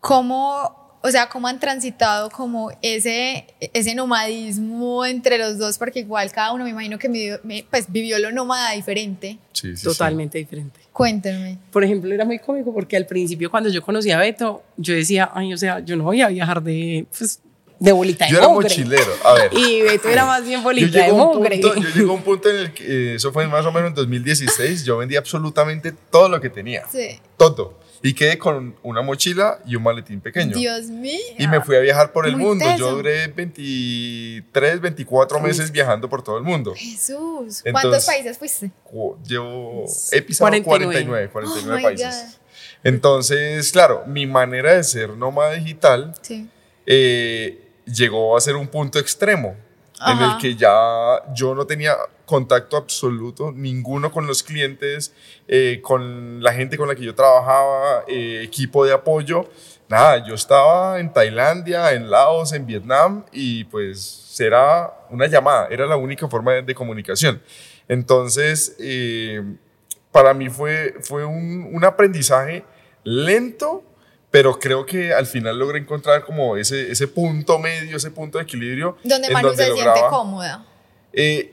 ¿Cómo, 0.00 0.98
o 1.02 1.10
sea, 1.10 1.28
cómo 1.28 1.48
han 1.48 1.58
transitado 1.58 2.30
como 2.30 2.70
ese, 2.82 3.46
ese 3.72 3.94
nomadismo 3.94 5.04
entre 5.04 5.38
los 5.38 5.58
dos? 5.58 5.78
Porque 5.78 6.00
igual 6.00 6.30
cada 6.30 6.52
uno 6.52 6.64
me 6.64 6.70
imagino 6.70 6.98
que 6.98 7.08
vivió, 7.08 7.40
me- 7.42 7.66
pues, 7.70 7.86
vivió 7.90 8.18
lo 8.18 8.30
nómada 8.30 8.72
diferente. 8.72 9.38
Sí, 9.52 9.70
sí, 9.70 9.76
sí. 9.78 9.84
Totalmente 9.84 10.38
diferente. 10.38 10.80
Cuéntenme. 10.94 11.58
Por 11.72 11.82
ejemplo, 11.82 12.14
era 12.14 12.24
muy 12.24 12.38
cómico 12.38 12.72
porque 12.72 12.96
al 12.96 13.04
principio 13.04 13.50
cuando 13.50 13.68
yo 13.68 13.82
conocí 13.82 14.12
a 14.12 14.18
Beto, 14.18 14.62
yo 14.76 14.94
decía, 14.94 15.28
ay, 15.34 15.52
o 15.52 15.58
sea, 15.58 15.80
yo 15.80 15.96
no 15.96 16.04
voy 16.04 16.20
a 16.22 16.28
viajar 16.28 16.62
de, 16.62 17.04
pues, 17.18 17.40
de 17.80 17.90
bolita 17.90 18.26
de 18.26 18.30
Yo 18.30 18.38
era 18.38 18.48
mugre". 18.48 18.68
mochilero. 18.68 19.12
A 19.24 19.34
ver. 19.34 19.50
Y 19.56 19.82
Beto 19.82 20.08
era 20.08 20.24
más 20.24 20.44
bien 20.46 20.60
Yo 20.60 20.64
bolita 20.64 21.04
de 21.04 21.12
mugre. 21.12 21.58
punto, 21.58 21.74
yo 21.80 21.88
llego 21.96 22.12
a 22.12 22.14
un 22.14 22.22
punto 22.30 22.48
en 22.48 22.56
el 22.56 22.72
que, 22.72 22.84
eh, 22.84 23.14
eso 23.16 23.32
fue 23.32 23.46
más 23.48 23.66
o 23.66 23.72
menos 23.72 23.88
en 23.88 23.94
2016, 23.96 24.84
yo 24.84 24.96
vendí 24.98 25.16
absolutamente 25.16 25.92
todo 26.12 26.28
lo 26.28 26.40
que 26.40 26.48
tenía. 26.48 26.84
Sí. 26.90 27.18
Todo. 27.36 27.80
Y 28.06 28.12
quedé 28.12 28.36
con 28.36 28.76
una 28.82 29.00
mochila 29.00 29.60
y 29.64 29.76
un 29.76 29.82
maletín 29.82 30.20
pequeño. 30.20 30.54
Dios 30.54 30.88
mío. 30.88 31.18
Y 31.38 31.48
me 31.48 31.62
fui 31.62 31.74
a 31.74 31.80
viajar 31.80 32.12
por 32.12 32.26
el 32.26 32.36
Muy 32.36 32.44
mundo. 32.44 32.64
teso. 32.66 32.76
Yo 32.76 32.90
duré 32.96 33.28
23, 33.28 34.80
24 34.80 35.40
meses 35.40 35.70
viajando 35.72 36.06
por 36.08 36.22
todo 36.22 36.36
el 36.36 36.44
mundo. 36.44 36.74
Jesús. 36.76 37.62
Entonces- 37.64 37.72
¿Cuántos 37.72 38.04
países 38.04 38.36
fuiste? 38.38 38.70
Llevo, 39.26 39.86
he 40.12 40.20
pisado 40.20 40.50
49. 40.50 41.28
49, 41.30 41.30
49 41.30 41.72
Oh 41.72 41.76
my 41.78 41.82
países. 41.82 42.38
Entonces, 42.82 43.72
claro, 43.72 44.04
mi 44.06 44.26
manera 44.26 44.74
de 44.74 44.84
ser 44.84 45.08
nómada 45.10 45.54
digital 45.54 46.14
Sí. 46.20 46.46
eh, 46.86 47.70
llegó 47.86 48.36
a 48.36 48.40
ser 48.42 48.56
un 48.56 48.68
punto 48.68 48.98
extremo 48.98 49.56
en 50.06 50.18
el 50.18 50.38
que 50.38 50.54
ya 50.54 51.22
yo 51.34 51.54
no 51.54 51.66
tenía 51.66 51.96
contacto 52.24 52.76
absoluto, 52.76 53.52
ninguno 53.52 54.10
con 54.10 54.26
los 54.26 54.42
clientes, 54.42 55.14
eh, 55.46 55.80
con 55.82 56.42
la 56.42 56.52
gente 56.52 56.76
con 56.76 56.88
la 56.88 56.94
que 56.94 57.02
yo 57.04 57.14
trabajaba, 57.14 58.04
eh, 58.08 58.42
equipo 58.42 58.84
de 58.84 58.92
apoyo, 58.92 59.48
nada, 59.88 60.24
yo 60.26 60.34
estaba 60.34 60.98
en 61.00 61.12
Tailandia, 61.12 61.92
en 61.92 62.10
Laos, 62.10 62.52
en 62.52 62.66
Vietnam 62.66 63.24
y 63.32 63.64
pues 63.64 64.36
era 64.40 64.92
una 65.10 65.26
llamada, 65.26 65.68
era 65.70 65.86
la 65.86 65.96
única 65.96 66.28
forma 66.28 66.52
de, 66.52 66.62
de 66.62 66.74
comunicación. 66.74 67.42
Entonces, 67.88 68.76
eh, 68.80 69.42
para 70.10 70.32
mí 70.32 70.48
fue, 70.48 70.94
fue 71.00 71.24
un, 71.24 71.68
un 71.72 71.84
aprendizaje 71.84 72.64
lento, 73.02 73.84
pero 74.34 74.58
creo 74.58 74.84
que 74.84 75.12
al 75.14 75.26
final 75.26 75.56
logré 75.56 75.78
encontrar 75.78 76.24
como 76.24 76.56
ese, 76.56 76.90
ese 76.90 77.06
punto 77.06 77.56
medio, 77.60 77.96
ese 77.96 78.10
punto 78.10 78.38
de 78.38 78.42
equilibrio. 78.42 78.96
Donde 79.04 79.30
Manu 79.30 79.50
se 79.50 79.62
siente 79.66 79.84
lograba- 79.84 80.10
cómoda. 80.10 80.66
Eh, 81.12 81.52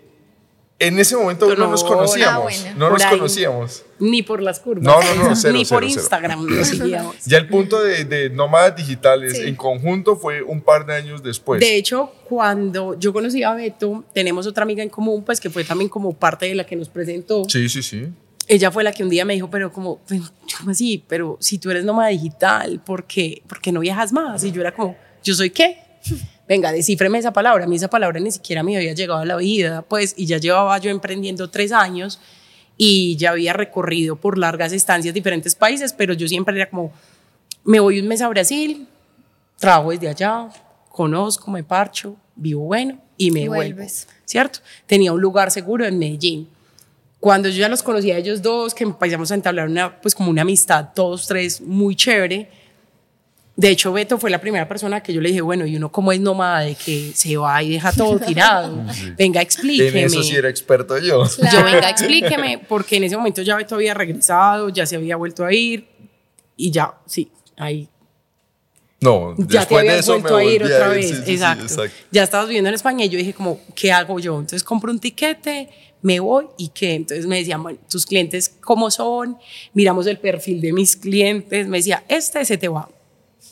en 0.79 0.97
ese 0.97 1.15
momento 1.15 1.47
no, 1.47 1.55
No, 1.55 1.67
nos 1.67 1.83
ah, 1.83 1.87
conocíamos, 1.87 2.41
bueno. 2.43 2.79
no 2.79 2.85
Por 2.89 2.93
nos 2.93 3.03
ahí. 3.03 3.11
conocíamos. 3.11 3.85
Ni 3.99 4.23
por 4.23 4.41
las 4.41 4.59
curvas. 4.59 4.83
No, 4.83 4.99
no, 4.99 5.29
no, 5.29 5.35
cero, 5.35 5.53
Ni 5.53 5.63
cero, 5.63 5.79
por 5.79 5.87
cero. 5.87 6.01
Instagram 6.01 6.45
nos 6.47 6.67
seguíamos. 6.69 7.15
Ya 7.23 7.37
el 7.37 7.47
punto 7.47 7.83
de, 7.83 8.03
de 8.05 8.31
nómadas 8.31 8.75
digitales 8.75 9.37
Sí. 9.37 9.43
en 9.43 9.55
conjunto 9.55 10.15
fue 10.15 10.41
un 10.41 10.59
par 10.59 10.87
de 10.87 10.95
años 10.95 11.21
después. 11.21 11.59
De 11.61 11.75
hecho, 11.77 12.11
cuando 12.27 12.97
yo 12.97 13.13
conocí 13.13 13.43
a 13.43 13.53
Beto, 13.53 14.03
tenemos 14.11 14.47
otra 14.47 14.63
amiga 14.63 14.81
en 14.81 14.89
común, 14.89 15.23
pues 15.23 15.39
que 15.39 15.51
fue 15.51 15.63
también 15.63 15.87
como 15.87 16.13
parte 16.13 16.47
de 16.47 16.55
la 16.55 16.65
que 16.65 16.75
nos 16.75 16.89
presentó. 16.89 17.43
sí, 17.47 17.69
sí, 17.69 17.83
sí. 17.83 18.07
Ella 18.53 18.69
fue 18.69 18.83
la 18.83 18.91
que 18.91 19.01
un 19.01 19.09
día 19.09 19.23
me 19.23 19.33
dijo, 19.33 19.49
pero 19.49 19.71
como, 19.71 19.99
"Pero, 20.09 20.23
¿cómo 20.57 20.71
así? 20.71 21.01
Pero 21.07 21.37
si 21.39 21.57
tú 21.57 21.71
eres 21.71 21.85
nómada 21.85 22.09
digital, 22.09 22.81
¿por 22.81 23.05
qué, 23.05 23.41
¿por 23.47 23.61
qué 23.61 23.71
no 23.71 23.79
viajas 23.79 24.11
más? 24.11 24.43
Y 24.43 24.51
yo 24.51 24.59
era 24.59 24.73
como, 24.73 24.97
¿yo 25.23 25.33
soy 25.33 25.51
qué? 25.51 25.77
Venga, 26.49 26.73
descífreme 26.73 27.17
esa 27.17 27.31
palabra. 27.31 27.63
A 27.63 27.67
mí 27.67 27.77
esa 27.77 27.89
palabra 27.89 28.19
ni 28.19 28.29
siquiera 28.29 28.61
me 28.61 28.75
había 28.75 28.91
llegado 28.93 29.21
a 29.21 29.25
la 29.25 29.37
vida, 29.37 29.83
pues, 29.83 30.13
y 30.17 30.25
ya 30.25 30.37
llevaba 30.37 30.77
yo 30.79 30.89
emprendiendo 30.89 31.49
tres 31.49 31.71
años 31.71 32.19
y 32.75 33.15
ya 33.15 33.29
había 33.31 33.53
recorrido 33.53 34.17
por 34.17 34.37
largas 34.37 34.73
estancias 34.73 35.13
diferentes 35.13 35.55
países, 35.55 35.93
pero 35.93 36.13
yo 36.13 36.27
siempre 36.27 36.53
era 36.53 36.69
como, 36.69 36.91
me 37.63 37.79
voy 37.79 38.01
un 38.01 38.07
mes 38.09 38.21
a 38.21 38.27
Brasil, 38.27 38.85
trabajo 39.59 39.91
desde 39.91 40.09
allá, 40.09 40.49
conozco, 40.89 41.49
me 41.51 41.63
parcho, 41.63 42.17
vivo 42.35 42.63
bueno 42.63 42.99
y 43.15 43.31
me 43.31 43.43
Y 43.43 43.47
vuelvo, 43.47 43.75
vuelves. 43.75 44.09
¿cierto? 44.25 44.59
Tenía 44.87 45.13
un 45.13 45.21
lugar 45.21 45.51
seguro 45.51 45.85
en 45.85 45.97
Medellín. 45.97 46.49
Cuando 47.21 47.47
yo 47.49 47.59
ya 47.59 47.69
los 47.69 47.81
conocí 47.83 48.11
a 48.11 48.17
ellos 48.17 48.41
dos, 48.41 48.73
que 48.73 48.83
empezamos 48.83 49.31
a 49.31 49.35
entablar 49.35 49.69
una, 49.69 50.01
pues 50.01 50.13
como 50.13 50.29
una 50.29 50.41
amistad, 50.41 50.89
todos 50.93 51.27
tres, 51.27 51.61
muy 51.61 51.95
chévere. 51.95 52.49
De 53.55 53.69
hecho, 53.69 53.93
Beto 53.93 54.17
fue 54.17 54.31
la 54.31 54.41
primera 54.41 54.67
persona 54.67 55.03
que 55.03 55.13
yo 55.13 55.21
le 55.21 55.29
dije, 55.29 55.41
bueno, 55.41 55.65
¿y 55.67 55.75
uno 55.75 55.91
cómo 55.91 56.11
es 56.11 56.19
nómada 56.19 56.61
de 56.61 56.73
que 56.73 57.11
se 57.13 57.37
va 57.37 57.61
y 57.61 57.69
deja 57.69 57.91
todo 57.93 58.17
tirado? 58.19 58.75
Venga, 59.17 59.39
En 59.39 59.45
explíqueme. 59.45 60.03
eso 60.05 60.23
sí 60.23 60.35
era 60.35 60.49
experto 60.49 60.97
yo. 60.97 61.23
Yo, 61.25 61.29
Claro. 61.37 61.65
venga, 61.65 61.89
explíqueme, 61.91 62.65
porque 62.67 62.95
en 62.97 63.03
ese 63.03 63.15
momento 63.17 63.43
ya 63.43 63.55
Beto 63.55 63.75
había 63.75 63.93
regresado, 63.93 64.69
ya 64.69 64.85
se 64.87 64.95
había 64.95 65.15
vuelto 65.15 65.45
a 65.45 65.53
ir 65.53 65.87
y 66.57 66.71
ya, 66.71 66.93
sí, 67.05 67.31
ahí 67.57 67.87
No, 68.99 69.35
ya 69.37 69.45
te 69.45 69.53
después 69.57 69.83
de 69.83 69.89
habías 69.89 70.05
eso 70.05 70.13
me 70.15 70.19
vuelto 70.21 70.37
a 70.37 70.43
ir 70.43 70.61
volví 70.61 70.73
otra 70.73 70.87
ir, 70.89 70.95
vez. 70.95 71.09
sí, 71.09 71.15
sí, 71.17 71.23
sí, 71.25 71.31
exacto. 71.33 71.83
Ya 72.11 72.23
estabas 72.23 72.47
viviendo 72.47 72.69
en 72.69 72.75
España 72.75 73.05
y 73.05 73.09
yo 73.09 73.17
dije 73.19 73.33
como, 73.33 73.59
¿qué 73.75 73.91
hago 73.91 74.19
yo? 74.19 74.33
Entonces 74.35 74.63
compro 74.63 74.91
un 74.91 74.99
tiquete, 74.99 75.69
me 76.01 76.19
voy 76.19 76.47
y 76.57 76.69
qué. 76.69 76.95
Entonces 76.95 77.27
me 77.27 77.37
decían, 77.37 77.61
bueno, 77.63 77.79
tus 77.89 78.05
clientes 78.05 78.49
cómo 78.61 78.89
son, 78.91 79.37
miramos 79.73 80.07
el 80.07 80.17
perfil 80.17 80.61
de 80.61 80.73
mis 80.73 80.95
clientes, 80.95 81.67
me 81.67 81.77
decía, 81.77 82.03
este 82.07 82.43
se 82.45 82.57
te 82.57 82.67
va. 82.67 82.89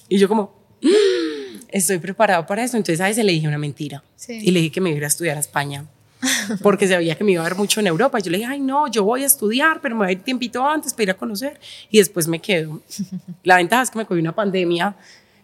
Y 0.07 0.17
yo 0.17 0.27
como, 0.27 0.53
"Mm, 0.81 1.59
estoy 1.69 1.99
preparado 1.99 2.45
para 2.45 2.63
eso. 2.63 2.77
Entonces 2.77 2.99
a 3.01 3.05
veces 3.07 3.23
le 3.25 3.31
dije 3.31 3.47
una 3.47 3.57
mentira. 3.57 4.03
Sí. 4.15 4.39
Y 4.41 4.51
le 4.51 4.59
dije 4.59 4.71
que 4.71 4.81
me 4.81 4.91
iba 4.91 5.05
a 5.05 5.07
estudiar 5.07 5.37
a 5.37 5.39
España. 5.39 5.85
Porque 6.61 6.85
sabía 6.87 7.15
que 7.15 7.23
me 7.23 7.31
iba 7.31 7.41
a 7.41 7.45
ver 7.45 7.55
mucho 7.55 7.79
en 7.79 7.87
Europa. 7.87 8.19
Y 8.19 8.23
yo 8.23 8.31
le 8.31 8.39
dije, 8.39 8.49
ay, 8.49 8.59
no, 8.59 8.87
yo 8.91 9.03
voy 9.05 9.23
a 9.23 9.25
estudiar, 9.25 9.79
pero 9.81 9.95
me 9.95 9.99
voy 9.99 10.07
a 10.09 10.11
ir 10.11 10.21
tiempito 10.23 10.65
antes 10.65 10.93
para 10.93 11.03
ir 11.03 11.11
a 11.11 11.13
conocer. 11.13 11.59
Y 11.89 11.99
después 11.99 12.27
me 12.27 12.39
quedo. 12.39 12.81
La 13.43 13.57
ventaja 13.57 13.83
es 13.83 13.89
que 13.91 13.99
me 13.99 14.05
cogí 14.05 14.19
una 14.19 14.35
pandemia 14.35 14.95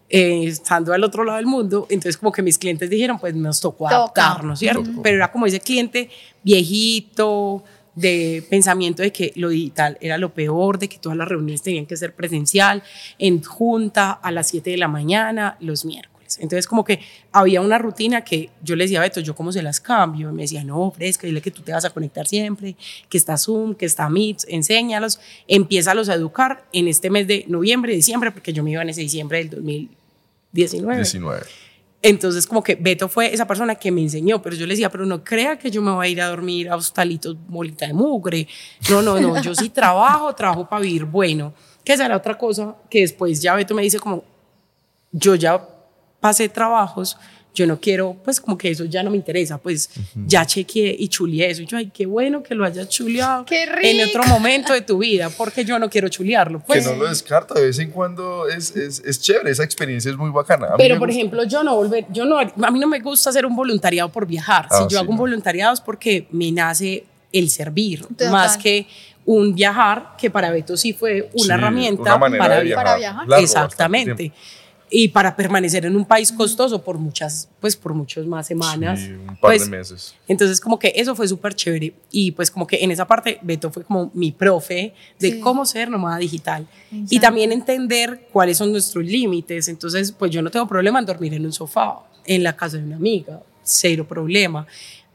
eh, 0.10 0.46
estando 0.48 0.94
al 0.94 1.04
otro 1.04 1.24
lado 1.24 1.38
del 1.38 1.48
mundo. 1.48 1.88
Entonces, 1.90 2.18
como 2.18 2.32
que 2.32 2.42
mis 2.42 2.58
clientes 2.58 2.90
dijeron, 2.90 3.20
pues 3.20 3.36
nos 3.36 3.60
tocó 3.60 3.86
Toca. 3.86 3.96
adaptarnos, 3.96 4.60
¿cierto? 4.60 4.84
Pero 5.02 5.18
era 5.18 5.32
como 5.32 5.46
ese 5.46 5.60
cliente 5.60 6.10
viejito, 6.44 7.64
de 7.96 8.46
pensamiento 8.50 9.02
de 9.02 9.12
que 9.12 9.32
lo 9.36 9.50
digital 9.50 9.98
era 10.02 10.18
lo 10.18 10.34
peor, 10.34 10.78
de 10.78 10.90
que 10.90 10.98
todas 10.98 11.18
las 11.18 11.28
reuniones 11.28 11.62
tenían 11.62 11.86
que 11.86 11.98
ser 11.98 12.14
presencial, 12.14 12.84
en 13.18 13.42
junta 13.42 14.12
a 14.12 14.32
las 14.32 14.50
7 14.50 14.70
de 14.70 14.78
la 14.78 14.88
mañana, 14.88 15.58
los 15.60 15.86
miércoles. 15.86 16.15
Entonces, 16.40 16.68
como 16.68 16.84
que 16.84 17.00
había 17.32 17.62
una 17.62 17.78
rutina 17.78 18.24
que 18.24 18.50
yo 18.62 18.76
le 18.76 18.86
decía 18.86 19.00
a 19.00 19.04
Beto, 19.04 19.20
¿yo 19.20 19.36
cómo 19.36 19.52
se 19.52 19.62
las 19.62 19.80
cambio? 19.80 20.30
Y 20.30 20.34
me 20.34 20.42
decía, 20.44 20.64
no, 20.64 20.92
fresca, 20.92 21.28
dile 21.28 21.42
que 21.42 21.52
tú 21.52 21.62
te 21.62 21.72
vas 21.72 21.86
a 21.86 21.90
conectar 21.90 22.28
siempre, 22.28 22.76
que 23.10 23.18
está 23.18 23.38
Zoom, 23.38 23.76
que 23.76 23.86
está 23.86 24.10
Meet, 24.10 24.44
enséñalos, 24.48 25.20
empiézalos 25.48 26.10
a 26.10 26.16
educar 26.16 26.66
en 26.74 26.88
este 26.88 27.10
mes 27.10 27.28
de 27.28 27.46
noviembre, 27.48 27.94
diciembre, 27.94 28.32
porque 28.32 28.54
yo 28.54 28.64
me 28.64 28.72
iba 28.72 28.82
en 28.82 28.90
ese 28.90 29.02
diciembre 29.02 29.38
del 29.40 29.50
2019. 29.50 30.98
19. 30.98 31.46
Entonces, 32.02 32.46
como 32.46 32.62
que 32.62 32.76
Beto 32.76 33.10
fue 33.10 33.34
esa 33.34 33.48
persona 33.48 33.74
que 33.74 33.92
me 33.92 34.00
enseñó, 34.00 34.40
pero 34.40 34.56
yo 34.56 34.68
le 34.68 34.74
decía, 34.74 34.92
pero 34.92 35.08
no 35.08 35.24
crea 35.24 35.58
que 35.58 35.72
yo 35.72 35.82
me 35.82 35.90
voy 35.90 36.06
a 36.06 36.10
ir 36.10 36.22
a 36.22 36.28
dormir 36.28 36.70
a 36.70 36.76
hostalitos 36.76 37.36
bolita 37.48 37.88
de 37.88 37.94
mugre. 37.94 38.48
No, 38.92 39.02
no, 39.02 39.20
no, 39.20 39.42
yo 39.42 39.56
sí 39.56 39.70
trabajo, 39.70 40.34
trabajo 40.36 40.70
para 40.70 40.84
vivir 40.84 41.06
bueno. 41.06 41.52
Que 41.84 41.94
esa 41.94 42.06
era 42.06 42.18
otra 42.18 42.38
cosa 42.38 42.76
que 42.92 43.02
después 43.02 43.42
ya 43.42 43.56
Beto 43.56 43.74
me 43.74 43.82
dice 43.82 44.00
como, 44.00 44.24
yo 45.12 45.34
ya 45.34 45.68
pasé 46.26 46.50
trabajos, 46.50 47.18
yo 47.54 47.68
no 47.68 47.80
quiero, 47.80 48.18
pues 48.26 48.42
como 48.42 48.58
que 48.58 48.72
eso 48.72 48.84
ya 48.86 49.04
no 49.04 49.12
me 49.12 49.16
interesa, 49.18 49.60
pues 49.60 49.90
ya 50.26 50.44
chequeé 50.44 50.96
y 50.98 51.08
chuleé 51.08 51.52
eso. 51.52 51.62
Y 51.62 51.68
yo, 51.68 51.78
ay, 51.78 51.92
qué 51.94 52.06
bueno 52.08 52.42
que 52.42 52.56
lo 52.56 52.66
hayas 52.66 52.90
chuleado 52.90 53.46
¡Qué 53.46 53.64
en 53.84 54.10
otro 54.10 54.24
momento 54.26 54.74
de 54.74 54.82
tu 54.82 54.98
vida, 54.98 55.30
porque 55.30 55.64
yo 55.64 55.78
no 55.78 55.88
quiero 55.88 56.10
chulearlo. 56.10 56.60
Pues, 56.66 56.84
que 56.84 56.92
no 56.92 56.98
lo 56.98 57.08
descarto, 57.08 57.54
de 57.54 57.68
vez 57.68 57.78
en 57.80 57.92
cuando 57.92 58.48
es, 58.48 58.76
es, 58.76 59.04
es 59.06 59.22
chévere, 59.22 59.52
esa 59.52 59.64
experiencia 59.64 60.10
es 60.10 60.18
muy 60.18 60.32
bacana. 60.32 60.68
A 60.74 60.78
Pero, 60.78 60.98
por 60.98 61.08
gusta. 61.08 61.20
ejemplo, 61.20 61.44
yo 61.44 61.64
no 61.64 61.76
volver, 61.76 62.06
yo 62.12 62.26
no, 62.26 62.40
a 62.40 62.72
mí 62.72 62.80
no 62.80 62.88
me 62.88 63.00
gusta 63.00 63.30
hacer 63.30 63.46
un 63.46 63.56
voluntariado 63.56 64.10
por 64.12 64.26
viajar. 64.26 64.68
Ah, 64.72 64.78
si 64.80 64.84
yo 64.86 64.90
sí, 64.90 64.96
hago 64.98 65.10
un 65.12 65.16
no. 65.18 65.22
voluntariado 65.22 65.74
es 65.76 65.82
porque 65.82 66.28
me 66.32 66.52
nace 66.52 67.06
el 67.32 67.50
servir, 67.52 68.02
Total. 68.08 68.32
más 68.32 68.58
que 68.58 68.88
un 69.26 69.56
viajar, 69.56 70.16
que 70.18 70.30
para 70.30 70.52
Beto 70.52 70.76
sí 70.76 70.92
fue 70.94 71.30
una 71.34 71.44
Sí, 71.44 71.52
herramienta 71.52 72.16
una 72.16 72.38
para 72.38 72.58
de 72.58 72.64
viajar. 72.64 72.84
Para 72.86 72.98
viajar. 72.98 73.28
largo, 73.30 73.44
Exactamente. 73.44 74.32
Y 74.90 75.08
para 75.08 75.36
permanecer 75.36 75.86
en 75.88 75.96
un 75.96 76.06
país 76.06 76.32
costoso 76.32 76.84
por 76.84 77.00
muchas, 77.00 77.50
pues 77.60 77.76
por 77.76 77.94
muchas 77.96 78.26
más 78.28 78.46
semanas. 78.48 79.00
Sí, 79.00 79.12
un 79.14 79.26
par 79.26 79.38
pues, 79.42 79.66
de 79.70 79.78
meses. 79.78 80.16
entonces, 80.28 80.62
como 80.62 80.78
que 80.78 80.94
eso 80.96 81.16
fue 81.16 81.28
súper 81.28 81.56
chévere. 81.56 81.94
Y 82.12 82.32
pues, 82.32 82.52
como 82.52 82.68
que 82.68 82.84
en 82.84 82.92
esa 82.92 83.06
parte, 83.08 83.40
Beto 83.42 83.72
fue 83.72 83.84
como 83.84 84.12
mi 84.14 84.32
profe 84.32 84.94
de 85.20 85.32
Sí. 85.32 85.40
cómo 85.40 85.66
ser 85.66 85.90
nómada 85.90 86.18
digital. 86.18 86.68
Y 86.92 86.98
Exacto. 87.02 87.22
también 87.22 87.52
entender 87.52 88.28
cuáles 88.32 88.58
son 88.60 88.72
nuestros 88.72 89.04
límites. 89.04 89.68
Entonces, 89.70 90.12
pues 90.12 90.30
yo 90.32 90.42
no 90.44 90.52
tengo 90.52 90.68
problema 90.68 91.00
en 91.00 91.06
dormir 91.06 91.34
en 91.34 91.46
un 91.46 91.52
sofá, 91.54 92.02
en 92.26 92.44
la 92.44 92.56
casa 92.56 92.78
de 92.78 92.84
una 92.84 92.96
amiga, 92.98 93.42
cero 93.64 94.08
problema. 94.08 94.68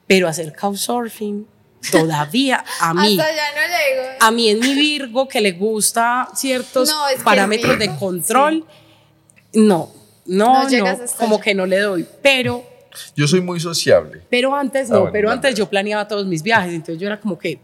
Pero 0.08 0.26
hacer 0.26 0.52
couchsurfing, 0.54 1.46
todavía 1.92 2.64
a 2.80 2.92
mí. 2.94 3.18
Hasta 3.18 3.32
ya 3.34 3.46
no 3.54 3.60
llego. 3.68 4.08
A 4.20 4.30
mí 4.30 4.48
en 4.48 4.60
mi 4.60 4.74
Virgo 4.74 5.28
que 5.28 5.40
le 5.40 5.52
gusta 5.52 6.28
ciertos 6.34 6.88
No, 6.90 7.08
es 7.08 7.22
parámetros 7.22 7.78
de 7.78 7.94
control, 7.96 8.64
no, 9.54 9.90
no, 10.26 10.46
No 10.64 10.68
no, 10.70 10.96
como 11.18 11.34
allá. 11.36 11.42
que 11.44 11.54
no 11.54 11.66
le 11.66 11.78
doy. 11.80 12.06
Pero 12.22 12.64
Yo 13.16 13.26
soy 13.28 13.40
muy 13.40 13.60
sociable. 13.60 14.22
pero 14.30 14.54
antes 14.54 14.90
Ah, 14.90 14.94
no, 14.94 15.00
bueno, 15.00 15.12
pero 15.12 15.30
antes 15.30 15.54
yo 15.54 15.68
planeaba 15.68 16.06
todos 16.08 16.26
mis 16.26 16.42
viajes, 16.42 16.72
entonces 16.72 16.98
yo 16.98 17.06
era 17.06 17.20
como 17.20 17.38
que 17.38 17.58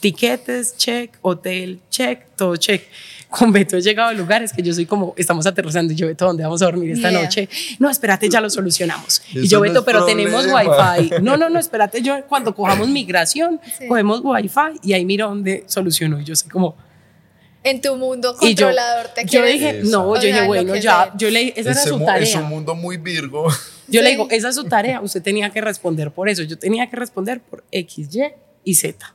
tiquetes, 0.00 0.76
check, 0.76 1.12
hotel, 1.22 1.80
check, 1.90 2.26
todo 2.36 2.56
check. 2.56 2.82
Con 3.32 3.50
Beto 3.50 3.78
he 3.78 3.80
llegado 3.80 4.10
a 4.10 4.12
lugares 4.12 4.52
que 4.52 4.62
yo 4.62 4.74
soy 4.74 4.84
como, 4.84 5.14
estamos 5.16 5.46
aterrizando 5.46 5.90
y 5.94 5.96
yo, 5.96 6.06
Beto, 6.06 6.26
¿dónde 6.26 6.42
vamos 6.42 6.60
a 6.60 6.66
dormir 6.66 6.90
esta 6.90 7.10
noche? 7.10 7.48
No, 7.78 7.88
espérate, 7.88 8.28
ya 8.28 8.42
lo 8.42 8.50
solucionamos. 8.50 9.22
y 9.32 9.48
yo, 9.48 9.60
Beto, 9.60 9.84
pero 9.86 10.04
tenemos 10.04 10.42
problema. 10.46 10.96
wifi. 10.98 11.14
No, 11.22 11.38
no, 11.38 11.48
no, 11.48 11.58
espérate, 11.58 12.02
yo 12.02 12.22
cuando 12.28 12.54
cojamos 12.54 12.88
migración, 12.88 13.58
Sí. 13.78 13.86
cogemos 13.88 14.20
wifi 14.22 14.78
y 14.82 14.92
ahí 14.92 15.06
miro 15.06 15.28
dónde 15.28 15.64
solucionó. 15.66 16.20
Y 16.20 16.24
yo 16.24 16.36
soy 16.36 16.50
como, 16.50 16.76
En 17.64 17.80
tu 17.80 17.96
mundo 17.96 18.36
y 18.40 18.54
yo, 18.54 18.66
controlador 18.66 19.08
te 19.14 19.22
yo 19.22 19.28
quieres 19.42 19.52
dije, 19.52 19.80
no, 19.84 20.08
O 20.10 20.14
yo 20.16 20.22
sea, 20.22 20.32
dije, 20.34 20.46
bueno, 20.46 20.74
ya, 20.76 21.12
yo 21.16 21.30
le, 21.30 21.50
esa 21.56 21.70
era 21.70 21.80
Ese 21.80 21.88
su 21.90 21.98
mu- 21.98 22.06
tarea. 22.06 22.22
Es 22.22 22.34
un 22.34 22.44
mundo 22.44 22.74
muy 22.74 22.96
virgo. 22.96 23.46
Yo 23.88 24.00
le 24.02 24.08
Sí. 24.08 24.12
digo, 24.16 24.26
esa 24.30 24.48
es 24.48 24.54
su 24.56 24.64
tarea, 24.64 25.00
usted 25.00 25.22
tenía 25.22 25.50
que 25.50 25.60
responder 25.60 26.10
por 26.10 26.28
eso. 26.28 26.42
Yo 26.42 26.58
tenía 26.58 26.88
que 26.90 26.96
responder 26.96 27.40
por 27.40 27.62
X, 27.70 28.08
Y 28.14 28.22
y 28.64 28.74
Z. 28.74 29.14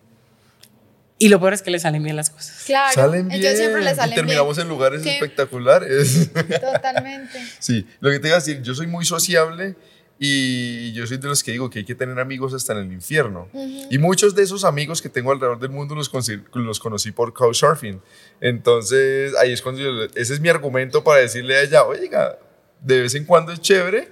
Y 1.19 1.29
lo 1.29 1.39
peor 1.39 1.53
es 1.53 1.61
que 1.63 1.71
le 1.71 1.79
salen 1.79 2.03
bien 2.03 2.15
las 2.15 2.29
cosas. 2.29 2.63
Claro, 2.65 2.93
salen 2.93 3.27
bien. 3.27 3.41
ellos 3.41 3.57
siempre 3.57 3.83
les 3.83 3.93
y 3.93 3.95
salen 3.95 4.15
terminamos 4.15 4.55
bien. 4.55 4.65
en 4.67 4.69
lugares 4.69 5.01
Sí. 5.01 5.09
espectaculares. 5.09 6.29
Totalmente. 6.61 7.39
Sí, 7.59 7.87
lo 7.99 8.11
que 8.11 8.19
te 8.19 8.27
iba 8.27 8.37
a 8.37 8.39
decir, 8.39 8.61
yo 8.61 8.75
soy 8.75 8.85
muy 8.87 9.03
sociable 9.03 9.75
y 10.19 10.93
yo 10.93 11.05
soy 11.05 11.17
de 11.17 11.27
los 11.27 11.43
que 11.43 11.51
digo 11.51 11.69
que 11.69 11.79
hay 11.79 11.85
que 11.85 11.93
tener 11.95 12.19
amigos 12.19 12.53
hasta 12.53 12.73
en 12.73 12.79
el 12.79 12.91
infierno. 12.91 13.47
Y 13.91 13.97
muchos 13.99 14.33
de 14.35 14.43
esos 14.43 14.63
amigos 14.63 15.01
que 15.01 15.09
tengo 15.09 15.31
alrededor 15.31 15.59
del 15.59 15.69
mundo 15.69 15.93
los, 15.93 16.11
los 16.53 16.79
conocí 16.79 17.11
por 17.11 17.33
Couchsurfing. 17.33 18.01
Entonces, 18.41 19.35
ahí 19.35 19.53
es 19.53 19.61
cuando 19.61 19.81
yo, 19.81 20.03
ese 20.15 20.33
es 20.33 20.39
mi 20.39 20.49
argumento 20.49 21.03
para 21.03 21.21
decirle 21.21 21.55
a 21.57 21.61
ella, 21.61 21.83
oiga, 21.83 22.39
de 22.81 23.01
vez 23.01 23.13
en 23.15 23.25
cuando 23.25 23.51
es 23.51 23.61
chévere. 23.61 24.09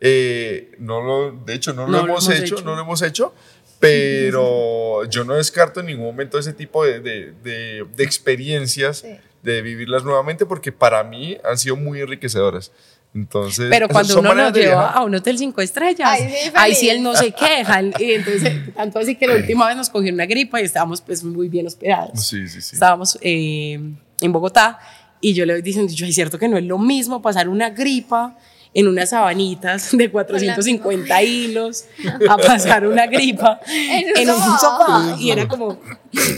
Eh, 0.00 0.72
no 0.78 1.00
lo, 1.02 1.32
de 1.46 1.54
hecho, 1.54 1.72
no, 1.72 1.86
No 1.86 1.98
lo 1.98 2.04
hemos 2.04 2.28
hecho, 2.28 2.56
no 2.62 2.74
lo 2.74 2.82
hemos 2.82 3.00
hecho, 3.02 3.32
pero 3.78 5.04
yo 5.10 5.24
no 5.24 5.34
descarto 5.34 5.80
en 5.80 5.86
ningún 5.86 6.06
momento 6.06 6.38
ese 6.38 6.52
tipo 6.52 6.84
de, 6.84 7.00
de- 7.00 7.32
de- 7.42 7.86
de 7.96 8.04
experiencias, 8.04 8.98
Sí. 8.98 9.16
de 9.42 9.62
vivirlas 9.62 10.04
nuevamente, 10.04 10.46
porque 10.46 10.72
para 10.72 11.04
mí 11.04 11.38
han 11.44 11.56
sido 11.58 11.76
muy 11.76 12.00
enriquecedoras. 12.00 12.72
Entonces, 13.14 13.68
Pero 13.70 13.88
cuando 13.88 14.18
uno 14.18 14.50
de 14.50 14.62
lleva 14.62 14.90
a 14.90 15.04
un 15.04 15.14
hotel 15.14 15.38
cinco 15.38 15.60
estrellas, 15.60 16.08
Ay, 16.10 16.22
sí, 16.28 16.50
ahí 16.54 16.74
sí 16.74 16.88
él 16.90 17.02
no 17.02 17.14
se 17.14 17.30
queja. 17.30 17.80
Y 18.00 18.12
entonces, 18.12 18.74
tanto 18.74 18.98
así 18.98 19.14
que 19.14 19.28
la 19.28 19.36
última 19.36 19.68
vez 19.68 19.76
nos 19.76 19.88
cogió 19.88 20.12
una 20.12 20.26
gripa 20.26 20.60
y 20.60 20.64
estábamos 20.64 21.00
pues 21.00 21.22
muy 21.22 21.48
bien 21.48 21.66
hospedados. 21.66 22.26
Sí, 22.26 22.48
sí, 22.48 22.60
sí. 22.60 22.74
Estábamos 22.74 23.16
eh, 23.20 23.78
en 24.20 24.32
Bogotá 24.32 24.80
y 25.20 25.32
yo 25.32 25.46
le 25.46 25.54
voy 25.54 25.62
diciendo, 25.62 25.92
yo 25.92 26.06
es 26.06 26.14
cierto 26.14 26.38
que 26.38 26.48
no 26.48 26.58
es 26.58 26.64
lo 26.64 26.76
mismo 26.76 27.22
pasar 27.22 27.48
una 27.48 27.70
gripa 27.70 28.36
en 28.74 28.88
unas 28.88 29.10
sabanitas 29.10 29.90
de 29.96 30.10
450 30.10 31.22
hilos 31.22 31.84
a 32.28 32.36
pasar 32.36 32.86
una 32.86 33.06
gripa 33.06 33.60
En 33.68 34.28
un 34.28 34.36
sofá. 34.36 35.16
Y 35.20 35.30
era 35.30 35.46
como, 35.46 35.78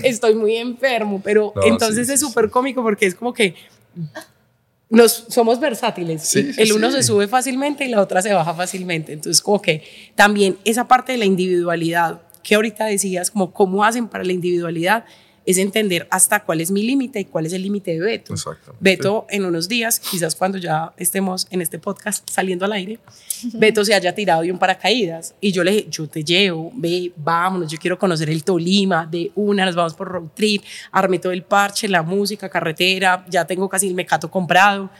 estoy 0.03 0.35
muy 0.35 0.57
enfermo, 0.57 1.23
pero 1.25 1.55
No, 1.57 1.63
entonces 1.63 2.07
sí, 2.07 2.13
es 2.13 2.21
sí, 2.21 2.27
súper 2.27 2.51
cómico 2.51 2.83
porque 2.83 3.07
es 3.07 3.15
como 3.15 3.33
que 3.33 3.55
nos 4.89 5.27
somos 5.29 5.59
versátiles. 5.59 6.23
Sí, 6.23 6.51
el 6.57 6.73
uno 6.73 6.91
sí. 6.91 6.97
se 6.99 7.03
sube 7.03 7.29
fácilmente 7.29 7.85
y 7.85 7.89
la 7.89 8.01
otra 8.01 8.23
se 8.23 8.33
baja 8.33 8.55
fácilmente. 8.55 9.13
Entonces, 9.13 9.43
como 9.43 9.61
que 9.61 9.83
también 10.15 10.57
esa 10.65 10.87
parte 10.87 11.13
de 11.13 11.19
la 11.19 11.25
individualidad 11.25 12.23
que 12.43 12.55
ahorita 12.55 12.85
decías, 12.85 13.31
como 13.31 13.53
cómo 13.53 13.85
hacen 13.85 14.07
para 14.07 14.23
la 14.23 14.33
individualidad, 14.33 15.05
es 15.47 15.59
entender 15.59 16.09
hasta 16.11 16.41
cuál 16.45 16.61
es 16.61 16.71
mi 16.71 16.83
límite 16.83 17.21
y 17.21 17.25
cuál 17.25 17.47
es 17.47 17.53
el 17.53 17.63
límite 17.63 17.93
de 17.93 18.01
Beto. 18.01 18.35
Beto, 18.81 19.27
en 19.31 19.45
unos 19.45 19.69
días, 19.69 20.01
quizás 20.01 20.35
cuando 20.35 20.59
ya 20.59 20.93
estemos 20.97 21.47
en 21.51 21.63
este 21.63 21.79
podcast 21.79 22.29
saliendo 22.29 22.65
al 22.65 22.73
aire, 22.73 22.99
Beto 23.55 23.85
se 23.85 23.95
haya 23.95 24.15
tirado 24.15 24.43
de 24.43 24.51
un 24.51 24.59
paracaídas 24.59 25.35
y 25.41 25.53
yo 25.53 25.63
le 25.63 25.71
dije, 25.71 25.87
yo 25.89 26.09
te 26.09 26.25
llevo, 26.25 26.73
ve, 26.75 27.13
vámonos, 27.17 27.71
yo 27.71 27.79
quiero 27.79 27.99
conocer 27.99 28.29
el 28.29 28.43
Tolima, 28.43 29.07
de 29.07 29.31
una, 29.37 29.65
nos 29.65 29.77
vamos 29.77 29.95
por 29.95 30.09
road 30.09 30.29
trip, 30.35 30.65
armé 30.91 31.21
todo 31.21 31.33
el 31.33 31.45
parche, 31.45 31.89
la 31.89 32.03
música, 32.03 32.49
carretera, 32.49 33.25
ya 33.29 33.45
tengo 33.47 33.69
casi 33.69 33.87
el 33.87 33.95
mecato 33.95 34.29
comprado, 34.29 34.91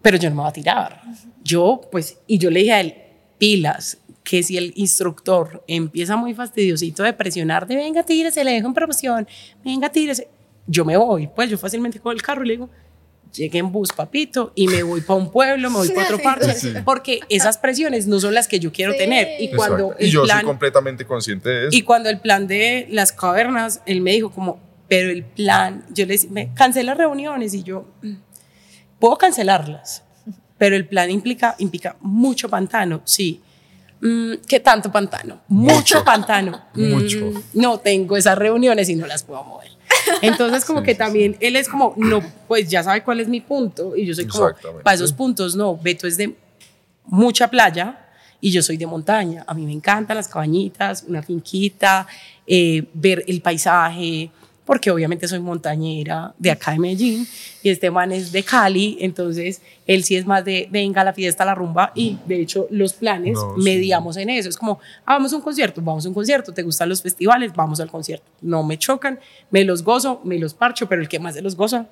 pero 0.00 0.16
yo 0.16 0.30
no 0.30 0.36
me 0.36 0.42
voy 0.42 0.48
a 0.48 0.52
tirar. 0.52 1.02
Yo, 1.44 1.80
pues, 1.92 2.18
y 2.26 2.38
yo 2.38 2.50
le 2.50 2.60
dije 2.60 2.72
a 2.72 2.80
él, 2.80 2.94
pilas, 3.38 3.98
que 4.28 4.42
si 4.42 4.56
el 4.56 4.72
instructor 4.74 5.62
empieza 5.68 6.16
muy 6.16 6.34
fastidiosito 6.34 7.04
de 7.04 7.12
presionar, 7.12 7.64
de 7.68 7.76
venga, 7.76 8.02
tírese, 8.02 8.42
le 8.42 8.50
dejo 8.54 8.66
en 8.66 8.74
promoción, 8.74 9.28
venga, 9.64 9.88
tírese, 9.88 10.26
yo 10.66 10.84
me 10.84 10.96
voy, 10.96 11.28
pues 11.28 11.48
yo 11.48 11.56
fácilmente 11.56 12.00
cojo 12.00 12.10
el 12.10 12.20
carro 12.22 12.42
y 12.42 12.48
le 12.48 12.52
digo, 12.54 12.68
llegué 13.32 13.58
en 13.58 13.70
bus, 13.70 13.92
papito, 13.92 14.50
y 14.56 14.66
me 14.66 14.82
voy 14.82 15.00
para 15.00 15.20
un 15.20 15.30
pueblo, 15.30 15.70
me 15.70 15.76
voy 15.76 15.88
para 15.90 16.06
otro 16.06 16.18
parche, 16.20 16.54
Sí. 16.54 16.72
porque 16.84 17.20
esas 17.28 17.56
presiones 17.58 18.08
no 18.08 18.18
son 18.18 18.34
las 18.34 18.48
que 18.48 18.58
yo 18.58 18.72
quiero 18.72 18.92
Sí. 18.92 18.98
tener. 18.98 19.28
Y 19.40 19.50
cuando. 19.54 19.94
Y 20.00 20.06
el 20.06 20.10
yo 20.10 20.24
plan, 20.24 20.38
soy 20.38 20.46
completamente 20.46 21.04
consciente 21.06 21.48
de 21.48 21.68
eso. 21.68 21.76
y 21.76 21.82
cuando 21.82 22.08
el 22.08 22.18
plan 22.18 22.48
de 22.48 22.88
las 22.90 23.12
cavernas, 23.12 23.80
él 23.86 24.00
me 24.00 24.10
dijo 24.10 24.30
como, 24.32 24.58
pero 24.88 25.08
el 25.10 25.22
plan, 25.22 25.84
yo 25.94 26.04
le 26.06 26.14
decía, 26.14 26.30
me 26.32 26.52
cancela 26.54 26.94
reuniones 26.94 27.54
y 27.54 27.62
yo, 27.62 27.86
"Mm, 28.02 28.14
puedo 28.98 29.16
cancelarlas, 29.18 30.02
pero 30.58 30.74
el 30.74 30.86
plan 30.88 31.10
implica, 31.12 31.54
implica 31.58 31.96
mucho 32.00 32.48
pantano, 32.48 33.02
sí. 33.04 33.40
Mm, 34.00 34.34
¿Qué 34.46 34.60
tanto 34.60 34.92
pantano? 34.92 35.40
Mucho, 35.48 35.74
Mucho. 35.74 36.04
pantano. 36.04 36.62
Mm, 36.74 36.90
Mucho. 36.92 37.32
No 37.54 37.78
tengo 37.78 38.16
esas 38.16 38.36
reuniones 38.36 38.88
y 38.88 38.94
no 38.96 39.06
las 39.06 39.22
puedo 39.22 39.42
mover. 39.44 39.70
Entonces, 40.22 40.64
como 40.64 40.82
que 40.84 40.94
también 40.94 41.36
él 41.40 41.56
es 41.56 41.68
como, 41.68 41.94
no, 41.96 42.22
pues 42.48 42.68
ya 42.68 42.82
sabe 42.82 43.02
cuál 43.02 43.20
es 43.20 43.28
mi 43.28 43.40
punto. 43.40 43.96
Y 43.96 44.06
yo 44.06 44.14
soy 44.14 44.26
como, 44.26 44.50
para 44.82 44.94
esos 44.94 45.12
puntos, 45.12 45.56
no. 45.56 45.76
Beto 45.76 46.06
es 46.06 46.16
de 46.16 46.36
mucha 47.04 47.48
playa 47.48 47.98
y 48.40 48.50
yo 48.50 48.62
soy 48.62 48.76
de 48.76 48.86
montaña. 48.86 49.44
A 49.46 49.54
mí 49.54 49.64
me 49.64 49.72
encantan 49.72 50.16
las 50.16 50.28
cabañitas, 50.28 51.04
una 51.08 51.22
finquita, 51.22 52.06
eh, 52.46 52.84
ver 52.92 53.24
el 53.26 53.40
paisaje, 53.40 54.30
porque 54.66 54.90
obviamente 54.90 55.26
soy 55.28 55.38
montañera 55.38 56.34
de 56.38 56.50
acá 56.50 56.72
de 56.72 56.78
Medellín 56.80 57.26
y 57.62 57.70
este 57.70 57.90
man 57.90 58.12
es 58.12 58.32
de 58.32 58.42
Cali, 58.42 58.98
entonces 59.00 59.62
él 59.86 60.04
sí 60.04 60.16
es 60.16 60.26
más 60.26 60.44
de 60.44 60.68
venga 60.70 61.02
la 61.04 61.14
fiesta, 61.14 61.44
la 61.44 61.54
rumba 61.54 61.92
y 61.94 62.18
de 62.26 62.42
hecho 62.42 62.66
los 62.70 62.92
planes 62.92 63.34
No, 63.34 63.54
sí. 63.56 63.62
mediamos 63.62 64.16
en 64.18 64.28
eso. 64.28 64.48
Es 64.48 64.56
como, 64.56 64.80
ah, 65.06 65.14
vamos 65.14 65.32
a 65.32 65.36
un 65.36 65.42
concierto, 65.42 65.80
vamos 65.80 66.04
a 66.04 66.08
un 66.08 66.14
concierto, 66.14 66.52
¿te 66.52 66.62
gustan 66.62 66.88
los 66.88 67.00
festivales? 67.00 67.52
Vamos 67.54 67.80
al 67.80 67.90
concierto. 67.90 68.26
No 68.42 68.62
me 68.64 68.76
chocan, 68.76 69.20
me 69.50 69.64
los 69.64 69.82
gozo, 69.82 70.20
me 70.24 70.38
los 70.38 70.52
parcho, 70.52 70.88
pero 70.88 71.00
el 71.00 71.08
que 71.08 71.18
más 71.20 71.34
se 71.34 71.42
los 71.42 71.56
goza 71.56 71.86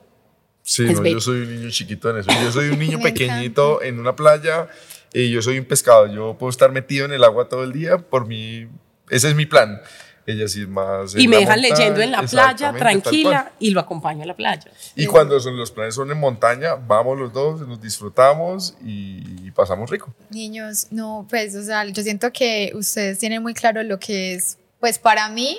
Sí, 0.67 0.85
Es 0.89 0.99
no, 0.99 1.07
yo 1.07 1.21
soy 1.21 1.43
un 1.43 1.55
niño 1.57 1.71
chiquito 1.71 2.11
en 2.11 2.17
eso. 2.19 2.31
Yo 2.43 2.51
soy 2.51 2.71
un 2.71 2.79
niño 2.85 2.99
pequeñito 2.99 3.83
en 3.83 4.01
una 4.01 4.17
playa 4.17 4.67
y 5.13 5.31
yo 5.31 5.43
soy 5.43 5.59
un 5.59 5.67
pescado. 5.67 6.07
Yo 6.07 6.37
puedo 6.39 6.49
estar 6.51 6.73
metido 6.73 7.05
en 7.05 7.13
el 7.13 7.23
agua 7.23 7.49
todo 7.49 7.65
el 7.65 7.73
día. 7.73 7.99
Por 7.99 8.27
mí, 8.27 8.67
ese 9.11 9.29
es 9.29 9.35
mi 9.37 9.45
plan. 9.45 9.81
Ella 10.27 10.49
sí 10.49 10.63
es 10.63 10.69
más. 10.69 11.15
y 11.15 11.25
en 11.25 11.31
me 11.31 11.37
la 11.37 11.41
dejan 11.41 11.61
montaña, 11.61 11.79
leyendo 11.79 12.01
en 12.01 12.11
la 12.13 12.23
playa, 12.23 12.73
tranquila, 12.73 13.53
y 13.59 13.71
lo 13.71 13.81
acompaño 13.81 14.23
a 14.23 14.27
la 14.27 14.35
playa. 14.35 14.71
Y 14.97 15.07
cuando 15.07 15.39
son, 15.41 15.57
los 15.57 15.71
planes 15.71 15.95
son 15.95 16.11
en 16.11 16.19
montaña, 16.19 16.75
vamos 16.75 17.19
los 17.19 17.33
dos, 17.33 17.67
nos 17.67 17.81
disfrutamos 17.81 18.75
y 18.85 19.51
pasamos 19.51 19.91
rico. 19.91 20.15
Niños, 20.31 20.89
no, 20.91 21.27
pues, 21.29 21.55
o 21.55 21.63
sea, 21.63 21.85
yo 21.85 22.03
siento 22.03 22.33
que 22.33 22.73
ustedes 22.75 23.19
tienen 23.19 23.43
muy 23.43 23.55
claro 23.55 23.83
lo 23.83 23.99
que 23.99 24.35
es, 24.35 24.59
pues 24.81 24.99
para 24.99 25.29
mí, 25.29 25.59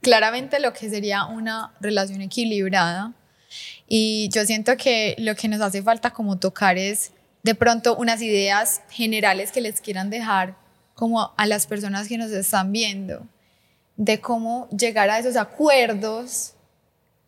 claramente 0.00 0.60
lo 0.60 0.72
que 0.72 0.90
sería 0.90 1.26
una 1.26 1.72
relación 1.80 2.22
equilibrada. 2.22 3.12
Y 3.86 4.28
yo 4.32 4.44
siento 4.46 4.76
que 4.76 5.16
lo 5.18 5.34
que 5.34 5.48
nos 5.48 5.60
hace 5.60 5.82
falta 5.82 6.10
como 6.10 6.38
tocar 6.38 6.78
es 6.78 7.12
de 7.42 7.54
pronto 7.54 7.96
unas 7.96 8.22
ideas 8.22 8.82
generales 8.90 9.50
que 9.50 9.60
les 9.60 9.80
quieran 9.80 10.10
dejar 10.10 10.56
como 10.94 11.32
a 11.36 11.46
las 11.46 11.66
personas 11.66 12.06
que 12.06 12.18
nos 12.18 12.30
están 12.30 12.72
viendo, 12.72 13.26
de 14.00 14.18
cómo 14.18 14.66
llegar 14.70 15.10
a 15.10 15.18
esos 15.18 15.36
acuerdos 15.36 16.54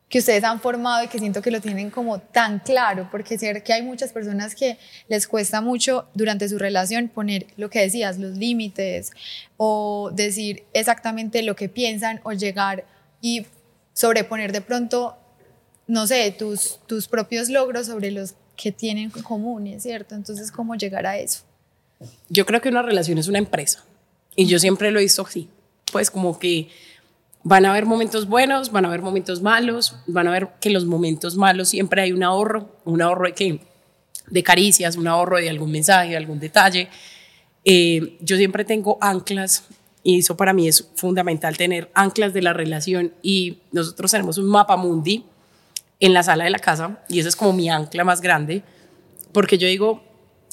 que 0.08 0.20
ustedes 0.20 0.42
han 0.42 0.58
formado 0.58 1.04
y 1.04 1.08
que 1.08 1.18
siento 1.18 1.42
que 1.42 1.50
lo 1.50 1.60
tienen 1.60 1.90
como 1.90 2.18
tan 2.18 2.60
claro, 2.60 3.08
porque 3.10 3.36
sé 3.36 3.62
que 3.62 3.74
hay 3.74 3.82
muchas 3.82 4.10
personas 4.10 4.54
que 4.54 4.78
les 5.06 5.28
cuesta 5.28 5.60
mucho 5.60 6.08
durante 6.14 6.48
su 6.48 6.58
relación 6.58 7.08
poner 7.08 7.46
lo 7.58 7.68
que 7.68 7.80
decías, 7.82 8.18
los 8.18 8.38
límites, 8.38 9.10
o 9.58 10.10
decir 10.14 10.64
exactamente 10.72 11.42
lo 11.42 11.56
que 11.56 11.68
piensan, 11.68 12.20
o 12.22 12.32
llegar 12.32 12.86
y 13.20 13.44
sobreponer 13.92 14.52
de 14.52 14.62
pronto, 14.62 15.18
no 15.86 16.06
sé, 16.06 16.30
tus, 16.30 16.80
tus 16.86 17.06
propios 17.06 17.50
logros 17.50 17.86
sobre 17.86 18.12
los 18.12 18.34
que 18.56 18.72
tienen 18.72 19.10
comunes, 19.10 19.82
¿cierto? 19.82 20.14
Entonces, 20.14 20.50
¿cómo 20.50 20.74
llegar 20.74 21.04
a 21.04 21.18
eso? 21.18 21.42
Yo 22.30 22.46
creo 22.46 22.62
que 22.62 22.70
una 22.70 22.80
relación 22.80 23.18
es 23.18 23.28
una 23.28 23.38
empresa 23.38 23.84
y 24.36 24.46
yo 24.46 24.58
siempre 24.58 24.90
lo 24.90 25.00
he 25.00 25.02
visto 25.02 25.20
así. 25.20 25.50
Pues 25.92 26.10
como 26.10 26.38
que 26.38 26.68
van 27.44 27.66
a 27.66 27.70
haber 27.70 27.86
momentos 27.86 28.26
buenos, 28.26 28.72
van 28.72 28.84
a 28.84 28.88
haber 28.88 29.02
momentos 29.02 29.42
malos, 29.42 29.94
van 30.06 30.26
a 30.26 30.32
ver 30.32 30.48
que 30.60 30.70
los 30.70 30.86
momentos 30.86 31.36
malos 31.36 31.68
siempre 31.68 32.02
hay 32.02 32.12
un 32.12 32.22
ahorro, 32.22 32.76
un 32.84 33.02
ahorro 33.02 33.26
de 33.26 33.34
qué? 33.34 33.60
De 34.28 34.42
caricias, 34.42 34.96
un 34.96 35.06
ahorro 35.06 35.36
de 35.36 35.50
algún 35.50 35.70
mensaje, 35.70 36.16
algún 36.16 36.40
detalle. 36.40 36.88
Eh, 37.64 38.16
yo 38.20 38.36
siempre 38.36 38.64
tengo 38.64 38.98
anclas 39.00 39.64
y 40.02 40.20
eso 40.20 40.36
para 40.36 40.52
mí 40.52 40.66
es 40.66 40.88
fundamental 40.96 41.56
tener 41.56 41.90
anclas 41.94 42.32
de 42.32 42.42
la 42.42 42.52
relación 42.52 43.12
y 43.22 43.58
nosotros 43.70 44.10
tenemos 44.10 44.38
un 44.38 44.46
mapa 44.46 44.76
mundi 44.76 45.24
en 46.00 46.12
la 46.12 46.22
sala 46.22 46.44
de 46.44 46.50
la 46.50 46.58
casa 46.58 47.02
y 47.08 47.20
esa 47.20 47.28
es 47.28 47.36
como 47.36 47.52
mi 47.52 47.70
ancla 47.70 48.02
más 48.02 48.20
grande 48.20 48.64
porque 49.32 49.58
yo 49.58 49.68
digo, 49.68 50.02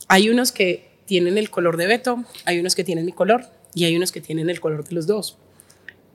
hay 0.08 0.30
unos 0.30 0.52
que 0.52 0.90
tienen 1.06 1.38
el 1.38 1.50
color 1.50 1.78
de 1.78 1.88
Beto, 1.88 2.24
hay 2.46 2.60
unos 2.60 2.76
que 2.76 2.84
tienen 2.84 3.06
mi 3.06 3.12
color 3.12 3.46
y 3.74 3.86
hay 3.86 3.96
unos 3.96 4.12
que 4.12 4.22
tienen 4.22 4.50
el 4.50 4.60
color 4.60 4.88
de 4.88 4.96
los 4.96 5.08
dos. 5.08 5.38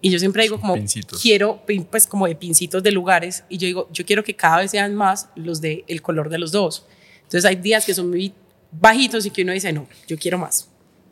Y 0.00 0.10
yo 0.10 0.18
siempre 0.18 0.42
digo 0.42 0.60
como, 0.60 0.74
Pincitos. 0.74 1.20
quiero, 1.22 1.62
pues 1.90 2.06
como 2.06 2.26
de 2.26 2.36
pincitos 2.36 2.82
de 2.82 2.92
lugares, 2.92 3.44
y 3.48 3.56
yo 3.56 3.66
digo, 3.66 3.88
yo 3.90 4.04
quiero 4.04 4.22
que 4.22 4.36
cada 4.36 4.58
vez 4.58 4.70
sean 4.70 4.94
más 4.94 5.30
los 5.34 5.60
de 5.62 5.84
el 5.88 6.02
color 6.02 6.28
de 6.28 6.38
los 6.38 6.52
dos. 6.52 6.84
Entonces 7.22 7.46
hay 7.46 7.56
días 7.56 7.86
que 7.86 7.94
son 7.94 8.10
muy 8.10 8.34
bajitos 8.70 9.24
y 9.24 9.30
que 9.30 9.42
uno 9.42 9.52
dice, 9.52 9.72
no, 9.72 9.88
yo 10.06 10.18
quiero 10.18 10.36
más. 10.36 10.68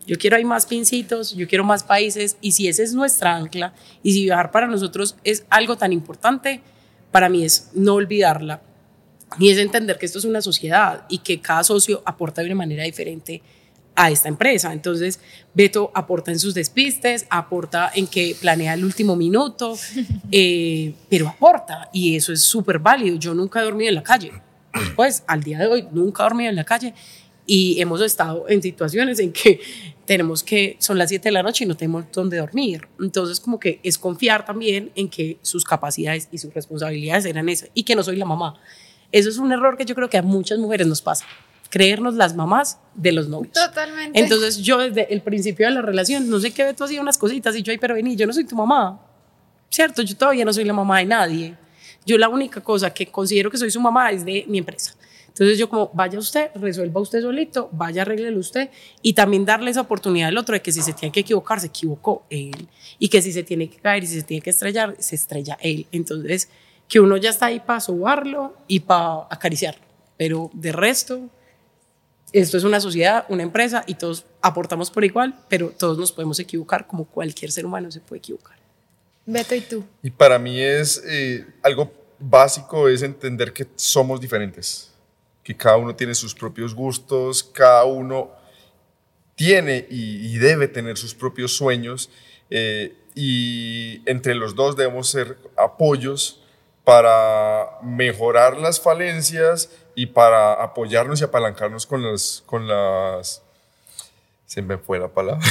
Yo 0.07 0.19
quiero 0.19 0.37
hay 0.37 0.45
más 0.45 0.67
pincitos, 0.67 1.35
yo 1.35 1.49
quiero 1.49 1.65
más 1.65 1.85
países, 1.85 2.37
y 2.41 2.53
si 2.53 2.69
esa 2.69 2.83
es 2.83 2.93
nuestra 2.93 3.37
ancla, 3.37 3.73
y 4.03 4.13
si 4.13 4.25
viajar 4.25 4.51
para 4.51 4.67
nosotros 4.67 5.17
es 5.25 5.47
algo 5.49 5.77
tan 5.77 5.93
importante, 5.93 6.61
para 7.13 7.29
mí 7.29 7.45
es 7.45 7.71
no 7.75 7.95
olvidarla, 7.95 8.63
y 9.39 9.51
es 9.51 9.59
entender 9.59 9.99
que 9.99 10.07
esto 10.07 10.19
es 10.19 10.25
una 10.25 10.43
sociedad 10.43 11.07
y 11.09 11.19
que 11.19 11.41
cada 11.41 11.65
socio 11.65 12.03
aporta 12.05 12.43
de 12.43 12.49
una 12.49 12.57
manera 12.57 12.85
diferente 12.85 13.43
a 13.95 14.11
esta 14.11 14.29
empresa. 14.29 14.73
Entonces, 14.73 15.21
Beto 15.55 15.91
aporta 15.95 16.31
en 16.31 16.39
sus 16.39 16.55
despistes, 16.55 17.27
aporta 17.31 17.91
en 17.95 18.07
que 18.07 18.37
planea 18.41 18.75
el 18.75 18.85
último 18.85 19.17
minuto, 19.17 19.77
eh, 20.31 20.95
pero 21.09 21.29
aporta 21.29 21.89
y 21.93 22.17
eso 22.17 22.33
es 22.33 22.43
súper 22.43 22.79
válido. 22.79 23.17
Yo 23.17 23.35
nunca 23.35 23.61
he 23.61 23.65
dormido 23.65 23.91
en 23.91 23.97
la 23.97 24.03
calle, 24.03 24.33
pues 24.97 25.23
al 25.27 25.43
día 25.43 25.59
de 25.59 25.67
hoy 25.67 25.89
nunca 25.93 26.23
he 26.23 26.27
dormido 26.27 26.51
en 26.51 26.57
la 26.57 26.65
calle 26.65 26.95
y 27.47 27.81
hemos 27.81 28.01
estado 28.01 28.49
en 28.49 28.63
situaciones 28.63 29.19
en 29.19 29.33
que 29.33 29.61
tenemos 30.05 30.43
que, 30.43 30.77
son 30.79 30.99
las 30.99 31.09
7 31.09 31.29
de 31.29 31.33
la 31.33 31.43
noche 31.43 31.65
y 31.65 31.67
no 31.67 31.77
tenemos 31.77 32.05
dónde 32.13 32.39
dormir. 32.39 32.89
Entonces, 33.01 33.41
como 33.41 33.59
que 33.59 33.81
es 33.83 33.99
confiar 33.99 34.45
también 34.45 34.91
en 34.95 35.09
que 35.09 35.39
sus 35.43 35.65
capacidades 35.65 36.29
y 36.31 36.39
sus 36.39 36.53
responsabilidades 36.55 37.25
eran 37.25 37.49
esas 37.49 37.71
y 37.75 37.83
que 37.85 37.97
no 37.97 38.03
soy 38.03 38.17
la 38.17 38.25
mamá. 38.25 38.55
Eso 39.11 39.29
es 39.29 39.39
un 39.39 39.53
error 39.53 39.77
que 39.77 39.85
yo 39.85 39.95
creo 39.95 40.09
que 40.09 40.19
a 40.19 40.23
muchas 40.23 40.59
mujeres 40.59 40.87
nos 40.87 41.03
pasa, 41.03 41.27
creernos 41.73 42.17
las 42.17 42.37
mamás 42.37 42.79
de 42.95 43.13
los 43.13 43.29
novios. 43.29 43.55
Totalmente. 43.55 44.21
Entonces 44.21 44.59
yo 44.59 44.77
desde 44.77 45.11
el 45.11 45.23
principio 45.23 45.67
de 45.67 45.73
la 45.73 45.81
relación, 45.81 46.29
no 46.29 46.39
sé 46.39 46.51
qué, 46.51 46.65
Beto 46.65 46.85
hacía 46.85 47.01
unas 47.01 47.17
cositas 47.17 47.57
y 47.57 47.63
yo, 47.63 47.73
ay, 47.73 47.79
pero 47.79 47.95
vení, 47.95 48.15
yo 48.15 48.27
no 48.27 48.35
soy 48.35 48.45
tu 48.45 48.55
mamá, 48.55 49.01
¿cierto? 49.71 50.03
Yo 50.03 50.15
todavía 50.15 50.45
no 50.45 50.53
soy 50.53 50.65
la 50.65 50.75
mamá 50.75 50.99
de 50.99 51.07
nadie. 51.07 51.57
Yo 52.05 52.19
la 52.19 52.29
única 52.29 52.61
cosa 52.61 52.93
que 52.93 53.07
considero 53.07 53.51
que 53.51 53.57
soy 53.57 53.71
su 53.71 53.81
mamá 53.81 54.11
es 54.11 54.23
de 54.23 54.45
mi 54.49 54.59
empresa. 54.59 54.95
Entonces 55.29 55.57
yo 55.57 55.71
como, 55.71 55.91
vaya 55.95 56.19
usted, 56.19 56.51
resuelva 56.57 57.01
usted 57.01 57.23
solito, 57.23 57.71
vaya, 57.73 58.03
arréglelo 58.03 58.39
usted 58.39 58.69
y 59.01 59.15
también 59.15 59.47
darle 59.47 59.71
esa 59.71 59.81
oportunidad 59.81 60.29
al 60.29 60.37
otro 60.37 60.53
de 60.53 60.61
que 60.61 60.73
si 60.73 60.83
se 60.83 60.93
tiene 60.93 61.11
que 61.11 61.21
equivocar, 61.21 61.59
se 61.59 61.69
equivocó 61.69 62.27
él 62.29 62.69
y 62.99 63.09
que 63.09 63.23
si 63.23 63.33
se 63.33 63.45
tiene 63.45 63.71
que 63.71 63.79
caer 63.79 64.05
y 64.05 64.09
si 64.09 64.17
se 64.17 64.25
tiene 64.25 64.43
que 64.43 64.51
estrellar, 64.51 64.95
se 64.99 65.15
estrella 65.15 65.57
él. 65.63 65.87
Entonces 65.91 66.51
que 66.87 67.01
uno 67.01 67.17
ya 67.17 67.31
está 67.31 67.47
ahí 67.47 67.61
para 67.61 67.81
sobarlo 67.81 68.59
y 68.69 68.81
para 68.81 69.27
acariciarlo, 69.31 69.81
pero 70.19 70.51
de 70.53 70.73
resto 70.73 71.31
esto 72.33 72.57
es 72.57 72.65
una 72.65 72.81
sociedad, 72.81 73.25
una 73.29 73.43
empresa 73.43 73.85
y 73.87 73.95
todos 73.95 74.25
aportamos 74.41 74.91
por 74.91 75.05
igual, 75.05 75.39
pero 75.49 75.71
todos 75.71 75.99
nos 75.99 76.13
podemos 76.13 76.39
equivocar 76.39 76.87
como 76.87 77.05
cualquier 77.05 77.51
ser 77.51 77.67
humano 77.67 77.91
se 77.91 78.01
puede 78.01 78.19
equivocar. 78.19 78.57
Beto, 79.27 79.55
¿y 79.55 79.61
tú? 79.61 79.85
Y 80.03 80.11
para 80.11 80.39
mí 80.39 80.61
es 80.61 81.03
eh, 81.07 81.47
algo 81.63 81.93
básico 82.19 82.89
es 82.89 83.03
entender 83.03 83.53
que 83.53 83.67
somos 83.77 84.21
diferentes, 84.21 84.93
que 85.43 85.57
cada 85.57 85.77
uno 85.77 85.95
tiene 85.95 86.15
sus 86.15 86.35
propios 86.35 86.75
gustos, 86.75 87.43
cada 87.43 87.85
uno 87.85 88.31
tiene 89.35 89.87
y, 89.91 90.35
y 90.35 90.39
debe 90.39 90.69
tener 90.69 90.97
sus 90.97 91.15
propios 91.15 91.57
sueños 91.57 92.11
eh, 92.51 92.95
y 93.15 94.03
entre 94.09 94.35
los 94.35 94.55
dos 94.55 94.77
debemos 94.77 95.09
ser 95.09 95.39
apoyos 95.57 96.43
para 96.85 97.79
mejorar 97.83 98.59
las 98.59 98.81
falencias 98.81 99.71
y 99.95 100.07
para 100.07 100.55
apoyarnos 100.55 101.21
y 101.21 101.25
apalancarnos 101.25 101.87
con 101.87 102.03
las, 102.03 102.43
con 102.47 102.67
las, 102.67 103.43
se 104.47 104.63
me 104.63 104.79
fue 104.79 104.99
la 104.99 105.09
palabra 105.09 105.41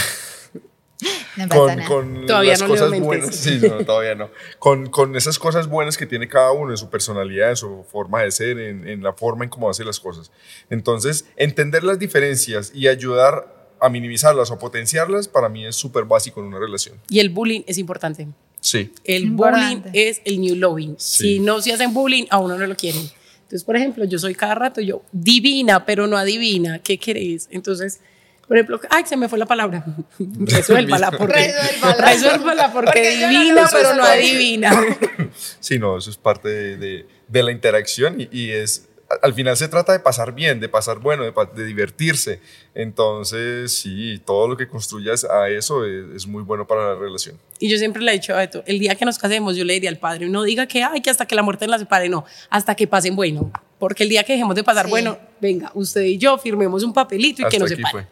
No 1.38 1.48
con, 1.48 1.84
con 1.84 2.26
Todavía 2.28 2.52
las 2.52 2.62
no 2.62 2.68
cosas 2.68 3.00
buenas. 3.00 3.36
Sí, 3.36 3.60
no, 3.62 3.78
todavía 3.86 4.16
no. 4.16 4.30
Con, 4.60 4.90
con 4.90 5.16
esas 5.16 5.40
cosas 5.40 5.68
buenas 5.68 5.98
que 5.98 6.06
tiene 6.06 6.28
cada 6.28 6.52
uno 6.52 6.72
en 6.72 6.78
su 6.78 6.90
personalidad, 6.90 7.50
en 7.52 7.56
su 7.56 7.86
forma 7.90 8.22
de 8.22 8.32
ser, 8.32 8.60
en, 8.60 8.88
en 8.88 9.02
la 9.02 9.14
forma 9.14 9.44
en 9.44 9.50
cómo 9.50 9.70
hace 9.70 9.84
las 9.84 10.00
cosas. 10.00 10.32
Entonces, 10.70 11.26
entender 11.38 11.84
las 11.84 12.00
diferencias 12.00 12.72
y 12.76 12.88
ayudar 12.88 13.62
a 13.80 13.90
minimizarlas 13.90 14.52
o 14.52 14.60
potenciarlas, 14.60 15.28
para 15.28 15.50
mí 15.50 15.66
es 15.66 15.76
súper 15.76 16.04
básico 16.04 16.40
en 16.40 16.48
una 16.48 16.60
relación. 16.60 17.00
Y 17.10 17.20
el 17.20 17.30
bullying 17.30 17.62
es 17.66 17.78
importante. 17.78 18.28
Sí. 18.60 18.94
El 19.04 19.24
Importante. 19.24 19.90
bullying 19.90 19.92
es 19.94 20.22
el 20.24 20.40
new 20.40 20.56
loving. 20.56 20.96
Sí. 21.00 21.24
Si 21.24 21.40
no 21.40 21.62
se 21.62 21.74
hacen 21.74 21.94
bullying, 21.94 22.26
a 22.30 22.38
uno 22.38 22.58
no 22.58 22.68
lo 22.68 22.76
quieren. 22.76 23.10
Entonces, 23.52 23.66
por 23.66 23.76
ejemplo, 23.76 24.06
yo 24.06 24.18
soy 24.18 24.34
cada 24.34 24.56
rato 24.56 24.80
yo 24.80 25.04
divina, 25.12 25.86
pero 25.86 26.08
no 26.08 26.16
adivina. 26.16 26.80
¿Qué 26.80 26.98
querés? 26.98 27.50
Entonces, 27.52 28.00
por 28.48 28.56
ejemplo, 28.56 28.80
ay, 28.90 29.04
se 29.06 29.18
me 29.18 29.28
fue 29.28 29.38
la 29.38 29.46
palabra. 29.46 29.84
Resuélvala 30.20 31.12
porque 31.12 31.52
Resuélvala. 31.54 32.12
resuélvala 32.14 32.72
porque, 32.72 32.86
Porque 32.86 33.18
no 33.20 33.28
divina, 33.30 33.68
pero 33.70 33.94
no 33.94 34.04
adivina. 34.04 34.72
Sí, 35.60 35.80
no, 35.80 35.98
eso 35.98 36.10
es 36.10 36.16
parte 36.18 36.48
de, 36.48 36.78
de- 36.78 37.06
de 37.28 37.44
la 37.44 37.52
interacción 37.52 38.22
y, 38.22 38.30
y 38.32 38.52
es 38.52 38.88
al 39.22 39.34
final 39.34 39.58
se 39.58 39.68
trata 39.68 39.92
de 39.94 40.00
pasar 40.00 40.34
bien, 40.34 40.60
de 40.60 40.70
pasar 40.70 41.00
bueno, 41.00 41.24
de, 41.24 41.34
de 41.56 41.66
divertirse. 41.66 42.40
Entonces, 42.74 43.72
sí, 43.74 44.22
todo 44.26 44.48
lo 44.48 44.58
que 44.58 44.68
construyas 44.68 45.24
a 45.26 45.50
eso 45.50 45.86
es, 45.86 46.28
muy 46.28 46.44
bueno 46.44 46.68
para 46.68 46.94
la 46.94 46.96
relación. 46.96 47.38
Y 47.60 47.70
yo 47.70 47.78
siempre 47.78 48.02
le 48.02 48.12
he 48.12 48.14
dicho 48.16 48.34
a 48.34 48.38
Beto, 48.38 48.64
el 48.66 48.80
día 48.80 48.96
que 48.96 49.06
nos 49.06 49.18
casemos, 49.18 49.56
yo 49.56 49.64
le 49.66 49.74
diría 49.74 49.90
al 49.90 49.98
padre, 49.98 50.30
no 50.30 50.44
diga 50.44 50.68
que, 50.68 50.84
ay, 50.84 51.02
que 51.02 51.10
hasta 51.10 51.26
que 51.26 51.36
la 51.36 51.44
muerte 51.44 51.68
la 51.68 51.80
separe, 51.80 52.10
no, 52.10 52.26
hasta 52.50 52.76
que 52.76 52.88
pasen 52.88 53.16
bueno. 53.16 53.52
Porque 53.80 54.04
el 54.04 54.10
día 54.10 54.24
que 54.24 54.34
dejemos 54.34 54.56
de 54.56 54.64
pasar 54.64 54.88
bueno, 54.88 55.18
venga, 55.40 55.72
usted 55.74 56.02
y 56.02 56.18
yo 56.18 56.38
firmemos 56.38 56.84
un 56.84 56.94
papelito 56.94 57.42
y 57.42 57.50
que 57.50 57.60
nos 57.60 57.70
separe. 57.70 58.08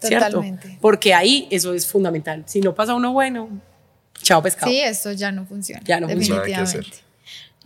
Totalmente. 0.00 0.78
Porque 0.80 1.14
ahí 1.14 1.48
eso 1.50 1.72
es 1.72 1.86
fundamental. 1.86 2.44
Si 2.46 2.60
no 2.60 2.74
pasa 2.74 2.94
uno 2.94 3.12
bueno, 3.12 3.48
chao 4.22 4.42
pescado. 4.42 4.70
Sí, 4.70 4.80
eso 4.80 5.12
ya 5.12 5.32
no 5.32 5.46
funciona. 5.46 5.82
Ya 5.84 6.00
no 6.00 6.06
definitivamente. 6.06 7.05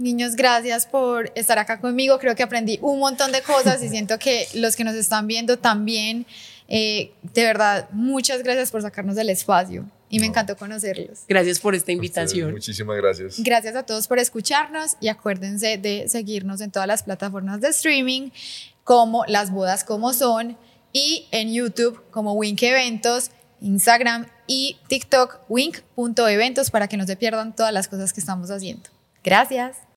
Niños, 0.00 0.34
gracias 0.34 0.86
por 0.86 1.30
estar 1.34 1.58
acá 1.58 1.78
conmigo. 1.78 2.18
Creo 2.18 2.34
que 2.34 2.42
aprendí 2.42 2.78
un 2.80 2.98
montón 2.98 3.32
de 3.32 3.42
cosas 3.42 3.82
y 3.82 3.88
siento 3.90 4.18
que 4.18 4.48
los 4.54 4.74
que 4.74 4.82
nos 4.82 4.94
están 4.94 5.26
viendo 5.26 5.58
también. 5.58 6.24
Eh, 6.68 7.12
de 7.22 7.44
verdad, 7.44 7.86
muchas 7.92 8.42
gracias 8.42 8.70
por 8.70 8.80
sacarnos 8.80 9.14
del 9.14 9.28
espacio 9.28 9.84
y 10.08 10.18
me 10.18 10.26
encantó 10.26 10.56
conocerlos. 10.56 11.24
Gracias 11.28 11.58
por 11.60 11.74
esta 11.74 11.92
invitación. 11.92 12.52
muchísimas 12.52 12.96
gracias. 12.96 13.40
Gracias 13.40 13.76
a 13.76 13.82
todos 13.82 14.08
por 14.08 14.18
escucharnos 14.18 14.96
y 15.00 15.08
acuérdense 15.08 15.76
de 15.76 16.08
seguirnos 16.08 16.62
en 16.62 16.70
todas 16.70 16.88
las 16.88 17.02
plataformas 17.02 17.60
de 17.60 17.68
streaming 17.68 18.30
como 18.84 19.26
Las 19.26 19.50
Bodas 19.50 19.84
Como 19.84 20.14
Son 20.14 20.56
y 20.94 21.26
en 21.30 21.52
YouTube 21.52 22.02
como 22.10 22.32
Wink 22.32 22.62
Eventos, 22.62 23.32
Instagram 23.60 24.26
y 24.46 24.78
TikTok 24.88 25.40
wink.eventos 25.50 26.70
para 26.70 26.88
que 26.88 26.96
no 26.96 27.06
se 27.06 27.16
pierdan 27.16 27.54
todas 27.54 27.74
las 27.74 27.86
cosas 27.86 28.14
que 28.14 28.20
estamos 28.20 28.50
haciendo. 28.50 28.88
Gracias. 29.22 29.89